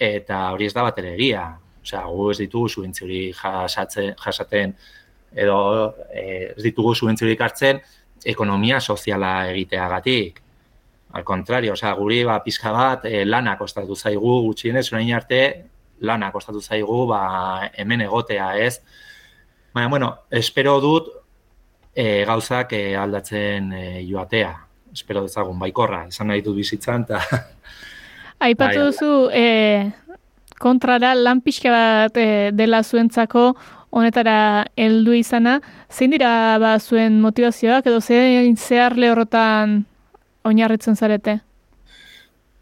Eta 0.00 0.38
hori 0.54 0.64
ez 0.64 0.72
da 0.72 0.86
bat 0.86 1.00
ere 1.02 1.10
egia. 1.12 1.42
Osea, 1.84 2.00
gu 2.08 2.30
ez 2.32 2.38
ditugu 2.38 2.70
subentziori 2.72 3.20
jasatzen, 3.36 4.14
jasaten, 4.24 4.72
edo 5.44 5.58
e, 6.08 6.24
ez 6.54 6.64
ditugu 6.64 6.94
subentziori 6.94 7.36
hartzen 7.36 7.82
ekonomia 8.24 8.80
soziala 8.80 9.34
egiteagatik. 9.50 10.40
Al 11.12 11.24
contrario, 11.24 11.76
osea, 11.76 11.92
guri 12.00 12.22
ba, 12.24 12.38
pizka 12.40 12.72
bat 12.72 13.04
e, 13.04 13.26
lana 13.28 13.58
kostatu 13.60 13.92
zaigu 13.92 14.40
gutxienez, 14.48 14.88
orain 14.94 15.12
arte 15.20 15.44
lana 16.00 16.32
kostatu 16.32 16.64
zaigu 16.64 17.04
ba, 17.12 17.22
hemen 17.76 18.08
egotea, 18.08 18.54
ez? 18.56 18.78
Baina, 19.72 19.88
bueno, 19.88 20.08
espero 20.30 20.80
dut 20.80 21.08
e, 21.94 22.24
gauzak 22.26 22.72
e, 22.72 22.96
aldatzen 22.96 23.72
e, 23.72 23.84
joatea. 24.08 24.54
Espero 24.92 25.22
dezagun, 25.22 25.58
baikorra, 25.58 26.06
esan 26.10 26.32
nahi 26.32 26.42
dut 26.42 26.56
bizitzan, 26.58 27.06
eta... 27.06 27.20
Aipatu 28.46 28.80
bai. 28.80 28.86
duzu, 28.88 29.12
e, 29.32 30.16
kontrara 30.58 31.12
lan 31.14 31.42
pixka 31.44 31.70
bat 31.70 32.16
e, 32.18 32.50
dela 32.56 32.82
zuentzako 32.82 33.52
honetara 33.90 34.66
heldu 34.78 35.14
izana, 35.18 35.58
zein 35.90 36.14
dira 36.14 36.58
ba 36.62 36.76
zuen 36.78 37.20
motivazioak 37.22 37.86
edo 37.90 38.00
zein 38.00 38.56
zehar 38.56 38.96
lehorrotan 38.98 39.84
oinarritzen 40.46 40.96
zarete? 40.96 41.40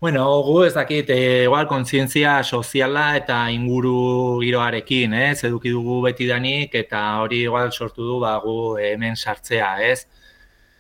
Bueno, 0.01 0.43
gu 0.47 0.63
ez 0.63 0.75
dakit, 0.75 1.09
e, 1.11 1.43
igual 1.45 1.67
kontzientzia 1.67 2.37
soziala 2.45 3.17
eta 3.19 3.37
inguru 3.51 4.39
giroarekin, 4.39 5.15
ez, 5.19 5.41
eduki 5.49 5.73
dugu 5.75 5.97
beti 6.05 6.29
danik, 6.29 6.75
eta 6.79 7.01
hori 7.19 7.41
igual 7.49 7.73
sortu 7.73 8.05
du, 8.07 8.19
ba, 8.23 8.37
gu 8.45 8.77
hemen 8.79 9.17
sartzea, 9.17 9.71
ez, 9.83 10.05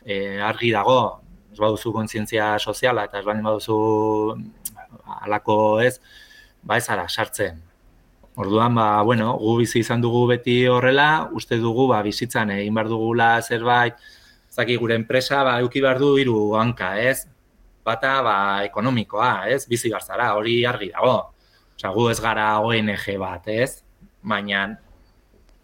e, 0.06 0.38
argi 0.38 0.70
dago, 0.70 1.00
ez 1.50 1.58
baduzu 1.58 1.90
kontzientzia 1.96 2.52
soziala, 2.60 3.08
eta 3.10 3.18
ez 3.18 3.24
baldin 3.26 3.48
baduzu 3.48 3.78
alako, 5.26 5.56
ez, 5.82 5.96
ba, 6.62 6.76
ez 6.78 6.86
ara, 6.94 7.08
sartzen. 7.08 7.58
Orduan, 8.38 8.78
ba, 8.78 9.02
bueno, 9.02 9.32
gu 9.40 9.56
bizi 9.64 9.82
izan 9.82 10.04
dugu 10.04 10.28
beti 10.30 10.60
horrela, 10.70 11.08
uste 11.34 11.58
dugu, 11.58 11.88
ba, 11.90 12.04
bizitzan 12.06 12.54
egin 12.54 12.78
behar 12.78 12.92
dugula 12.94 13.32
zerbait, 13.42 13.98
zaki 14.54 14.78
gure 14.78 14.94
enpresa, 14.94 15.42
ba, 15.42 15.58
euki 15.66 15.82
behar 15.82 15.98
du 15.98 16.12
hiru 16.22 16.38
hanka, 16.62 16.92
ez? 17.02 17.26
Bata, 17.88 18.18
ba, 18.22 18.36
ekonomikoa, 18.68 19.48
ez? 19.54 19.64
Bizi 19.70 19.88
barzara, 19.92 20.34
hori 20.36 20.60
argi 20.68 20.90
dago. 20.92 21.16
Osa, 21.78 21.92
gu 21.94 22.08
ez 22.12 22.18
gara 22.20 22.50
ONG 22.60 23.06
bat, 23.22 23.48
ez? 23.48 23.82
Baina, 24.28 24.66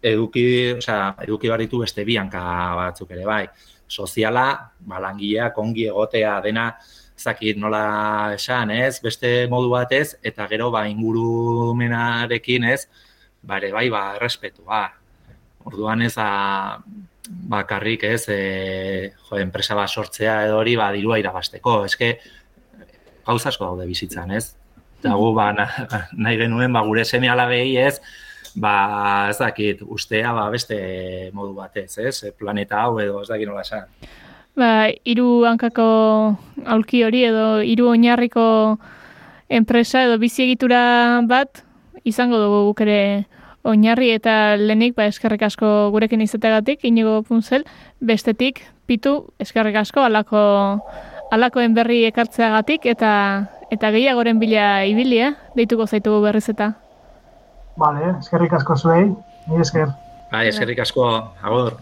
eduki, 0.05 0.45
osea, 0.77 1.15
eduki 1.25 1.49
behar 1.51 1.63
ditu 1.65 1.81
beste 1.83 2.05
bi 2.07 2.17
hanka 2.17 2.41
batzuk 2.79 3.11
ere, 3.13 3.25
bai. 3.27 3.43
Soziala, 3.87 4.45
ba, 4.89 5.01
langileak 5.03 5.57
ongi 5.61 5.85
egotea 5.91 6.39
dena, 6.45 6.69
zakit 7.17 7.59
nola 7.61 8.33
esan, 8.35 8.71
ez, 8.73 8.99
beste 9.03 9.33
modu 9.51 9.69
batez, 9.71 10.15
eta 10.25 10.47
gero 10.51 10.71
ba 10.73 10.85
ingurumenarekin, 10.89 12.65
ez, 12.73 12.85
ba 13.45 13.59
ere 13.61 13.71
bai, 13.75 13.87
ba, 13.93 14.05
errespetua. 14.19 14.85
Orduan 15.65 16.01
ez, 16.05 16.15
a, 16.17 16.79
bakarrik, 17.29 18.03
ez, 18.03 18.25
e, 18.29 19.11
jo, 19.29 19.37
enpresa 19.41 19.75
bat 19.75 19.89
sortzea 19.89 20.45
edo 20.45 20.57
hori, 20.59 20.75
ba, 20.79 20.91
dirua 20.93 21.19
irabasteko. 21.19 21.83
Eske, 21.85 22.17
gauza 23.25 23.49
asko 23.49 23.65
daude 23.71 23.87
bizitzan, 23.89 24.31
ez? 24.31 24.55
Eta 24.99 25.15
gu, 25.17 25.31
ba, 25.37 25.51
na- 25.53 25.69
nahi 26.17 26.37
genuen, 26.37 26.73
ba, 26.73 26.81
gure 26.85 27.05
seme 27.05 27.29
alabei, 27.29 27.77
ez, 27.77 27.99
ba, 28.55 29.27
ez 29.29 29.37
dakit, 29.41 29.81
ustea, 29.81 30.31
ba, 30.33 30.49
beste 30.53 30.77
modu 31.33 31.53
batez, 31.57 31.97
ez? 31.97 32.21
Planeta 32.37 32.83
hau 32.83 32.99
edo, 32.99 33.21
ez 33.21 33.29
dakit 33.29 33.47
nola 33.49 33.61
esan. 33.65 33.89
Ba, 34.55 34.87
hiru 35.03 35.43
hankako 35.49 35.85
aulki 36.65 37.03
hori 37.03 37.25
edo 37.27 37.59
hiru 37.59 37.89
oinarriko 37.91 38.45
enpresa 39.49 40.05
edo 40.05 40.15
bizi 40.17 40.45
egitura 40.45 41.19
bat 41.27 41.59
izango 42.07 42.39
dugu 42.39 42.61
guk 42.69 42.81
ere 42.85 42.99
oinarri 43.65 44.11
eta 44.13 44.55
lehenik 44.61 44.95
ba 44.95 45.09
eskerrik 45.09 45.43
asko 45.47 45.89
gurekin 45.91 46.21
izategatik 46.21 46.85
inigo 46.85 47.21
punzel 47.27 47.65
bestetik 47.99 48.63
pitu 48.85 49.33
eskerrik 49.39 49.75
asko 49.81 50.05
alako 50.05 50.45
alakoen 51.31 51.73
berri 51.73 52.03
ekartzeagatik 52.05 52.85
eta 52.85 53.11
eta 53.73 53.91
gehiagoren 53.91 54.39
bila 54.39 54.85
ibilia 54.85 55.33
deituko 55.57 55.87
zaitugu 55.87 56.21
berriz 56.21 56.47
eta 56.49 56.73
Vale, 57.75 58.13
eskerrik 58.21 58.53
asko 58.55 58.77
zuei, 58.77 59.09
ni 59.49 59.59
esker. 59.59 59.89
Bai, 60.31 60.45
eskerrik 60.47 60.79
asko, 60.79 61.09
agor. 61.43 61.75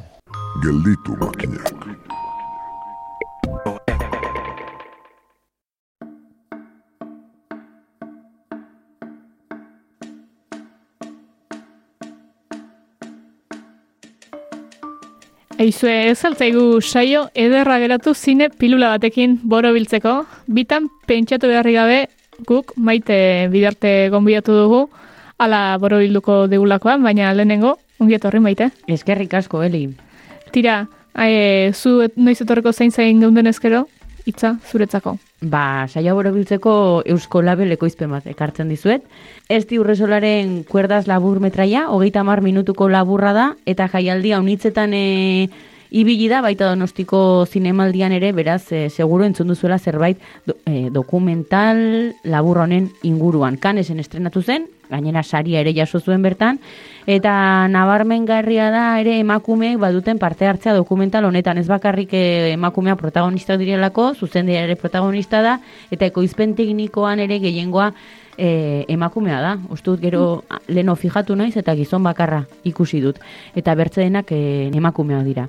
Gelditu 0.63 1.17
makinak. 1.21 1.92
Eizue, 15.63 16.09
ez 16.11 16.19
altzaigu 16.27 16.81
saio 16.81 17.29
ederra 17.39 17.77
geratu 17.79 18.11
zine 18.13 18.49
pilula 18.49 18.89
batekin 18.91 19.37
borobiltzeko. 19.47 20.15
Bitan 20.51 20.89
pentsatu 21.07 21.47
beharri 21.47 21.75
gabe 21.77 21.99
guk 22.49 22.73
maite 22.75 23.47
bidarte 23.53 24.09
gonbidatu 24.11 24.57
dugu 24.57 24.81
ala 25.39 25.77
borobilduko 25.79 26.49
degulakoan, 26.51 27.05
baina 27.07 27.31
lehenengo 27.31 27.77
ongi 28.03 28.17
etorri 28.19 28.41
maite. 28.43 28.71
Eskerrik 28.91 29.37
asko, 29.39 29.63
Eli. 29.63 29.85
Tira, 30.51 30.81
e, 31.15 31.71
zu 31.71 32.09
noiz 32.17 32.41
etorreko 32.43 32.73
zain 32.73 32.91
zain 32.91 33.23
geunden 33.23 33.47
ezkero, 33.47 33.85
hitza 34.27 34.57
zuretzako. 34.67 35.15
Ba, 35.43 35.89
saia 35.91 36.13
borobiltzeko 36.15 37.03
Eusko 37.11 37.41
Label 37.43 37.73
ekoizpen 37.75 38.13
bat 38.15 38.27
ekartzen 38.31 38.69
dizuet. 38.71 39.03
Ez 39.51 39.65
di 39.67 39.79
urresolaren 39.81 40.61
kuerdaz 40.69 41.03
labur 41.09 41.41
metraia, 41.43 41.89
hogeita 41.91 42.23
mar 42.23 42.39
minutuko 42.45 42.87
laburra 42.87 43.33
da, 43.35 43.47
eta 43.67 43.89
jaialdia 43.91 44.39
unitzetan 44.39 44.95
e, 44.95 45.03
ibili 45.93 46.27
da, 46.27 46.41
baita 46.41 46.65
donostiko 46.71 47.45
zinemaldian 47.45 48.11
ere, 48.17 48.31
beraz, 48.33 48.71
e, 48.73 48.89
seguro 48.89 49.27
entzun 49.29 49.47
duzuela 49.47 49.77
zerbait 49.77 50.17
do, 50.45 50.57
e, 50.65 50.89
dokumental 50.89 52.15
labur 52.25 52.63
honen 52.65 52.89
inguruan. 53.05 53.59
Kanesen 53.61 54.01
estrenatu 54.01 54.41
zen, 54.41 54.65
gainera 54.89 55.23
saria 55.23 55.61
ere 55.61 55.73
jaso 55.77 56.01
zuen 56.01 56.25
bertan, 56.25 56.57
eta 57.05 57.67
nabarmengarria 57.69 58.71
da 58.73 58.87
ere 59.01 59.19
emakumeek 59.21 59.77
baduten 59.77 60.17
parte 60.17 60.49
hartzea 60.49 60.73
dokumental 60.73 61.29
honetan 61.29 61.61
ez 61.61 61.67
bakarrik 61.69 62.13
eh, 62.17 62.51
emakumea 62.53 62.97
protagonista 62.97 63.57
direlako, 63.57 64.13
zuzendia 64.15 64.65
ere 64.65 64.75
protagonista 64.75 65.41
da, 65.45 65.59
eta 65.91 66.09
ekoizpen 66.09 66.57
teknikoan 66.57 67.21
ere 67.23 67.39
gehiengoa 67.43 67.91
e, 68.37 68.85
emakumea 68.87 69.39
da. 69.41 69.53
Uste 69.69 69.91
dut 69.91 70.01
gero 70.01 70.43
leno 70.67 70.95
fijatu 70.95 71.35
naiz 71.35 71.55
eta 71.57 71.75
gizon 71.77 72.03
bakarra 72.03 72.43
ikusi 72.63 73.01
dut. 73.01 73.19
Eta 73.55 73.75
bertzeenak 73.75 74.31
e, 74.31 74.69
emakumea 74.73 75.23
dira. 75.23 75.47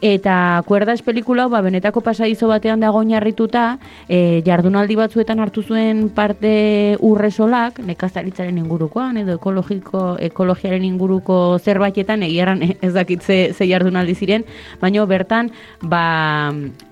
Eta 0.00 0.62
kuerdas 0.66 1.02
pelikula 1.02 1.46
ba, 1.48 1.60
benetako 1.60 2.00
pasadizo 2.00 2.48
batean 2.48 2.80
dago 2.80 3.02
oinarrituta, 3.02 3.78
e, 4.08 4.40
jardunaldi 4.46 4.96
batzuetan 4.96 5.40
hartu 5.44 5.62
zuen 5.62 6.08
parte 6.16 6.96
urresolak, 7.04 7.82
nekazaritzaren 7.84 8.56
ingurukoan, 8.62 9.18
edo 9.20 9.36
ekologiko, 9.36 10.16
ekologiaren 10.30 10.86
inguruko 10.88 11.58
zerbaitetan, 11.60 12.24
egiaran 12.24 12.64
ez 12.70 12.94
dakit 12.96 13.22
ze, 13.22 13.40
jardunaldi 13.68 14.16
ziren, 14.16 14.48
baina 14.80 15.04
bertan, 15.04 15.52
ba, 15.82 16.50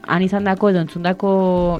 han 0.09 0.22
izandako 0.24 0.70
edo 0.72 0.80
entzundako 0.82 1.30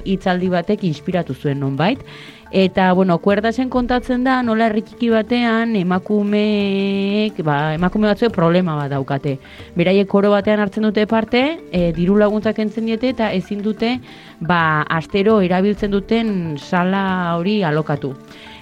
hitzaldi 0.05 0.49
batek 0.53 0.85
inspiratu 0.87 1.33
zuen 1.33 1.59
nonbait. 1.59 2.03
Eta, 2.51 2.93
bueno, 2.97 3.19
kuerdasen 3.21 3.69
kontatzen 3.69 4.23
da, 4.25 4.39
nola 4.41 4.65
herritiki 4.69 5.11
batean 5.13 5.75
emakumeek, 5.77 7.43
ba, 7.45 7.75
emakume 7.75 8.09
batzuek 8.09 8.33
problema 8.33 8.73
bat 8.79 8.89
daukate. 8.89 9.35
Beraiek 9.77 10.09
koro 10.09 10.31
batean 10.33 10.63
hartzen 10.63 10.87
dute 10.87 11.05
parte, 11.05 11.43
e, 11.69 11.91
diru 11.93 12.17
laguntzak 12.17 12.57
entzen 12.65 12.89
diete 12.89 13.13
eta 13.13 13.29
ezin 13.37 13.61
dute, 13.61 13.99
ba, 14.41 14.81
astero 14.97 15.41
erabiltzen 15.45 15.93
duten 15.93 16.57
sala 16.57 17.35
hori 17.37 17.59
alokatu. 17.61 18.15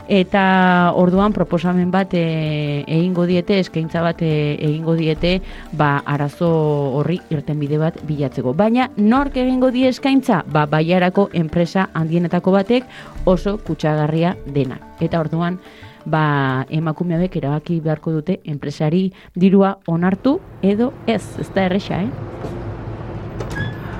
Eta 0.08 0.94
orduan 0.96 1.34
proposamen 1.36 1.90
bat 1.92 2.14
e, 2.16 2.84
egingo 2.88 3.26
diete, 3.28 3.58
eskaintza 3.60 4.00
bat 4.06 4.22
e, 4.24 4.56
egingo 4.56 4.96
diete, 4.96 5.42
ba, 5.76 5.98
arazo 6.08 6.48
horri 6.96 7.20
irtenbide 7.30 7.80
bat 7.82 8.00
bilatzeko. 8.08 8.54
Baina 8.56 8.88
nork 8.96 9.36
egingo 9.36 9.68
die 9.76 9.90
eskaintza? 9.92 10.46
Ba, 10.48 10.64
baiarako 10.72 11.28
enpresa 11.36 11.90
handienetako 11.94 12.56
batek 12.56 12.88
oso 13.28 13.58
kutsagarria 13.60 14.38
dena. 14.46 14.80
Eta 15.04 15.20
orduan, 15.20 15.60
ba, 16.08 16.66
emakume 16.72 17.20
hauek 17.20 17.36
erabaki 17.36 17.82
beharko 17.84 18.16
dute 18.16 18.40
enpresari 18.46 19.10
dirua 19.36 19.76
onartu 19.92 20.40
edo 20.64 20.94
ez, 21.06 21.24
ez 21.38 21.50
da 21.54 21.68
erresa, 21.68 22.02
eh? 22.04 22.10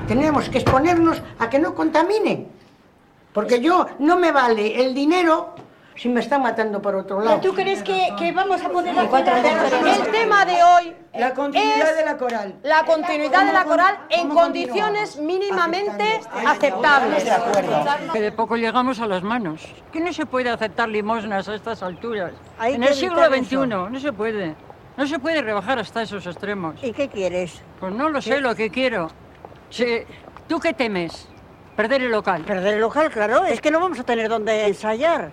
Tenemos 0.08 0.48
que 0.48 0.56
exponernos 0.56 1.20
a 1.38 1.50
que 1.50 1.58
no 1.58 1.74
contaminen. 1.74 2.48
Porque 3.34 3.60
yo 3.60 3.86
no 3.98 4.18
me 4.18 4.32
vale 4.32 4.80
el 4.80 4.94
dinero 4.94 5.54
si 5.98 6.08
me 6.08 6.20
están 6.20 6.42
matando 6.42 6.80
por 6.80 6.94
otro 6.94 7.20
lado. 7.20 7.40
¿Tú 7.40 7.52
crees 7.52 7.82
que, 7.82 8.08
que 8.16 8.30
vamos 8.32 8.62
a 8.64 8.68
poder 8.68 8.96
hacer. 8.96 9.56
El 9.86 10.10
tema 10.12 10.44
de 10.44 10.62
hoy 10.62 10.96
La 11.14 11.34
continuidad 11.34 11.90
es 11.90 11.96
de 11.96 12.04
la 12.04 12.16
coral. 12.16 12.54
la 12.62 12.84
continuidad 12.84 13.46
de 13.46 13.52
la 13.52 13.64
¿Cómo- 13.64 13.74
coral 13.74 13.98
en 14.08 14.28
condiciones 14.28 15.16
mínimamente 15.18 16.20
aceptables. 16.46 17.24
Que 18.12 18.20
de 18.20 18.32
poco 18.32 18.56
llegamos 18.56 19.00
a 19.00 19.06
las 19.06 19.22
manos. 19.24 19.66
Que 19.92 20.00
no 20.00 20.12
se 20.12 20.24
puede 20.24 20.50
aceptar 20.50 20.88
limosnas 20.88 21.48
a 21.48 21.54
estas 21.56 21.82
alturas. 21.82 22.32
Hay 22.58 22.74
en 22.74 22.84
el 22.84 22.94
siglo 22.94 23.26
XXI 23.26 23.40
eso. 23.56 23.66
no 23.66 23.98
se 24.00 24.12
puede. 24.12 24.54
No 24.96 25.06
se 25.06 25.18
puede 25.18 25.42
rebajar 25.42 25.78
hasta 25.78 26.02
esos 26.02 26.26
extremos. 26.26 26.76
¿Y 26.82 26.92
qué 26.92 27.08
quieres? 27.08 27.60
Pues 27.80 27.92
no 27.92 28.08
lo 28.08 28.20
sé 28.20 28.34
¿Qué? 28.36 28.40
lo 28.40 28.54
que 28.54 28.70
quiero. 28.70 29.08
Sí, 29.70 30.02
¿Tú 30.48 30.58
qué 30.60 30.72
temes? 30.72 31.28
Perder 31.76 32.02
el 32.02 32.10
local. 32.10 32.42
Perder 32.42 32.74
el 32.74 32.80
local, 32.80 33.10
claro, 33.10 33.44
es 33.44 33.60
que 33.60 33.70
no 33.70 33.80
vamos 33.80 34.00
a 34.00 34.02
tener 34.04 34.28
donde 34.28 34.66
ensayar. 34.66 35.30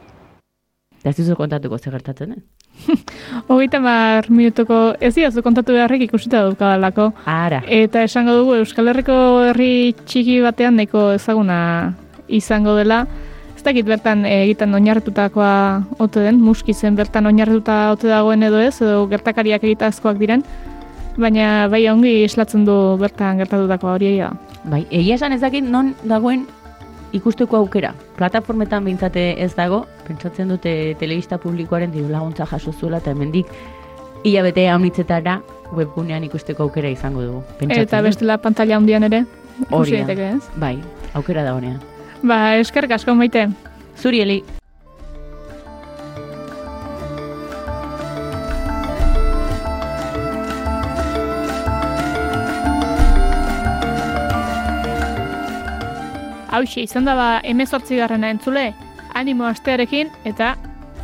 Eta 1.06 1.12
ez 1.14 1.20
duzu 1.20 1.36
kontatuko 1.38 1.78
zer 1.78 1.94
gertatzen, 1.94 2.32
eh? 2.34 2.96
Hogeita 3.54 3.78
mar 3.78 4.26
minutuko 4.34 4.96
ez 4.98 5.12
diazu 5.14 5.44
kontatu 5.46 5.76
beharrik 5.76 6.08
ikusita 6.08 6.40
daukadalako. 6.48 7.12
Ara. 7.30 7.60
Eta 7.70 8.02
esango 8.08 8.34
dugu 8.40 8.56
Euskal 8.64 8.90
Herriko 8.90 9.14
herri 9.52 9.94
txiki 10.02 10.40
batean 10.42 10.80
nahiko 10.82 11.12
ezaguna 11.14 11.60
izango 12.26 12.74
dela. 12.74 13.04
Ez 13.54 13.62
dakit 13.62 13.86
bertan 13.86 14.26
egiten 14.26 14.74
oinarritutakoa 14.74 15.54
ote 16.02 16.26
den, 16.26 16.42
muskizen 16.42 16.98
bertan 16.98 17.30
oinarrituta 17.30 17.78
ote 17.94 18.10
dagoen 18.10 18.50
edo 18.50 18.58
ez, 18.66 18.74
edo 18.82 19.06
gertakariak 19.14 19.62
egitazkoak 19.62 20.18
diren, 20.18 20.42
baina 21.22 21.68
bai 21.70 21.86
ongi 21.94 22.24
islatzen 22.26 22.66
du 22.66 22.98
bertan 22.98 23.46
gertatutakoa 23.46 23.94
hori 24.00 24.16
egia 24.16 24.34
da. 24.34 24.60
Bai, 24.74 24.88
egia 24.90 25.22
esan 25.22 25.38
ez 25.38 25.44
dakit 25.46 25.70
non 25.70 25.94
dagoen 26.02 26.48
ikusteko 27.16 27.58
aukera. 27.58 27.94
Plataformetan 28.18 28.84
behintzate 28.86 29.24
ez 29.44 29.54
dago, 29.56 29.86
pentsatzen 30.08 30.52
dute 30.52 30.96
telebista 31.00 31.40
publikoaren 31.42 31.92
diru 31.94 32.10
laguntza 32.12 32.46
jaso 32.50 32.74
zuela 32.74 33.00
eta 33.04 33.12
hemendik 33.16 33.48
hilabete 34.26 34.68
haunitzetara 34.70 35.40
webgunean 35.76 36.24
ikusteko 36.28 36.68
aukera 36.68 36.90
izango 36.90 37.22
dugu. 37.24 37.42
Pentsatzen 37.60 37.86
Eta 37.88 38.02
bestela 38.02 38.38
pantalla 38.42 38.78
handian 38.78 39.04
ere, 39.08 39.24
Hori 39.72 39.92
da. 39.92 40.04
daiteke 40.04 40.30
ez? 40.36 40.44
Bai, 40.60 40.76
aukera 41.14 41.44
da 41.46 41.56
honean. 41.56 41.80
Ba, 42.24 42.58
eskerrik 42.60 42.92
asko 42.98 43.16
maite. 43.16 43.48
Zuri, 44.02 44.22
Eli. 56.56 56.64
Hauxe, 56.64 56.82
izan 56.82 57.06
da 57.06 57.16
ba, 57.16 57.42
emezortzigarrena 57.44 58.30
entzule, 58.32 58.74
animo 59.14 59.46
astearekin 59.46 60.12
eta 60.24 60.56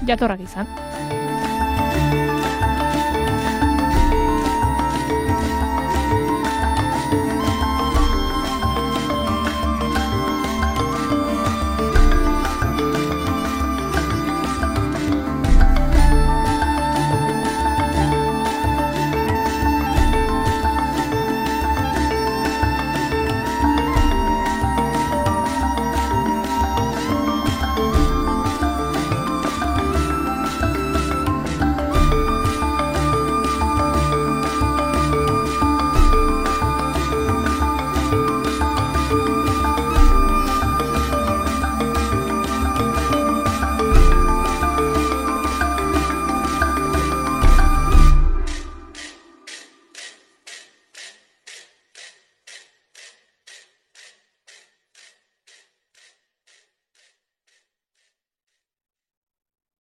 jatorrak 0.08 0.40
izan. 0.48 0.91